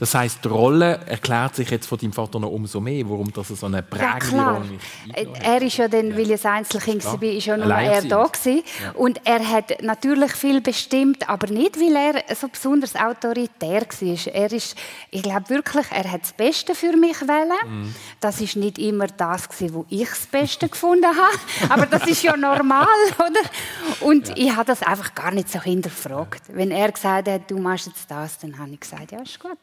Das 0.02 0.16
heißt, 0.16 0.44
die 0.44 0.48
Rolle 0.48 0.98
erklärt 1.06 1.54
sich 1.54 1.70
jetzt 1.70 1.86
von 1.86 1.96
deinem 1.96 2.12
Vater 2.12 2.40
noch 2.40 2.50
umso 2.50 2.80
mehr, 2.80 3.08
warum 3.08 3.32
das 3.32 3.46
so 3.46 3.66
eine 3.66 3.84
prägende 3.84 4.36
ja, 4.36 4.50
Rolle 4.50 4.66
ist. 4.74 5.44
Er 5.44 5.62
ist 5.62 5.76
ja 5.76 5.86
dann, 5.86 6.10
ja. 6.10 6.16
weil 6.16 6.28
ich 6.32 6.44
ein 6.44 6.54
Einzelkind 6.54 7.04
war, 7.04 7.22
ist 7.22 7.46
ja 7.46 7.56
nur 7.56 7.72
er 7.72 8.02
da 8.02 8.24
gewesen. 8.24 8.64
Ja. 8.82 8.90
Und 8.94 9.20
er 9.22 9.48
hat 9.48 9.80
natürlich 9.80 10.32
viel 10.32 10.60
bestimmt, 10.60 11.28
aber 11.28 11.46
nicht, 11.46 11.78
weil 11.78 11.94
er 11.94 12.34
so 12.34 12.48
besonders 12.48 12.96
autoritär 12.96 13.82
war. 13.82 14.34
Er 14.34 14.50
ist, 14.50 14.74
ich 15.12 15.22
glaube 15.22 15.48
wirklich, 15.50 15.86
er 15.92 16.10
hat 16.10 16.22
das 16.22 16.32
Beste 16.32 16.74
für 16.74 16.96
mich 16.96 17.20
wählen. 17.20 17.52
Mhm. 17.84 17.94
Das 18.18 18.40
ist 18.40 18.56
nicht 18.56 18.80
immer 18.80 19.06
das 19.06 19.48
gewesen, 19.48 19.72
wo 19.72 19.86
ich 19.88 20.08
das 20.08 20.26
Beste 20.26 20.68
gefunden 20.68 21.06
habe, 21.06 21.72
aber 21.72 21.86
das 21.86 22.08
ist 22.08 22.24
ja 22.24 22.36
normal, 22.36 22.88
oder? 23.18 24.08
Und 24.08 24.30
ja. 24.30 24.34
ich 24.36 24.56
habe 24.56 24.64
das 24.64 24.82
einfach 24.82 25.14
gar 25.14 25.30
nicht 25.30 25.48
so 25.48 25.60
hinterfragt. 25.60 26.42
Wenn 26.48 26.72
er 26.72 26.90
gesagt 26.90 27.28
hat, 27.28 27.48
du 27.48 27.58
machst 27.58 27.86
jetzt 27.86 28.10
das, 28.10 28.36
dann 28.38 28.58
habe 28.58 28.70
ich 28.72 28.80
gesagt, 28.80 29.12
ja, 29.12 29.20
ist 29.20 29.38
gut. 29.38 29.58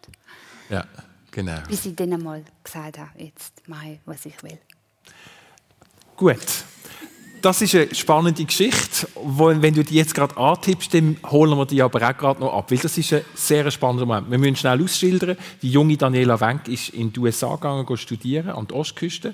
Ja, 0.70 0.86
genau. 1.32 1.58
Bis 1.68 1.86
ich 1.86 1.96
dann 1.96 2.14
einmal 2.14 2.44
gesagt 2.64 3.00
habe, 3.00 3.10
jetzt 3.18 3.68
mache 3.68 3.94
ich, 3.94 4.00
was 4.06 4.26
ich 4.26 4.42
will. 4.44 4.60
Gut. 6.16 6.38
Das 7.42 7.62
ist 7.62 7.74
eine 7.74 7.96
spannende 7.96 8.44
Geschichte. 8.44 9.08
wenn 9.16 9.74
du 9.74 9.84
die 9.84 9.96
jetzt 9.96 10.14
gerade 10.14 10.36
antippst, 10.36 10.94
dann 10.94 11.16
holen 11.28 11.58
wir 11.58 11.66
die 11.66 11.82
aber 11.82 12.10
auch 12.10 12.18
gerade 12.18 12.42
noch 12.42 12.54
ab. 12.54 12.70
Weil 12.70 12.80
das 12.80 12.98
ist 12.98 13.14
ein 13.14 13.22
sehr 13.34 13.72
spannender 13.72 14.06
Moment. 14.06 14.30
Wir 14.30 14.38
müssen 14.38 14.58
schnell 14.58 14.84
ausschildern. 14.84 15.38
Die 15.62 15.72
junge 15.72 15.96
Daniela 15.96 16.40
Wenk 16.42 16.68
ist 16.68 16.90
in 16.90 17.14
die 17.14 17.20
USA 17.22 17.56
gegangen, 17.56 17.86
studieren, 17.96 18.50
an 18.50 18.68
der 18.68 18.76
Ostküste. 18.76 19.34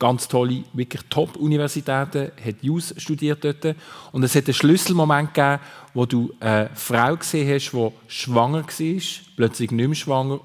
Ganz 0.00 0.26
tolle, 0.26 0.64
wirklich 0.72 1.02
Top-Universitäten, 1.08 2.32
hat 2.44 2.56
Jus 2.62 2.92
studiert 2.96 3.44
dort. 3.44 3.76
Und 4.10 4.24
es 4.24 4.34
hat 4.34 4.46
einen 4.46 4.54
Schlüsselmoment 4.54 5.32
gegeben, 5.32 5.60
wo 5.94 6.06
du 6.06 6.34
eine 6.40 6.70
Frau 6.74 7.16
gesehen 7.16 7.48
hast, 7.54 7.70
die 7.70 7.90
schwanger 8.08 8.64
war, 8.64 9.02
plötzlich 9.36 9.70
nicht 9.70 9.86
mehr 9.86 9.94
schwanger 9.94 10.40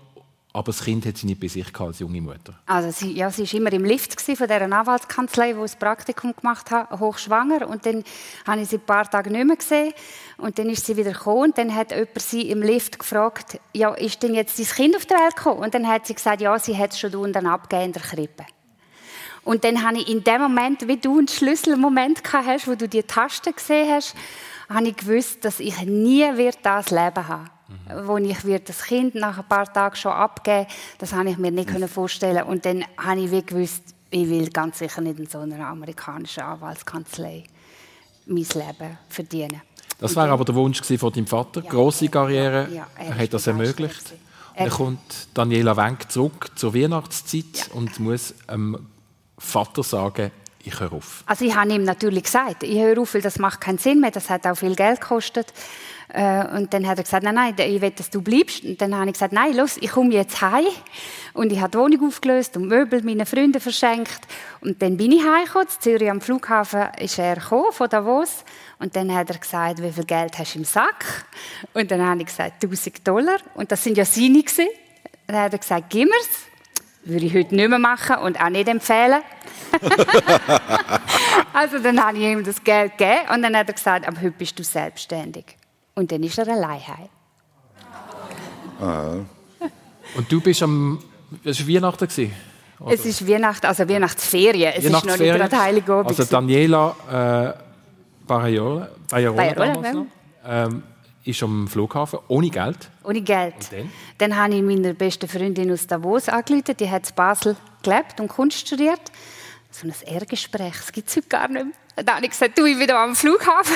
aber 0.60 0.74
das 0.74 0.84
Kind 0.84 1.06
hat 1.06 1.16
sie 1.16 1.26
nicht 1.26 1.40
bei 1.40 1.48
sich 1.48 1.72
gehabt, 1.72 1.88
als 1.88 2.00
junge 2.00 2.20
Mutter. 2.20 2.54
Also 2.66 2.92
sie, 2.92 3.14
ja, 3.14 3.32
sie 3.32 3.44
war 3.44 3.54
immer 3.54 3.72
im 3.72 3.86
Lift 3.86 4.20
von 4.20 4.36
dieser 4.36 4.62
Anwaltskanzlei, 4.62 5.56
wo 5.56 5.64
ich 5.64 5.72
das 5.72 5.80
Praktikum 5.80 6.36
gemacht 6.36 6.70
habe, 6.70 7.00
hochschwanger. 7.00 7.66
Und 7.66 7.86
dann 7.86 8.04
habe 8.46 8.60
ich 8.60 8.68
sie 8.68 8.76
ein 8.76 8.86
paar 8.86 9.10
Tage 9.10 9.32
nicht 9.32 9.46
mehr 9.46 9.56
gesehen. 9.56 9.94
Und 10.38 10.60
dann 10.60 10.70
ist 10.70 10.86
sie 10.86 10.98
wieder 10.98 11.14
gekommen. 11.14 11.44
Und 11.44 11.58
dann 11.58 11.74
hat 11.74 11.92
jemand 11.92 12.20
sie 12.20 12.50
im 12.50 12.62
Lift 12.62 13.00
gefragt, 13.00 13.58
ja, 13.74 13.94
ist 13.94 14.22
denn 14.22 14.34
jetzt 14.34 14.60
dein 14.60 14.66
Kind 14.66 14.98
auf 14.98 15.06
die 15.06 15.14
Welt 15.14 15.38
gekommen? 15.38 15.60
Und 15.60 15.74
dann 15.74 15.88
hat 15.88 16.06
sie 16.06 16.14
gesagt, 16.14 16.42
ja, 16.42 16.60
sie 16.60 16.78
hat 16.78 16.92
es 16.92 17.00
schon 17.00 17.16
unten 17.16 17.48
abgegeben 17.48 17.86
in 17.86 17.94
der 17.94 18.02
Krippe. 18.02 18.46
Und 19.46 19.64
dann 19.64 19.82
habe 19.82 20.00
ich 20.00 20.10
in 20.10 20.26
dem 20.26 20.42
Moment, 20.42 20.86
wie 20.90 20.98
du 20.98 21.20
einen 21.20 21.30
Schlüsselmoment 21.30 22.22
gehabt 22.22 22.48
hast, 22.48 22.68
wo 22.68 22.76
du 22.76 22.90
die 22.90 23.04
Taste 23.04 23.54
gesehen 23.54 23.90
hast, 23.90 24.14
habe 24.68 24.90
ich 24.90 24.98
gewusst, 24.98 25.46
dass 25.46 25.62
ich 25.62 25.82
nie 25.86 26.30
das 26.62 26.92
Leben 26.92 27.28
haben. 27.30 27.50
Wo 28.06 28.18
ich 28.18 28.38
das 28.64 28.84
Kind 28.84 29.16
nach 29.16 29.38
ein 29.38 29.48
paar 29.48 29.72
Tagen 29.72 29.96
schon 29.96 30.12
abgeben 30.12 30.68
das 30.98 31.14
habe 31.14 31.30
ich 31.30 31.38
mir 31.38 31.52
nicht 31.52 31.72
mhm. 31.72 31.88
vorstellen 31.88 32.44
Und 32.44 32.66
dann 32.66 32.84
habe 32.98 33.22
ich 33.22 33.32
wie 33.32 33.44
gewusst, 33.44 33.84
ich 34.10 34.30
will 34.30 34.50
ganz 34.50 34.80
sicher 34.80 35.02
nicht 35.02 35.20
in 35.20 35.28
so 35.28 35.40
einer 35.40 35.68
amerikanischen 35.68 36.44
Anwaltskanzlei 36.44 37.44
mein 38.26 38.38
Leben 38.38 38.98
verdienen. 39.10 39.62
Das 40.00 40.16
war 40.16 40.30
aber 40.30 40.46
der 40.46 40.56
Wunsch 40.56 40.82
von 40.82 41.12
deinem 41.12 41.28
Vater, 41.28 41.62
ja, 41.62 41.70
große 41.70 42.08
Karriere. 42.08 42.70
Ja, 42.72 42.88
er, 42.96 43.08
er 43.08 43.18
hat 43.18 43.34
das 43.34 43.48
ermöglicht. 43.48 44.14
Dann 44.58 44.70
kommt 44.70 45.28
Daniela 45.34 45.76
Wenk 45.76 46.12
zurück 46.12 46.52
zur 46.56 46.74
Weihnachtszeit 46.74 47.70
ja. 47.70 47.76
und 47.76 48.00
muss 48.00 48.34
dem 48.50 48.78
Vater 49.38 49.84
sagen, 49.84 50.32
ich 50.64 50.80
höre 50.80 50.94
auf. 50.94 51.24
Also 51.26 51.46
ich 51.46 51.56
habe 51.56 51.74
ihm 51.74 51.84
natürlich 51.84 52.24
gesagt, 52.24 52.64
ich 52.64 52.78
höre 52.78 53.00
auf, 53.00 53.14
weil 53.14 53.22
das 53.22 53.40
macht 53.40 53.62
keinen 53.62 53.78
Sinn 53.78 54.02
mehr, 54.02 54.12
das 54.12 54.30
hat 54.30 54.46
auch 54.46 54.56
viel 54.56 54.76
Geld 54.76 55.00
gekostet. 55.00 55.54
Äh, 56.12 56.58
und 56.58 56.74
dann 56.74 56.88
hat 56.88 56.98
er 56.98 57.04
gesagt, 57.04 57.24
nein, 57.24 57.36
nein, 57.36 57.54
ich 57.58 57.82
will, 57.82 57.92
dass 57.92 58.10
du 58.10 58.22
bleibst. 58.22 58.64
Und 58.64 58.82
dann 58.82 58.96
habe 58.96 59.08
ich 59.08 59.14
gesagt, 59.14 59.32
nein, 59.32 59.56
los, 59.56 59.78
ich 59.80 59.92
komme 59.92 60.14
jetzt 60.14 60.42
heim. 60.42 60.66
Und 61.34 61.52
ich 61.52 61.60
habe 61.60 61.72
die 61.72 61.78
Wohnung 61.78 62.08
aufgelöst 62.08 62.58
und 62.58 62.68
Möbel 62.68 63.04
meinen 63.04 63.26
Freunden 63.26 63.60
verschenkt. 63.60 64.20
Und 64.62 64.82
dann 64.82 64.98
bin 64.98 65.12
ich 65.12 65.24
heimgekommen. 65.24 65.68
In 65.68 65.82
Zürich 65.82 66.10
am 66.10 66.22
Flughafen 66.22 66.88
ist 67.00 67.20
er 67.20 67.36
gekommen, 67.36 67.72
von 67.72 67.90
Davos. 67.90 68.44
Und 68.80 68.96
dann 68.96 69.14
hat 69.14 69.30
er 69.30 69.38
gesagt, 69.38 69.82
wie 69.84 69.92
viel 69.92 70.06
Geld 70.06 70.38
hast 70.40 70.56
du 70.56 70.60
im 70.60 70.66
Sack? 70.66 71.26
Und 71.74 71.92
dann 71.92 72.02
habe 72.04 72.22
ich 72.22 72.28
gesagt, 72.28 72.64
1000 72.64 73.08
Dollar. 73.08 73.38
Und 73.54 73.72
das 73.72 73.84
sind 73.84 73.98
ja 73.98 74.06
seine 74.06 74.42
gewesen. 74.42 74.68
Dann 75.28 75.38
hat 75.38 75.54
er 75.54 75.60
gesagt, 75.60 75.86
gib 75.90 76.06
mir's. 76.06 76.30
Würde 77.04 77.26
ich 77.26 77.34
heute 77.34 77.56
nicht 77.56 77.70
mehr 77.70 77.80
machen 77.80 78.18
und 78.18 78.42
auch 78.42 78.50
nicht 78.50 78.68
empfehlen. 78.68 79.22
also 81.54 81.80
dann 81.80 82.04
habe 82.04 82.18
ich 82.18 82.24
ihm 82.24 82.44
das 82.44 82.64
Geld 82.64 82.98
gegeben 82.98 83.30
und 83.34 83.42
dann 83.42 83.56
hat 83.56 83.68
er 83.68 83.74
gesagt, 83.74 84.08
ab 84.08 84.16
heute 84.18 84.32
bist 84.32 84.58
du 84.60 84.64
selbstständig. 84.64 85.59
Und 86.00 86.10
dann 86.14 86.24
ist 86.24 86.38
er 86.38 86.48
allein 86.48 86.80
heim. 86.88 87.10
Ah. 88.80 89.16
Und 90.16 90.32
du 90.32 90.40
bist 90.40 90.64
am 90.64 90.98
es 91.44 91.60
war 91.60 91.76
Weihnachten 91.76 92.08
gewesen, 92.08 92.34
Es 92.90 93.06
ist 93.06 93.28
Weihnachten, 93.28 93.66
also 93.66 93.88
Weihnachtsferien. 93.88 94.72
Es 94.78 94.86
Weihnachtsferien. 94.86 95.36
ist 95.36 95.40
noch 95.40 95.40
nicht 95.40 95.52
gerade 95.52 95.62
Heiligabend. 95.62 96.08
Also 96.08 96.24
Daniela 96.24 96.96
äh, 97.12 97.54
ähm, 100.46 100.84
ist 101.26 101.44
am 101.44 101.68
Flughafen 101.68 102.20
ohne 102.30 102.50
Geld. 102.50 102.90
Ohne 103.04 103.22
Geld. 103.22 103.56
dann? 103.70 103.92
dann 104.18 104.38
habe 104.38 104.56
ich 104.56 104.62
meiner 104.62 104.94
besten 104.94 105.28
Freundin 105.28 105.70
aus 105.70 105.86
Davos 105.86 106.30
angerufen. 106.30 106.78
Die 106.80 106.90
hat 106.90 107.10
in 107.10 107.16
Basel 107.16 107.58
gelebt 107.84 108.22
und 108.22 108.30
Kunst 108.30 108.66
studiert. 108.66 109.02
So 109.70 109.86
ein 109.86 109.94
R-Gespräch, 110.16 110.76
das 110.78 110.94
gibt 110.94 111.10
es 111.10 111.18
heute 111.18 111.28
gar 111.28 111.50
nicht 111.50 111.66
mehr. 111.66 111.74
Dann 111.98 112.16
habe 112.16 112.26
ich 112.26 112.32
gesagt, 112.32 112.58
du, 112.58 112.64
ich 112.64 112.76
bin 112.76 112.84
wieder 112.84 113.00
am 113.00 113.18
Flughafen. 113.18 113.76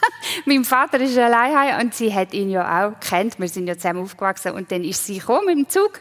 mein 0.44 0.64
Vater 0.64 1.00
ist 1.00 1.16
allein 1.18 1.80
und 1.80 1.94
sie 1.94 2.14
hat 2.14 2.32
ihn 2.32 2.50
ja 2.50 2.88
auch 2.88 3.00
kennt. 3.00 3.38
Wir 3.38 3.48
sind 3.48 3.66
ja 3.66 3.76
zusammen 3.76 4.02
aufgewachsen 4.02 4.52
und 4.52 4.70
dann 4.70 4.84
ist 4.84 5.04
sie 5.06 5.18
gekommen 5.18 5.46
mit 5.46 5.56
dem 5.56 5.68
Zug 5.68 6.00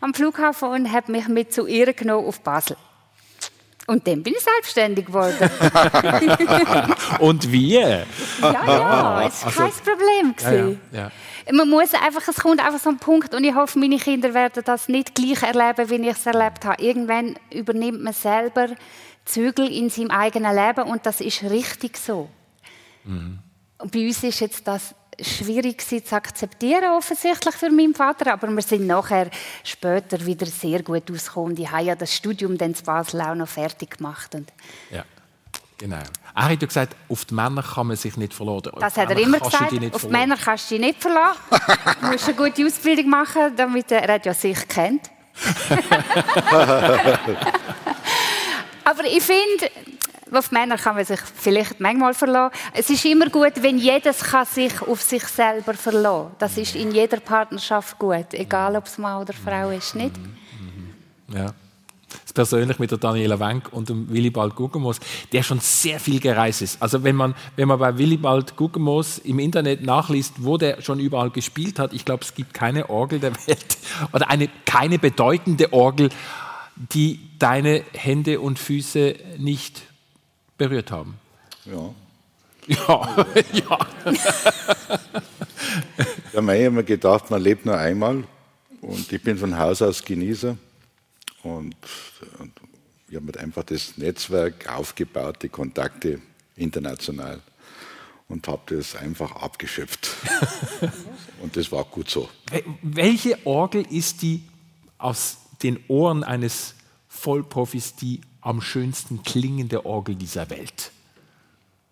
am 0.00 0.14
Flughafen 0.14 0.68
und 0.68 0.92
hat 0.92 1.08
mich 1.08 1.28
mit 1.28 1.52
zu 1.52 1.66
ihr 1.66 1.92
genommen 1.92 2.26
auf 2.26 2.40
Basel. 2.40 2.76
Und 3.86 4.06
dann 4.08 4.22
bin 4.22 4.34
ich 4.34 4.42
selbstständig 4.42 5.06
geworden. 5.06 5.48
und 7.20 7.52
wie? 7.52 7.74
Ja, 7.74 8.04
ja, 8.42 9.26
es 9.26 9.44
war 9.44 9.46
also, 9.46 9.60
kein 9.60 9.72
Problem. 9.84 10.34
Ja, 10.40 10.52
ja, 10.52 10.76
ja. 10.92 11.52
Man 11.52 11.70
muss 11.70 11.94
einfach, 11.94 12.26
es 12.26 12.36
kommt 12.36 12.64
einfach 12.64 12.80
so 12.80 12.90
ein 12.90 12.98
Punkt 12.98 13.32
und 13.32 13.44
ich 13.44 13.54
hoffe, 13.54 13.78
meine 13.78 13.98
Kinder 13.98 14.34
werden 14.34 14.64
das 14.64 14.88
nicht 14.88 15.14
gleich 15.14 15.40
erleben, 15.44 15.88
wie 15.88 16.08
ich 16.08 16.16
es 16.16 16.26
erlebt 16.26 16.64
habe. 16.64 16.82
Irgendwann 16.82 17.36
übernimmt 17.52 18.02
man 18.02 18.12
selber 18.12 18.70
Zügel 19.24 19.70
in 19.72 19.88
seinem 19.88 20.10
eigenen 20.10 20.54
Leben 20.54 20.82
und 20.90 21.06
das 21.06 21.20
ist 21.20 21.44
richtig 21.44 21.96
so. 21.96 22.28
Mhm. 23.06 23.38
Und 23.78 23.92
bei 23.92 24.06
uns 24.06 24.22
ist 24.22 24.40
jetzt 24.40 24.66
das 24.66 24.94
schwierig 25.20 25.80
zu 25.80 26.14
akzeptieren, 26.14 26.92
offensichtlich 26.92 27.54
für 27.54 27.70
meinen 27.70 27.94
Vater, 27.94 28.32
aber 28.32 28.48
wir 28.48 28.62
sind 28.62 28.86
nachher 28.86 29.30
später 29.64 30.24
wieder 30.24 30.46
sehr 30.46 30.82
gut 30.82 31.10
ausgekommen. 31.10 31.56
Ich 31.56 31.70
habe 31.70 31.84
ja 31.84 31.94
das 31.94 32.14
Studium 32.14 32.58
dann 32.58 32.72
in 32.72 32.84
Basel 32.84 33.20
auch 33.22 33.34
noch 33.34 33.48
fertig 33.48 33.96
gemacht. 33.96 34.34
Und 34.34 34.52
ja, 34.90 35.04
genau. 35.78 36.02
Er 36.34 36.44
hat 36.44 36.60
ja 36.60 36.66
gesagt, 36.66 36.94
auf 37.08 37.24
die 37.24 37.32
Männer 37.34 37.62
kann 37.62 37.86
man 37.86 37.96
sich 37.96 38.16
nicht 38.16 38.34
verlassen. 38.34 38.72
Das 38.78 38.96
hat 38.96 39.10
er 39.10 39.18
immer 39.18 39.40
gesagt, 39.40 39.72
auf 39.94 40.02
die 40.02 40.08
Männer 40.08 40.36
kannst 40.36 40.70
du 40.70 40.74
dich 40.74 40.86
nicht 40.86 41.00
verlassen. 41.00 41.40
du 42.00 42.06
musst 42.08 42.28
eine 42.28 42.36
gute 42.36 42.66
Ausbildung 42.66 43.08
machen, 43.08 43.56
damit 43.56 43.90
er 43.90 44.22
ja 44.22 44.34
sich 44.34 44.68
kennt. 44.68 45.10
aber 48.84 49.04
ich 49.04 49.22
finde, 49.22 49.70
auf 50.32 50.50
Männer 50.50 50.76
kann 50.76 50.96
man 50.96 51.04
sich 51.04 51.20
vielleicht 51.20 51.80
manchmal 51.80 52.14
verlassen. 52.14 52.54
Es 52.72 52.90
ist 52.90 53.04
immer 53.04 53.28
gut, 53.28 53.52
wenn 53.62 53.78
jedes 53.78 54.20
kann 54.20 54.46
sich 54.46 54.82
auf 54.82 55.02
sich 55.02 55.24
selber 55.24 55.74
verlassen. 55.74 56.32
Das 56.38 56.56
ist 56.58 56.74
in 56.74 56.92
jeder 56.92 57.20
Partnerschaft 57.20 57.98
gut, 57.98 58.32
egal 58.32 58.76
ob 58.76 58.86
es 58.86 58.98
Mann 58.98 59.22
oder 59.22 59.32
Frau 59.32 59.70
ist, 59.70 59.94
nicht? 59.94 60.14
Ja. 61.32 61.54
Das 62.22 62.32
persönlich 62.32 62.78
mit 62.78 62.90
der 62.90 62.98
Daniela 62.98 63.38
Wenk 63.40 63.72
und 63.72 63.88
dem 63.88 64.08
Willibald 64.10 64.54
Guggenmoos, 64.54 65.00
der 65.32 65.42
schon 65.42 65.58
sehr 65.60 65.98
viel 65.98 66.20
gereist 66.20 66.62
ist. 66.62 66.80
Also 66.80 67.02
wenn 67.02 67.16
man, 67.16 67.34
wenn 67.56 67.68
man 67.68 67.78
bei 67.78 67.98
Willibald 67.98 68.56
Guggenmoos 68.56 69.18
im 69.18 69.38
Internet 69.38 69.82
nachliest, 69.82 70.34
wo 70.38 70.56
der 70.56 70.82
schon 70.82 71.00
überall 71.00 71.30
gespielt 71.30 71.78
hat, 71.78 71.92
ich 71.92 72.04
glaube, 72.04 72.24
es 72.24 72.34
gibt 72.34 72.54
keine 72.54 72.90
Orgel 72.90 73.18
der 73.18 73.32
Welt 73.46 73.78
oder 74.12 74.30
eine, 74.30 74.48
keine 74.64 74.98
bedeutende 74.98 75.72
Orgel, 75.72 76.10
die 76.76 77.20
deine 77.38 77.82
Hände 77.92 78.40
und 78.40 78.58
Füße 78.58 79.16
nicht 79.38 79.82
berührt 80.56 80.90
haben. 80.90 81.18
Ja. 81.64 81.94
Ja, 82.66 82.76
ja. 83.52 83.78
ja, 86.32 86.32
ich 86.32 86.34
habe 86.34 86.70
mir 86.70 86.84
gedacht, 86.84 87.30
man 87.30 87.40
lebt 87.40 87.64
nur 87.64 87.78
einmal 87.78 88.24
und 88.80 89.12
ich 89.12 89.22
bin 89.22 89.38
von 89.38 89.56
Haus 89.56 89.82
aus 89.82 90.04
Genießer 90.04 90.56
und, 91.44 91.76
und 92.38 92.52
ich 93.08 93.14
habe 93.14 93.26
mir 93.26 93.38
einfach 93.38 93.62
das 93.62 93.96
Netzwerk 93.96 94.68
aufgebaut, 94.68 95.42
die 95.42 95.48
Kontakte 95.48 96.20
international 96.56 97.40
und 98.28 98.48
habe 98.48 98.74
das 98.74 98.96
einfach 98.96 99.30
abgeschöpft. 99.36 100.10
und 101.42 101.56
das 101.56 101.70
war 101.70 101.84
gut 101.84 102.10
so. 102.10 102.28
Welche 102.82 103.46
Orgel 103.46 103.86
ist 103.88 104.22
die 104.22 104.42
aus 104.98 105.38
den 105.62 105.78
Ohren 105.88 106.24
eines 106.24 106.75
Vollprofis 107.16 107.96
die 107.96 108.20
am 108.40 108.60
schönsten 108.60 109.22
klingende 109.22 109.84
Orgel 109.84 110.14
dieser 110.14 110.48
Welt? 110.50 110.92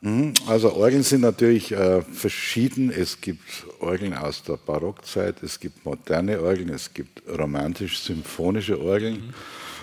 Mhm, 0.03 0.35
also 0.47 0.75
Orgeln 0.75 1.03
sind 1.03 1.22
natürlich 1.22 1.72
äh, 1.72 2.03
verschieden. 2.03 2.91
Es 2.91 3.20
gibt 3.20 3.66
Orgeln 3.81 4.12
aus 4.14 4.43
der 4.43 4.59
Barockzeit, 4.59 5.43
es 5.43 5.59
gibt 5.59 5.85
moderne 5.85 6.41
Orgeln, 6.41 6.68
es 6.68 6.93
gibt 6.93 7.22
romantisch-symphonische 7.27 8.81
Orgeln. 8.81 9.14
Mhm. 9.14 9.35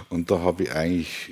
Und 0.10 0.30
da 0.30 0.40
habe 0.40 0.64
ich 0.64 0.72
eigentlich 0.72 1.32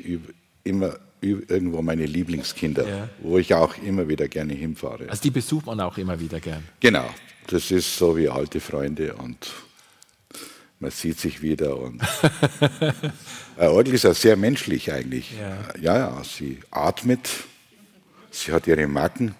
immer 0.63 0.95
irgendwo 1.21 1.81
meine 1.81 2.05
Lieblingskinder, 2.05 2.87
ja. 2.87 3.09
wo 3.21 3.37
ich 3.37 3.53
auch 3.53 3.77
immer 3.77 4.07
wieder 4.07 4.27
gerne 4.27 4.53
hinfahre. 4.53 5.09
Also 5.09 5.21
die 5.21 5.31
besucht 5.31 5.65
man 5.65 5.79
auch 5.81 5.97
immer 5.97 6.19
wieder 6.19 6.39
gern? 6.39 6.63
Genau, 6.79 7.09
das 7.47 7.71
ist 7.71 7.97
so 7.97 8.15
wie 8.17 8.29
alte 8.29 8.59
Freunde 8.59 9.13
und 9.15 9.51
man 10.79 10.91
sieht 10.91 11.19
sich 11.19 11.41
wieder. 11.41 11.77
Und 11.77 12.01
äh, 13.57 13.67
Orgel 13.67 13.93
ist 13.93 14.03
ja 14.03 14.13
sehr 14.13 14.35
menschlich 14.37 14.91
eigentlich. 14.91 15.33
Ja. 15.39 15.57
ja, 15.79 15.97
ja, 15.97 16.23
sie 16.23 16.59
atmet, 16.71 17.29
sie 18.31 18.51
hat 18.51 18.67
ihre 18.67 18.87
Macken, 18.87 19.35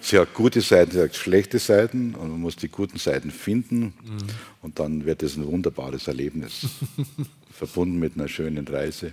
sie 0.00 0.18
hat 0.18 0.34
gute 0.34 0.60
Seiten, 0.60 0.92
sie 0.92 1.02
hat 1.02 1.16
schlechte 1.16 1.58
Seiten 1.58 2.14
und 2.14 2.30
man 2.30 2.40
muss 2.40 2.56
die 2.56 2.68
guten 2.68 2.98
Seiten 2.98 3.30
finden 3.30 3.94
mhm. 4.04 4.18
und 4.62 4.78
dann 4.78 5.04
wird 5.04 5.22
es 5.22 5.36
ein 5.36 5.46
wunderbares 5.46 6.08
Erlebnis, 6.08 6.66
verbunden 7.50 7.98
mit 7.98 8.16
einer 8.16 8.28
schönen 8.28 8.66
Reise. 8.66 9.12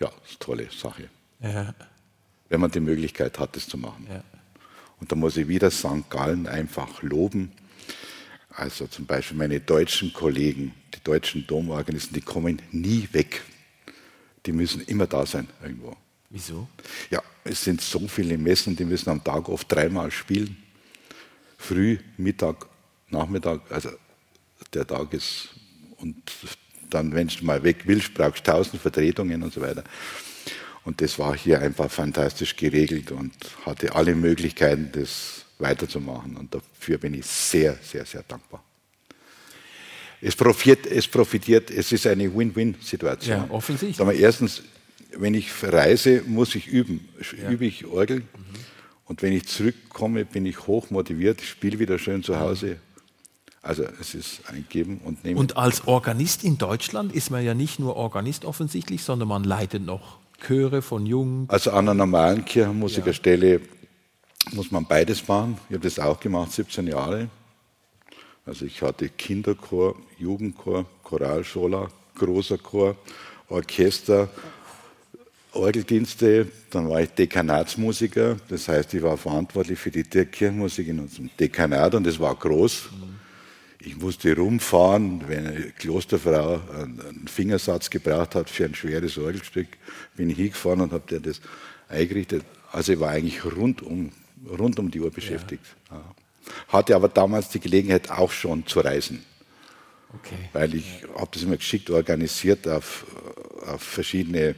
ja, 0.00 0.08
das 0.08 0.30
ist 0.30 0.30
eine 0.30 0.38
tolle 0.38 0.68
Sache. 0.70 1.08
Ja. 1.40 1.74
Wenn 2.48 2.60
man 2.60 2.70
die 2.70 2.80
Möglichkeit 2.80 3.38
hat, 3.40 3.56
das 3.56 3.68
zu 3.68 3.76
machen. 3.76 4.06
Ja. 4.08 4.22
Und 5.00 5.12
da 5.12 5.16
muss 5.16 5.36
ich 5.36 5.48
wieder 5.48 5.70
St. 5.70 6.08
Gallen 6.08 6.46
einfach 6.46 7.02
loben. 7.02 7.52
Also 8.56 8.86
zum 8.86 9.04
Beispiel 9.04 9.36
meine 9.36 9.60
deutschen 9.60 10.14
Kollegen, 10.14 10.72
die 10.94 11.04
deutschen 11.04 11.46
Domorganisten, 11.46 12.14
die 12.14 12.22
kommen 12.22 12.62
nie 12.72 13.06
weg. 13.12 13.42
Die 14.46 14.52
müssen 14.52 14.80
immer 14.86 15.06
da 15.06 15.26
sein 15.26 15.46
irgendwo. 15.62 15.94
Wieso? 16.30 16.66
Ja, 17.10 17.22
es 17.44 17.62
sind 17.62 17.82
so 17.82 18.08
viele 18.08 18.38
Messen, 18.38 18.74
die 18.74 18.86
müssen 18.86 19.10
am 19.10 19.22
Tag 19.22 19.50
oft 19.50 19.70
dreimal 19.70 20.10
spielen. 20.10 20.56
Früh, 21.58 21.98
Mittag, 22.16 22.66
Nachmittag. 23.10 23.60
Also 23.70 23.90
der 24.72 24.86
Tag 24.86 25.12
ist. 25.12 25.50
Und 25.98 26.16
dann, 26.88 27.14
wenn 27.14 27.28
du 27.28 27.44
mal 27.44 27.62
weg 27.62 27.82
willst, 27.84 28.14
brauchst 28.14 28.46
du 28.46 28.52
tausend 28.52 28.80
Vertretungen 28.80 29.42
und 29.42 29.52
so 29.52 29.60
weiter. 29.60 29.84
Und 30.84 31.02
das 31.02 31.18
war 31.18 31.36
hier 31.36 31.60
einfach 31.60 31.90
fantastisch 31.90 32.56
geregelt 32.56 33.10
und 33.10 33.34
hatte 33.66 33.94
alle 33.94 34.14
Möglichkeiten, 34.14 34.90
das 34.92 35.45
weiterzumachen. 35.58 36.36
Und 36.36 36.54
dafür 36.54 36.98
bin 36.98 37.14
ich 37.14 37.26
sehr, 37.26 37.76
sehr, 37.82 38.04
sehr 38.04 38.22
dankbar. 38.22 38.62
Es 40.20 40.34
profitiert, 40.34 40.86
es, 40.86 41.06
profitiert, 41.06 41.70
es 41.70 41.92
ist 41.92 42.06
eine 42.06 42.34
Win-Win-Situation. 42.34 43.36
Ja, 43.36 43.46
offensichtlich. 43.50 44.06
Wir, 44.06 44.14
erstens, 44.14 44.62
wenn 45.16 45.34
ich 45.34 45.50
reise, 45.62 46.22
muss 46.26 46.54
ich 46.54 46.66
üben. 46.66 47.08
Ja. 47.40 47.50
Übe 47.50 47.66
ich 47.66 47.86
Orgel. 47.86 48.20
Mhm. 48.20 48.24
Und 49.06 49.22
wenn 49.22 49.32
ich 49.32 49.46
zurückkomme, 49.46 50.24
bin 50.24 50.46
ich 50.46 50.66
hoch 50.66 50.90
motiviert, 50.90 51.40
spiele 51.40 51.78
wieder 51.78 51.98
schön 51.98 52.22
zu 52.22 52.40
Hause. 52.40 52.78
Also 53.62 53.84
es 54.00 54.14
ist 54.14 54.42
ein 54.48 54.64
Geben 54.68 55.00
und 55.04 55.24
Nehmen. 55.24 55.38
Und 55.38 55.56
als 55.56 55.86
Organist 55.86 56.44
in 56.44 56.56
Deutschland 56.56 57.12
ist 57.12 57.30
man 57.30 57.44
ja 57.44 57.54
nicht 57.54 57.78
nur 57.78 57.96
Organist 57.96 58.44
offensichtlich, 58.44 59.02
sondern 59.02 59.28
man 59.28 59.44
leitet 59.44 59.84
noch 59.84 60.18
Chöre 60.40 60.82
von 60.82 61.06
Jungen. 61.06 61.46
Also 61.48 61.70
an 61.70 61.88
einer 61.88 61.94
normalen 61.94 62.44
Kirchenmusikerstelle. 62.44 63.60
Muss 64.52 64.70
man 64.70 64.86
beides 64.86 65.26
machen. 65.26 65.58
Ich 65.68 65.74
habe 65.74 65.84
das 65.84 65.98
auch 65.98 66.20
gemacht, 66.20 66.52
17 66.52 66.86
Jahre. 66.86 67.28
Also 68.44 68.64
ich 68.64 68.80
hatte 68.82 69.08
Kinderchor, 69.08 69.96
Jugendchor, 70.18 70.86
Choralschola, 71.02 71.88
großer 72.14 72.58
Chor, 72.58 72.96
Orchester, 73.48 74.28
Orgeldienste, 75.52 76.48
dann 76.70 76.88
war 76.90 77.00
ich 77.00 77.10
Dekanatsmusiker, 77.10 78.36
das 78.48 78.68
heißt, 78.68 78.92
ich 78.94 79.02
war 79.02 79.16
verantwortlich 79.16 79.78
für 79.78 79.90
die 79.90 80.02
Kirchenmusik 80.04 80.88
in 80.88 81.00
unserem 81.00 81.30
Dekanat 81.40 81.94
und 81.94 82.04
das 82.06 82.20
war 82.20 82.34
groß. 82.34 82.90
Ich 83.80 83.96
musste 83.96 84.36
rumfahren, 84.36 85.24
wenn 85.28 85.46
eine 85.46 85.70
Klosterfrau 85.70 86.60
einen 86.74 87.26
Fingersatz 87.26 87.88
gebraucht 87.88 88.34
hat 88.34 88.50
für 88.50 88.64
ein 88.64 88.74
schweres 88.74 89.16
Orgelstück, 89.16 89.68
bin 90.16 90.30
ich 90.30 90.36
hingefahren 90.36 90.82
und 90.82 90.92
habe 90.92 91.06
dir 91.08 91.20
das 91.20 91.40
eingerichtet. 91.88 92.44
Also 92.72 92.92
ich 92.92 93.00
war 93.00 93.10
eigentlich 93.10 93.44
rund 93.44 93.82
um, 93.82 94.10
rund 94.58 94.78
um 94.78 94.90
die 94.90 95.00
Uhr 95.00 95.10
beschäftigt. 95.10 95.64
Ja. 95.90 96.02
Hatte 96.68 96.94
aber 96.94 97.08
damals 97.08 97.48
die 97.48 97.60
Gelegenheit 97.60 98.10
auch 98.10 98.30
schon 98.30 98.66
zu 98.66 98.80
reisen. 98.80 99.24
Okay. 100.14 100.48
Weil 100.52 100.74
ich 100.74 101.02
habe 101.16 101.28
das 101.32 101.42
immer 101.42 101.56
geschickt 101.56 101.90
organisiert, 101.90 102.68
auf, 102.68 103.04
auf 103.66 103.82
verschiedene 103.82 104.54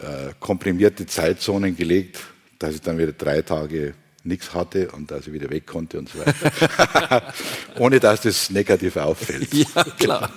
äh, 0.00 0.32
komprimierte 0.38 1.06
Zeitzonen 1.06 1.76
gelegt, 1.76 2.18
dass 2.58 2.76
ich 2.76 2.80
dann 2.80 2.98
wieder 2.98 3.12
drei 3.12 3.42
Tage 3.42 3.94
nichts 4.26 4.52
hatte 4.52 4.90
und 4.90 5.10
dass 5.10 5.26
ich 5.26 5.32
wieder 5.32 5.48
weg 5.50 5.66
konnte 5.66 5.98
und 5.98 6.08
so 6.08 6.18
weiter. 6.18 7.32
Ohne 7.78 8.00
dass 8.00 8.22
das 8.22 8.50
negativ 8.50 8.96
auffällt. 8.96 9.48
Ja, 9.56 9.84
klar. 9.84 10.32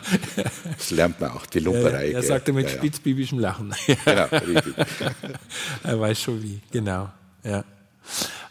Das 0.78 0.92
lernt 0.92 1.20
man 1.20 1.32
auch, 1.32 1.46
die 1.48 1.60
Lumperei. 1.60 2.12
Ja, 2.12 2.20
er 2.20 2.24
sagte 2.24 2.54
mit 2.54 2.70
ja, 2.70 2.78
spitzbübischem 2.78 3.40
Lachen. 3.40 3.74
Genau, 4.06 4.26
richtig. 4.26 4.74
er 5.84 6.00
weiß 6.00 6.22
schon 6.22 6.42
wie, 6.42 6.62
genau. 6.72 7.10
Ja. 7.44 7.64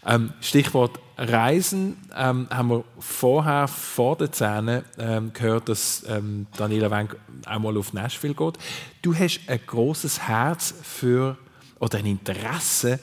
Ähm, 0.07 0.33
Stichwort 0.41 0.99
Reisen 1.17 1.97
ähm, 2.17 2.47
haben 2.51 2.71
wir 2.71 2.85
vorher 3.01 3.67
vor 3.67 4.17
den 4.17 4.33
Zähnen 4.33 4.85
ähm, 4.99 5.33
gehört, 5.33 5.69
dass 5.69 6.05
ähm, 6.09 6.47
Daniela 6.57 6.91
Wenk 6.91 7.17
einmal 7.45 7.77
auf 7.77 7.93
Nashville 7.93 8.35
geht. 8.35 8.55
Du 9.03 9.15
hast 9.15 9.41
ein 9.49 9.61
großes 9.67 10.29
Herz 10.29 10.75
für 10.83 11.37
oder 11.81 11.99
ein 11.99 12.07
Interesse 12.07 13.01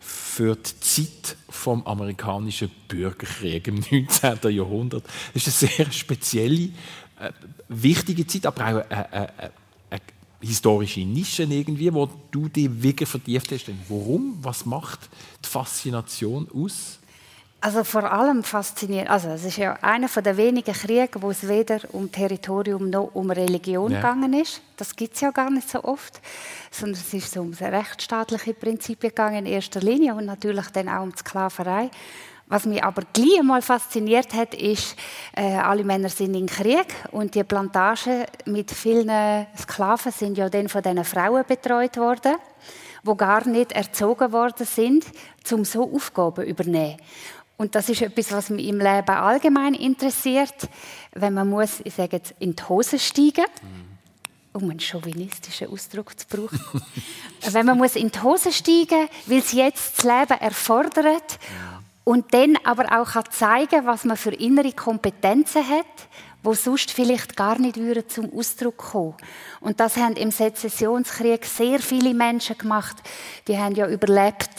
für 0.00 0.56
die 0.56 0.80
Zeit 0.80 1.36
vom 1.48 1.86
amerikanischen 1.86 2.70
Bürgerkrieg 2.88 3.68
im 3.68 3.76
19. 3.90 4.50
Jahrhundert. 4.50 5.04
Das 5.32 5.46
ist 5.46 5.62
eine 5.62 5.72
sehr 5.72 5.92
spezielle, 5.92 6.70
äh, 7.20 7.30
wichtige 7.68 8.26
Zeit, 8.26 8.46
aber 8.46 8.62
auch 8.62 8.90
eine, 8.90 9.12
eine 9.12 9.52
historische 10.42 11.00
Nische 11.00 11.44
irgendwie, 11.44 11.92
wo 11.92 12.08
du 12.30 12.48
dich 12.48 12.70
wirklich 12.82 13.08
vertieft 13.08 13.50
hast. 13.52 13.70
Warum? 13.88 14.38
Was 14.42 14.66
macht 14.66 15.08
die 15.44 15.48
Faszination 15.48 16.48
aus? 16.54 16.98
Also 17.64 17.84
vor 17.84 18.10
allem 18.10 18.42
fasziniert, 18.42 19.08
also 19.08 19.28
es 19.28 19.44
ist 19.44 19.56
ja 19.56 19.74
einer 19.82 20.08
der 20.08 20.36
wenigen 20.36 20.74
Kriege, 20.74 21.22
wo 21.22 21.30
es 21.30 21.46
weder 21.46 21.78
um 21.92 22.10
Territorium 22.10 22.90
noch 22.90 23.14
um 23.14 23.30
Religion 23.30 23.92
ja. 23.92 23.98
gegangen 23.98 24.32
ist. 24.32 24.60
Das 24.76 24.96
gibt 24.96 25.14
es 25.14 25.20
ja 25.20 25.30
gar 25.30 25.48
nicht 25.48 25.70
so 25.70 25.84
oft, 25.84 26.20
sondern 26.72 27.00
es 27.00 27.14
ist 27.14 27.32
so 27.32 27.40
um 27.40 27.52
rechtsstaatliche 27.52 28.54
Prinzipien 28.54 29.10
gegangen 29.10 29.46
in 29.46 29.52
erster 29.52 29.78
Linie 29.78 30.16
und 30.16 30.26
natürlich 30.26 30.66
dann 30.70 30.88
auch 30.88 31.04
um 31.04 31.12
die 31.12 31.18
Sklaverei. 31.18 31.88
Was 32.52 32.66
mich 32.66 32.84
aber 32.84 33.04
gleich 33.14 33.38
einmal 33.38 33.62
fasziniert 33.62 34.34
hat, 34.34 34.52
ist, 34.52 34.94
äh, 35.34 35.54
alle 35.54 35.84
Männer 35.84 36.10
sind 36.10 36.34
im 36.34 36.44
Krieg 36.44 36.84
und 37.10 37.34
die 37.34 37.44
Plantagen 37.44 38.26
mit 38.44 38.70
vielen 38.70 39.46
Sklaven 39.56 40.12
sind 40.12 40.36
ja 40.36 40.50
dann 40.50 40.68
von 40.68 40.82
diesen 40.82 41.02
Frauen 41.02 41.46
betreut 41.48 41.96
worden, 41.96 42.36
wo 43.04 43.14
gar 43.14 43.48
nicht 43.48 43.72
erzogen 43.72 44.32
worden 44.32 44.66
sind, 44.66 45.06
um 45.50 45.64
so 45.64 45.94
Aufgaben 45.94 46.44
zu 46.44 46.50
übernehmen. 46.50 46.98
Und 47.56 47.74
das 47.74 47.88
ist 47.88 48.02
etwas, 48.02 48.30
was 48.32 48.50
mich 48.50 48.68
im 48.68 48.80
Leben 48.80 49.08
allgemein 49.08 49.72
interessiert, 49.72 50.68
wenn 51.12 51.32
man 51.32 51.48
muss, 51.48 51.80
ich 51.84 51.94
sage 51.94 52.18
jetzt, 52.18 52.34
in 52.38 52.54
die 52.54 52.62
Hose 52.64 52.98
steigen, 52.98 53.46
um 54.52 54.68
einen 54.68 54.78
chauvinistischen 54.78 55.70
Ausdruck 55.70 56.20
zu 56.20 56.26
brauchen. 56.28 56.82
wenn 57.50 57.64
man 57.64 57.78
muss 57.78 57.96
in 57.96 58.10
die 58.10 58.20
Hose 58.20 58.52
steigen, 58.52 59.08
weil 59.24 59.38
es 59.38 59.52
jetzt 59.52 59.96
das 59.96 60.04
Leben 60.04 60.38
erfordert 60.38 61.38
und 62.04 62.34
dann 62.34 62.56
aber 62.64 63.00
auch 63.00 63.22
zeigen 63.28 63.86
was 63.86 64.04
man 64.04 64.16
für 64.16 64.32
innere 64.32 64.72
Kompetenzen 64.72 65.68
hat, 65.68 66.08
wo 66.42 66.54
sonst 66.54 66.90
vielleicht 66.90 67.36
gar 67.36 67.58
nicht 67.58 67.76
würden 67.76 68.08
zum 68.08 68.32
Ausdruck 68.36 68.76
kommen. 68.76 69.14
Und 69.60 69.78
das 69.78 69.96
haben 69.96 70.16
im 70.16 70.32
Sezessionskrieg 70.32 71.44
sehr 71.44 71.78
viele 71.78 72.14
Menschen 72.14 72.58
gemacht. 72.58 72.96
Die 73.46 73.56
haben 73.56 73.76
ja 73.76 73.88
überlebt 73.88 74.50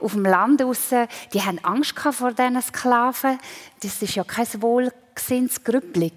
auf 0.00 0.12
dem 0.12 0.24
Land 0.24 0.62
raus. 0.62 0.88
Die 1.34 1.42
haben 1.42 1.62
Angst 1.62 1.98
vor 1.98 2.32
diesen 2.32 2.62
Sklaven. 2.62 3.38
Das 3.82 4.00
ist 4.00 4.14
ja 4.14 4.24
kein 4.24 4.46
wohlgesinns 4.62 5.62
Grüppli 5.62 6.12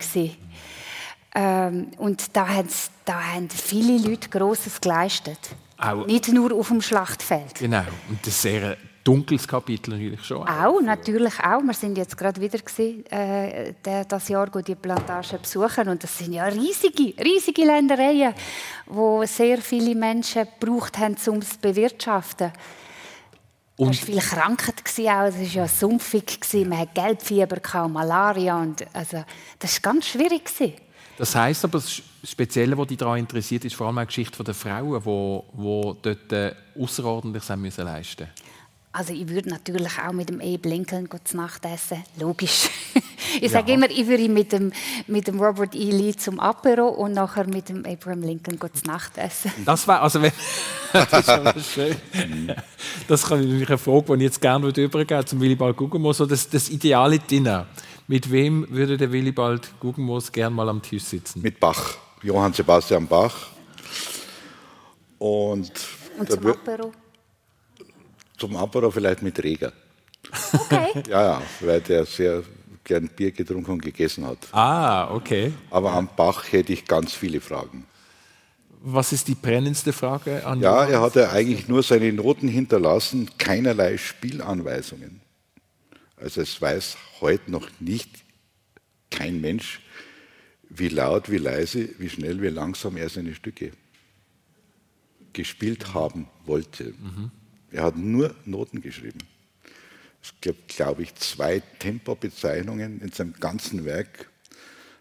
ähm, 1.33 1.91
und 1.97 2.35
da 2.35 2.47
haben, 2.47 2.67
da 3.05 3.21
haben 3.21 3.49
viele 3.49 3.97
Leute 3.97 4.29
Grosses 4.29 4.81
geleistet. 4.81 5.39
Auch 5.77 6.05
nicht 6.05 6.27
nur 6.27 6.53
auf 6.53 6.67
dem 6.67 6.81
Schlachtfeld. 6.81 7.55
Genau. 7.55 7.83
Und 8.09 8.25
das 8.27 8.41
sehr 8.41 8.77
dunkles 9.03 9.47
Kapitel 9.47 9.91
natürlich 9.91 10.23
schon. 10.23 10.47
Auch, 10.47 10.81
natürlich 10.81 11.39
auch. 11.39 11.61
Wir 11.61 11.73
sind 11.73 11.97
jetzt 11.97 12.17
gerade 12.17 12.39
wieder 12.39 12.59
gewesen, 12.59 13.05
äh, 13.07 13.73
das 14.07 14.27
Jahr 14.27 14.49
die 14.49 14.75
Plantage 14.75 15.37
besuchen 15.39 15.89
und 15.89 16.03
das 16.03 16.17
sind 16.17 16.33
ja 16.33 16.45
riesige, 16.45 17.13
riesige 17.23 17.65
Ländereien, 17.65 18.33
wo 18.87 19.23
sehr 19.25 19.59
viele 19.59 19.95
Menschen 19.95 20.47
gebraucht 20.59 20.97
haben, 20.97 21.15
um 21.27 21.37
es 21.37 21.49
zu 21.51 21.59
bewirtschaften. 21.59 22.51
Und 23.77 23.95
es 23.95 24.01
war 24.01 24.05
viel 24.05 24.21
Krankheit, 24.21 24.75
auch. 24.85 25.25
es 25.25 25.37
war 25.37 25.41
ja 25.41 25.67
sumpfig, 25.67 26.39
man 26.67 26.79
hatte 26.79 26.91
Gelbfieber, 26.93 27.87
Malaria. 27.87 28.61
Und, 28.61 28.85
also, 28.93 29.23
das 29.57 29.83
war 29.83 29.93
ganz 29.93 30.07
schwierig. 30.07 30.43
Das 31.17 31.35
heisst 31.35 31.63
aber, 31.63 31.79
das 31.79 32.01
Spezielle, 32.23 32.77
was 32.77 32.87
dich 32.87 32.97
daran 32.97 33.17
interessiert, 33.17 33.65
ist 33.65 33.75
vor 33.75 33.87
allem 33.87 33.97
die 33.97 34.05
Geschichte 34.05 34.43
der 34.43 34.53
Frauen, 34.53 35.01
die, 35.01 35.57
die 35.57 36.01
dort 36.01 36.31
äh, 36.31 36.53
außerordentlich 36.79 37.47
leisten 37.47 37.61
müssen. 37.61 38.27
Also 38.93 39.13
ich 39.13 39.29
würde 39.29 39.49
natürlich 39.49 39.93
auch 40.05 40.11
mit 40.11 40.27
dem 40.27 40.41
Abe 40.41 40.67
Lincoln 40.67 41.07
zu 41.23 41.37
Nacht 41.37 41.63
essen, 41.63 42.03
logisch. 42.19 42.69
ich 43.41 43.49
sage 43.49 43.69
ja. 43.69 43.75
immer, 43.75 43.89
ich 43.89 44.05
würde 44.05 44.27
mit 44.27 44.51
dem, 44.51 44.73
mit 45.07 45.27
dem 45.27 45.39
Robert 45.39 45.73
E. 45.75 45.91
Lee 45.91 46.13
zum 46.13 46.41
Apero 46.41 46.89
und 46.89 47.13
nachher 47.13 47.47
mit 47.47 47.69
dem 47.69 47.85
Abraham 47.85 48.21
Lincoln 48.21 48.59
zu 48.59 48.85
Nacht 48.85 49.17
essen. 49.17 49.51
Das 49.63 49.87
war 49.87 50.01
also 50.01 50.21
wenn, 50.21 50.33
das 50.93 51.55
ist 51.55 51.71
schön. 51.71 51.95
Das 53.07 53.25
kann 53.25 53.41
ich 53.41 53.65
eine 53.65 53.77
Frage, 53.77 54.05
die 54.07 54.13
ich 54.15 54.21
jetzt 54.23 54.41
gerne 54.41 54.67
übergeben 54.67 55.25
zum 55.25 55.39
Willibald 55.39 55.77
Guggenmoos, 55.77 56.17
so 56.17 56.25
das, 56.25 56.49
das 56.49 56.69
ideale 56.69 57.19
Dinner. 57.19 57.67
Mit 58.07 58.29
wem 58.29 58.67
würde 58.69 58.97
der 58.97 59.09
Willibald 59.13 59.71
Guggenmoos 59.79 60.33
gerne 60.33 60.53
mal 60.53 60.67
am 60.67 60.81
Tisch 60.81 61.03
sitzen? 61.03 61.41
Mit 61.41 61.61
Bach, 61.61 61.95
Johann 62.23 62.51
Sebastian 62.51 63.07
Bach. 63.07 63.47
Und, 65.17 65.71
und 66.17 66.29
zum 66.29 66.45
Apero? 66.45 66.91
Zum 68.41 68.55
Apero 68.55 68.89
vielleicht 68.89 69.21
mit 69.21 69.37
Reger. 69.43 69.71
Okay. 70.51 71.03
ja, 71.07 71.23
ja, 71.23 71.41
weil 71.59 71.79
der 71.79 72.07
sehr 72.07 72.41
gern 72.83 73.07
Bier 73.07 73.31
getrunken 73.31 73.73
und 73.73 73.83
gegessen 73.83 74.25
hat. 74.25 74.39
Ah, 74.51 75.13
okay. 75.13 75.53
Aber 75.69 75.91
am 75.91 76.09
Bach 76.15 76.51
hätte 76.51 76.73
ich 76.73 76.85
ganz 76.85 77.13
viele 77.13 77.39
Fragen. 77.39 77.85
Was 78.81 79.13
ist 79.13 79.27
die 79.27 79.35
brennendste 79.35 79.93
Frage 79.93 80.43
an 80.43 80.59
Ja, 80.59 80.85
er 80.85 81.01
hatte 81.01 81.29
eigentlich 81.29 81.67
nur 81.67 81.83
seine 81.83 82.11
Noten 82.11 82.47
hinterlassen, 82.47 83.29
keinerlei 83.37 83.97
Spielanweisungen. 83.97 85.21
Also 86.17 86.41
es 86.41 86.59
weiß 86.59 86.97
heute 87.19 87.51
noch 87.51 87.67
nicht 87.79 88.09
kein 89.11 89.39
Mensch, 89.39 89.81
wie 90.67 90.89
laut, 90.89 91.29
wie 91.29 91.37
leise, 91.37 91.89
wie 91.99 92.09
schnell, 92.09 92.41
wie 92.41 92.47
langsam 92.47 92.97
er 92.97 93.09
seine 93.09 93.35
Stücke 93.35 93.71
gespielt 95.31 95.93
haben 95.93 96.27
wollte. 96.45 96.95
Mhm. 96.99 97.29
Er 97.71 97.83
hat 97.83 97.97
nur 97.97 98.35
Noten 98.45 98.81
geschrieben. 98.81 99.19
Es 100.23 100.33
gibt, 100.41 100.69
glaube 100.69 101.03
ich, 101.03 101.15
zwei 101.15 101.61
Tempobezeichnungen 101.79 103.01
in 103.01 103.11
seinem 103.11 103.33
ganzen 103.33 103.85
Werk 103.85 104.29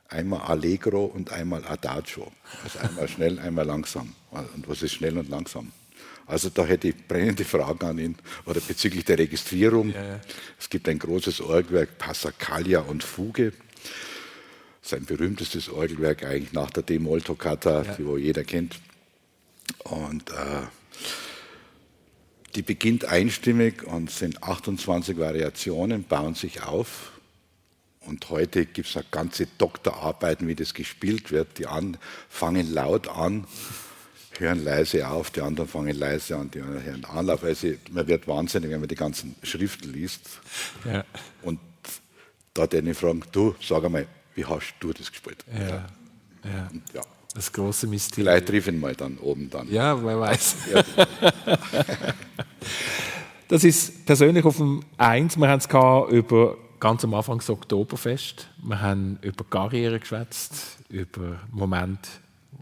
einmal 0.08 0.40
Allegro 0.40 1.04
und 1.04 1.32
einmal 1.32 1.64
Adagio. 1.66 2.30
Also 2.64 2.78
einmal 2.80 3.08
schnell, 3.08 3.38
einmal 3.38 3.66
langsam. 3.66 4.14
Und 4.30 4.68
was 4.68 4.82
ist 4.82 4.92
schnell 4.92 5.18
und 5.18 5.28
langsam? 5.28 5.72
Also 6.26 6.48
da 6.48 6.64
hätte 6.64 6.88
ich 6.88 7.08
brennende 7.08 7.44
Fragen 7.44 7.84
an 7.84 7.98
ihn 7.98 8.16
oder 8.46 8.60
bezüglich 8.60 9.04
der 9.04 9.18
Registrierung. 9.18 9.90
Ja, 9.92 10.04
ja. 10.04 10.20
Es 10.58 10.70
gibt 10.70 10.88
ein 10.88 10.98
großes 10.98 11.40
Orgelwerk, 11.40 11.98
Passacaglia 11.98 12.80
und 12.80 13.02
Fuge. 13.02 13.52
Sein 14.80 15.04
berühmtestes 15.04 15.68
Orgelwerk 15.68 16.24
eigentlich 16.24 16.52
nach 16.52 16.70
der 16.70 16.84
D-Moll-Toccata, 16.84 17.82
ja. 17.82 17.94
die 17.94 18.06
wo 18.06 18.16
jeder 18.16 18.44
kennt. 18.44 18.78
Und 19.84 20.30
äh, 20.30 20.62
die 22.55 22.62
beginnt 22.62 23.05
einstimmig 23.05 23.84
und 23.84 24.11
sind 24.11 24.42
28 24.42 25.18
Variationen, 25.18 26.05
bauen 26.05 26.34
sich 26.34 26.62
auf 26.62 27.12
und 28.01 28.28
heute 28.30 28.66
gibt 28.66 28.94
es 28.94 29.05
ganze 29.11 29.46
Doktorarbeiten, 29.59 30.48
wie 30.48 30.55
das 30.55 30.74
gespielt 30.74 31.30
wird. 31.30 31.59
Die 31.59 31.66
einen 31.66 31.98
fangen 32.28 32.72
laut 32.72 33.09
an, 33.09 33.46
hören 34.38 34.64
leise 34.64 35.09
auf, 35.09 35.30
die 35.30 35.42
anderen 35.42 35.68
fangen 35.68 35.96
leise 35.96 36.36
an, 36.36 36.51
die 36.51 36.61
anderen 36.61 36.82
hören 36.82 37.05
Anlauf. 37.05 37.44
Also 37.44 37.68
man 37.90 38.09
wird 38.09 38.26
wahnsinnig, 38.26 38.70
wenn 38.70 38.80
man 38.80 38.88
die 38.88 38.94
ganzen 38.94 39.36
Schriften 39.42 39.92
liest. 39.92 40.40
Ja. 40.84 41.05
Und 41.42 41.61
da 42.55 42.66
den 42.66 42.92
fragen, 42.94 43.22
du, 43.32 43.55
sag 43.61 43.84
einmal, 43.84 44.07
wie 44.34 44.44
hast 44.44 44.74
du 44.80 44.92
das 44.92 45.11
gespielt? 45.11 45.44
Ja. 45.53 45.68
ja. 45.68 46.68
Und, 46.72 46.82
ja. 46.94 47.03
Das 47.34 47.52
große 47.52 47.86
Mysterium. 47.86 48.32
Vielleicht 48.32 48.48
triff 48.48 48.66
ihn 48.66 48.80
mal 48.80 48.94
dann 48.94 49.18
oben 49.18 49.48
dann. 49.50 49.70
Ja, 49.70 50.02
wer 50.04 50.18
weiß. 50.18 50.56
Das 53.50 53.64
ist 53.64 54.06
persönlich 54.06 54.44
auf 54.44 54.58
dem 54.58 54.80
Eins. 54.96 55.36
Wir 55.36 55.48
haben 55.48 55.58
es 55.58 55.66
über 56.14 56.56
ganz 56.78 57.02
am 57.02 57.14
Anfang 57.14 57.38
das 57.38 57.50
Oktoberfest. 57.50 58.46
Wir 58.62 58.80
haben 58.80 59.18
über 59.22 59.42
Karriere 59.42 59.98
geschwätzt, 59.98 60.78
über 60.88 61.40
Moment 61.50 61.98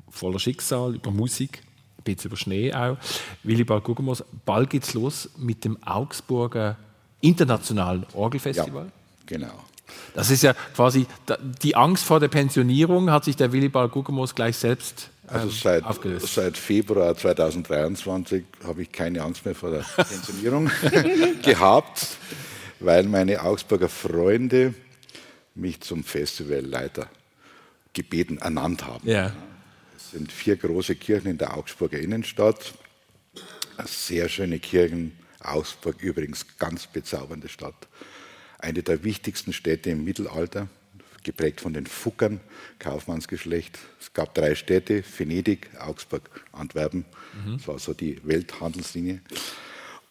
voller 0.09 0.39
Schicksal, 0.39 0.95
über 0.95 1.11
Musik, 1.11 1.61
ein 1.99 2.05
bisschen 2.05 2.31
über 2.31 2.39
Schnee 2.39 2.73
auch. 2.73 2.97
Willibald 3.43 3.85
Guggenmoos, 3.85 4.25
bald 4.47 4.71
geht's 4.71 4.95
los 4.95 5.29
mit 5.37 5.63
dem 5.63 5.77
Augsburger 5.83 6.79
Internationalen 7.21 8.07
Orgelfestival. 8.15 8.87
Ja, 8.87 8.93
genau. 9.27 9.53
Das 10.15 10.31
ist 10.31 10.43
ja 10.43 10.55
quasi 10.75 11.07
die 11.63 11.77
Angst 11.77 12.05
vor 12.05 12.21
der 12.21 12.29
Pensionierung 12.29 13.11
hat 13.11 13.25
sich 13.25 13.37
der 13.37 13.53
Willibald 13.53 13.93
Guggenmoos 13.93 14.35
gleich 14.35 14.57
selbst 14.57 15.11
ähm, 15.29 15.37
also 15.37 15.51
seit, 15.51 15.85
aufgelöst. 15.85 16.35
seit 16.35 16.57
Februar 16.57 17.17
2023 17.17 18.45
habe 18.65 18.83
ich 18.83 18.93
keine 18.93 19.23
Angst 19.23 19.45
mehr 19.45 19.55
vor 19.55 19.71
der 19.71 19.85
Pensionierung 19.97 20.71
gehabt 21.43 22.19
weil 22.81 23.05
meine 23.05 23.43
Augsburger 23.43 23.89
Freunde 23.89 24.75
mich 25.55 25.81
zum 25.81 26.05
Festivalleiter 26.05 27.09
gebeten, 27.93 28.39
ernannt 28.39 28.87
haben. 28.87 29.09
Ja. 29.09 29.33
Es 29.97 30.13
sind 30.13 30.31
vier 30.31 30.57
große 30.57 30.95
Kirchen 30.95 31.33
in 31.33 31.39
der 31.39 31.57
Augsburger 31.57 31.99
Innenstadt. 31.99 32.75
Sehr 33.85 34.29
schöne 34.29 34.59
Kirchen. 34.59 35.19
Augsburg 35.41 36.01
übrigens 36.03 36.47
ganz 36.59 36.87
bezaubernde 36.87 37.49
Stadt. 37.49 37.89
Eine 38.59 38.83
der 38.83 39.05
wichtigsten 39.05 39.53
Städte 39.53 39.91
im 39.91 40.05
Mittelalter, 40.05 40.69
geprägt 41.23 41.61
von 41.61 41.73
den 41.73 41.87
Fuckern, 41.87 42.41
Kaufmannsgeschlecht. 42.79 43.79
Es 44.01 44.13
gab 44.13 44.35
drei 44.35 44.55
Städte, 44.55 45.05
Venedig, 45.17 45.69
Augsburg, 45.79 46.23
Antwerpen. 46.53 47.05
Mhm. 47.45 47.59
Das 47.59 47.69
war 47.69 47.79
so 47.79 47.95
die 47.95 48.21
Welthandelslinie. 48.25 49.21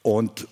Und 0.01 0.47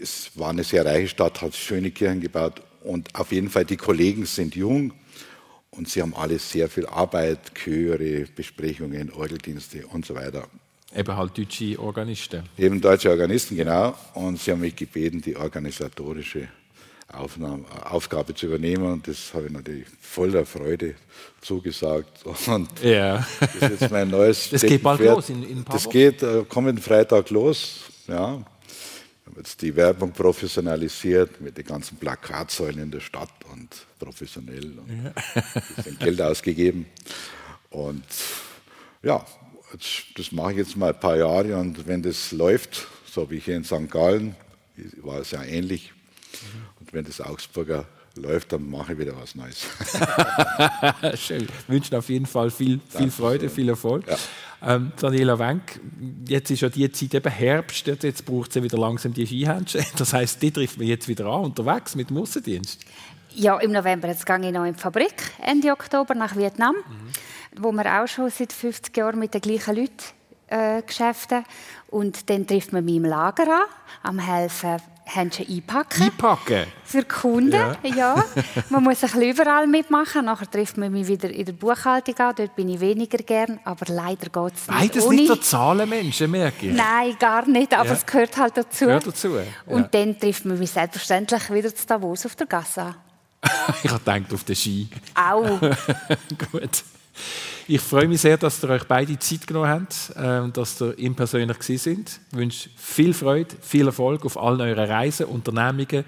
es 0.00 0.30
war 0.34 0.50
eine 0.50 0.64
sehr 0.64 0.84
reiche 0.84 1.08
Stadt, 1.08 1.42
hat 1.42 1.54
schöne 1.54 1.90
Kirchen 1.90 2.20
gebaut 2.20 2.62
und 2.82 3.14
auf 3.14 3.32
jeden 3.32 3.50
Fall 3.50 3.64
die 3.64 3.76
Kollegen 3.76 4.26
sind 4.26 4.54
jung 4.54 4.92
und 5.70 5.88
sie 5.88 6.02
haben 6.02 6.14
alle 6.14 6.38
sehr 6.38 6.68
viel 6.68 6.86
Arbeit, 6.86 7.54
Chöre, 7.54 8.26
Besprechungen, 8.34 9.10
Orgeldienste 9.12 9.86
und 9.86 10.06
so 10.06 10.14
weiter. 10.14 10.48
Eben 10.94 11.16
halt 11.16 11.36
deutsche 11.36 11.78
Organisten. 11.80 12.44
Eben 12.56 12.80
deutsche 12.80 13.10
Organisten, 13.10 13.56
genau. 13.56 13.96
Und 14.14 14.38
sie 14.38 14.52
haben 14.52 14.60
mich 14.60 14.76
gebeten, 14.76 15.20
die 15.20 15.36
organisatorische 15.36 16.48
Aufnahme, 17.12 17.64
Aufgabe 17.84 18.34
zu 18.34 18.46
übernehmen. 18.46 18.84
Und 18.84 19.08
das 19.08 19.32
habe 19.34 19.46
ich 19.46 19.52
natürlich 19.52 19.86
voller 20.00 20.44
Freude 20.46 20.94
zugesagt. 21.40 22.24
Und 22.46 22.68
ja. 22.82 23.26
das 23.40 23.54
ist 23.54 23.80
jetzt 23.80 23.90
mein 23.90 24.08
neues 24.08 24.48
Das 24.50 24.62
geht 24.62 24.82
bald 24.82 25.00
los 25.00 25.30
in, 25.30 25.42
in 25.42 25.58
ein 25.58 25.64
paar 25.64 25.76
Das 25.76 25.86
Wochen. 25.86 25.92
geht 25.92 26.22
äh, 26.22 26.44
kommenden 26.48 26.82
Freitag 26.82 27.30
los. 27.30 27.80
Ja, 28.06 28.44
haben 29.26 29.36
jetzt 29.36 29.60
die 29.62 29.74
Werbung 29.74 30.12
professionalisiert 30.12 31.40
mit 31.40 31.56
den 31.56 31.64
ganzen 31.64 31.96
Plakatsäulen 31.96 32.78
in 32.78 32.90
der 32.90 33.00
Stadt 33.00 33.30
und 33.52 33.68
professionell 33.98 34.78
und 34.78 35.04
ja. 35.04 35.42
bisschen 35.76 35.98
Geld 35.98 36.20
ausgegeben. 36.20 36.86
Und 37.70 38.04
ja, 39.02 39.24
jetzt, 39.72 40.06
das 40.16 40.30
mache 40.32 40.52
ich 40.52 40.58
jetzt 40.58 40.76
mal 40.76 40.92
ein 40.92 41.00
paar 41.00 41.16
Jahre 41.16 41.56
und 41.56 41.86
wenn 41.86 42.02
das 42.02 42.32
läuft, 42.32 42.86
so 43.10 43.30
wie 43.30 43.38
hier 43.38 43.56
in 43.56 43.64
St. 43.64 43.90
Gallen, 43.90 44.36
war 45.02 45.20
es 45.20 45.30
ja 45.30 45.42
ähnlich. 45.42 45.92
Und 46.73 46.73
wenn 46.94 47.04
das 47.04 47.20
Augsburger 47.20 47.84
läuft, 48.16 48.52
dann 48.52 48.68
mache 48.70 48.92
ich 48.92 48.98
wieder 48.98 49.14
was 49.20 49.34
Neues. 49.34 49.66
Schön. 51.20 51.48
Wir 51.66 51.74
wünschen 51.74 51.96
auf 51.96 52.08
jeden 52.08 52.26
Fall 52.26 52.50
viel, 52.50 52.80
viel 52.88 53.10
Freude, 53.10 53.50
viel 53.50 53.68
Erfolg. 53.68 54.06
Ja. 54.06 54.16
Ähm, 54.66 54.92
Daniela 54.98 55.38
Wenk, 55.38 55.80
jetzt 56.26 56.50
ist 56.50 56.62
ja 56.62 56.68
die 56.68 56.90
Zeit 56.90 57.14
eben 57.14 57.30
Herbst, 57.30 57.86
jetzt 57.86 58.24
braucht 58.24 58.52
sie 58.52 58.62
wieder 58.62 58.78
langsam 58.78 59.12
die 59.12 59.26
Skihändchen. 59.26 59.84
Das 59.98 60.12
heisst, 60.12 60.40
die 60.40 60.50
trifft 60.50 60.78
man 60.78 60.86
jetzt 60.86 61.08
wieder 61.08 61.26
an, 61.26 61.44
unterwegs 61.44 61.94
mit 61.96 62.08
dem 62.10 62.16
Aussendienst. 62.18 62.80
Ja, 63.34 63.58
im 63.58 63.72
November 63.72 64.08
jetzt 64.08 64.24
gehe 64.24 64.38
ich 64.40 64.52
noch 64.52 64.64
in 64.64 64.74
die 64.74 64.80
Fabrik, 64.80 65.14
Ende 65.42 65.72
Oktober 65.72 66.14
nach 66.14 66.36
Vietnam, 66.36 66.76
mhm. 66.76 67.62
wo 67.62 67.72
wir 67.72 68.00
auch 68.00 68.06
schon 68.06 68.30
seit 68.30 68.52
50 68.52 68.96
Jahren 68.96 69.18
mit 69.18 69.34
den 69.34 69.40
gleichen 69.40 69.74
Leuten 69.74 70.04
äh, 70.46 70.82
geschäften. 70.82 71.44
Und 71.88 72.30
dann 72.30 72.46
trifft 72.46 72.72
man 72.72 72.84
mich 72.84 72.96
im 72.96 73.04
Lager 73.04 73.42
an, 73.42 73.64
am 74.02 74.18
helfen 74.18 74.80
Händchen 75.04 75.46
einpacken. 75.48 76.02
Einpacken? 76.02 76.66
Für 76.84 77.04
Kunden, 77.04 77.52
ja. 77.52 77.76
ja. 77.82 78.24
Man 78.70 78.84
muss 78.84 79.02
ein 79.02 79.10
bisschen 79.10 79.22
überall 79.22 79.66
mitmachen. 79.66 80.24
Nachher 80.24 80.50
trifft 80.50 80.76
man 80.76 80.92
mich 80.92 81.06
wieder 81.06 81.30
in 81.30 81.44
der 81.44 81.52
Buchhaltung 81.52 82.16
an. 82.18 82.34
Dort 82.36 82.56
bin 82.56 82.68
ich 82.68 82.80
weniger 82.80 83.18
gern, 83.18 83.60
aber 83.64 83.92
leider 83.92 84.28
geht 84.28 84.54
es 84.54 84.68
nicht 84.68 84.80
Beides 84.94 85.08
nicht 85.08 85.28
der 85.28 85.40
Zahlenmenschen, 85.40 86.30
merke 86.30 86.68
ich. 86.68 86.74
Nein, 86.74 87.16
gar 87.18 87.46
nicht, 87.46 87.72
aber 87.74 87.88
ja. 87.88 87.92
es 87.92 88.06
gehört 88.06 88.36
halt 88.36 88.56
dazu. 88.56 88.86
Gehört 88.86 89.06
dazu. 89.06 89.36
Ja. 89.36 89.42
Und 89.66 89.94
dann 89.94 90.18
trifft 90.18 90.44
man 90.46 90.58
mich 90.58 90.70
selbstverständlich 90.70 91.50
wieder 91.50 91.74
zu 91.74 91.86
Davos 91.86 92.24
auf 92.24 92.34
der 92.36 92.46
Gasse 92.46 92.82
an. 92.82 92.94
ich 93.82 93.90
habe 93.90 93.98
gedacht, 93.98 94.32
auf 94.32 94.44
den 94.44 94.56
Ski. 94.56 94.88
Auch. 95.14 95.60
Gut. 96.50 96.82
Ich 97.66 97.80
freue 97.80 98.08
mich 98.08 98.20
sehr, 98.20 98.36
dass 98.36 98.62
ihr 98.62 98.70
euch 98.70 98.84
beide 98.84 99.18
Zeit 99.18 99.46
genommen 99.46 99.68
habt 99.68 100.12
äh, 100.16 100.40
und 100.40 100.56
dass 100.56 100.80
ihr 100.80 100.98
ihm 100.98 101.14
persönlich 101.14 101.58
gewesen 101.58 101.78
sind. 101.78 102.20
Ich 102.32 102.38
wünsche 102.38 102.68
viel 102.76 103.14
Freude, 103.14 103.54
viel 103.62 103.86
Erfolg 103.86 104.24
auf 104.24 104.36
allen 104.36 104.60
euren 104.60 104.90
Reisen, 104.90 105.26
Unternehmungen, 105.26 106.04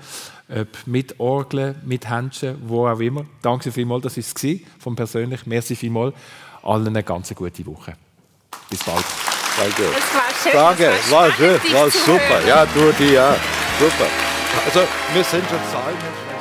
ob 0.49 0.69
mit 0.87 1.19
Orgeln, 1.19 1.77
mit 1.85 2.09
Händchen, 2.09 2.57
wo 2.67 2.87
auch 2.87 3.01
immer. 3.01 3.25
Danke 3.43 3.73
vielmals, 3.73 4.03
das 4.03 4.17
war 4.17 4.51
es 4.51 4.61
von 4.79 4.95
persönlich. 4.95 5.47
Merci 5.47 5.77
vielmals. 5.77 6.15
Allen 6.63 6.89
eine 6.89 7.03
ganz 7.03 7.35
gute 7.35 7.65
Woche. 7.67 7.95
Bis 8.69 8.83
bald. 8.85 9.05
Danke. 9.57 9.85
Es 9.85 10.15
war 10.15 10.43
schön. 10.43 10.53
Danke, 10.53 11.11
war, 11.11 11.23
war 11.23 11.33
schön, 11.33 11.61
war 11.73 11.91
super. 11.91 12.47
Ja, 12.47 12.67
du, 12.67 12.93
die, 12.99 13.13
ja, 13.15 13.35
super. 13.79 14.07
Also, 14.67 14.81
wir 15.15 15.25
sind 15.25 15.49
schon 15.49 15.59
Zahlen. 15.73 16.36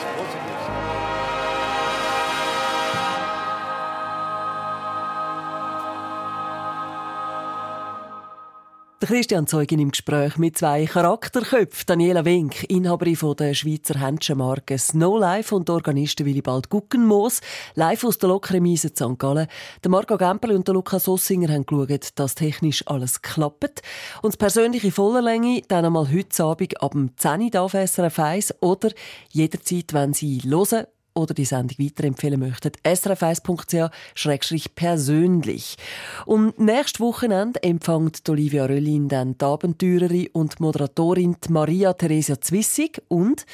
Christian 9.01 9.45
Zeugin 9.45 9.79
im 9.79 9.91
Gespräch 9.91 10.37
mit 10.37 10.57
zwei 10.57 10.85
Charakterköpfen. 10.85 11.85
Daniela 11.85 12.23
Wink, 12.23 12.63
Inhaberin 12.69 13.35
der 13.37 13.53
Schweizer 13.53 13.99
Händchenmarke 13.99 14.77
Snow 14.79 15.19
Life 15.19 15.53
und 15.53 15.69
Organisten 15.69 16.25
Willibald 16.25 16.69
Guckenmoos, 16.69 17.41
live 17.75 18.05
aus 18.05 18.17
der 18.17 18.29
Lokremise 18.29 18.87
St. 18.87 19.19
Gallen. 19.19 19.47
Der 19.83 19.91
Marco 19.91 20.17
Gemperli 20.17 20.55
und 20.55 20.67
der 20.67 20.73
Lukas 20.73 21.07
Ossinger 21.09 21.53
haben 21.53 21.65
geschaut, 21.65 22.09
dass 22.15 22.35
technisch 22.35 22.87
alles 22.87 23.21
klappt. 23.21 23.81
Und 24.21 24.33
das 24.33 24.37
persönliche 24.37 24.91
Vollerlänge 24.91 25.61
dann 25.67 25.85
einmal 25.85 26.09
heute 26.09 26.43
Abend 26.43 26.81
ab 26.81 26.93
dem 26.93 27.15
10 27.17 27.53
Uhr 27.53 27.61
auf 27.61 27.73
SRF 27.73 28.17
1 28.17 28.55
oder 28.61 28.91
jederzeit, 29.29 29.93
wenn 29.93 30.13
Sie 30.13 30.41
hören 30.43 30.85
oder 31.15 31.33
die 31.33 31.45
Sendung 31.45 31.79
weiterempfehlen 31.79 32.39
möchten, 32.39 32.71
srf1.ch-persönlich. 32.83 35.77
Und 36.25 36.59
nächstes 36.59 36.99
Wochenende 36.99 37.63
empfängt 37.63 38.29
Olivia 38.29 38.65
Röllin 38.65 39.07
dann 39.07 39.35
die 39.37 39.45
Abenteurerin 39.45 40.27
und 40.33 40.59
Moderatorin 40.59 41.37
Maria 41.49 41.93
Theresia 41.93 42.39
Zwissig 42.39 43.01
und 43.07 43.45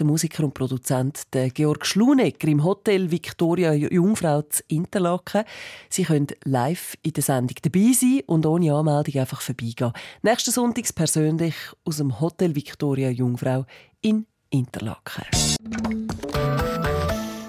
der 0.00 0.06
Musiker 0.06 0.44
und 0.44 0.54
Produzent 0.54 1.24
Georg 1.30 1.84
Schlunecker 1.84 2.48
im 2.48 2.64
Hotel 2.64 3.10
Victoria 3.10 3.74
Jungfrau 3.74 4.42
zu 4.42 4.62
Interlaken. 4.68 5.44
Sie 5.90 6.04
können 6.04 6.28
live 6.44 6.96
in 7.02 7.12
der 7.12 7.22
Sendung 7.22 7.56
dabei 7.62 7.92
sein 7.92 8.22
und 8.26 8.46
ohne 8.46 8.74
Anmeldung 8.74 9.20
einfach 9.20 9.42
vorbeigehen. 9.42 9.92
Nächsten 10.22 10.52
Sonntag 10.52 10.94
persönlich 10.94 11.54
aus 11.84 11.98
dem 11.98 12.18
Hotel 12.18 12.54
Victoria 12.54 13.10
Jungfrau 13.10 13.66
in 14.00 14.26
Interlaken. 14.48 15.26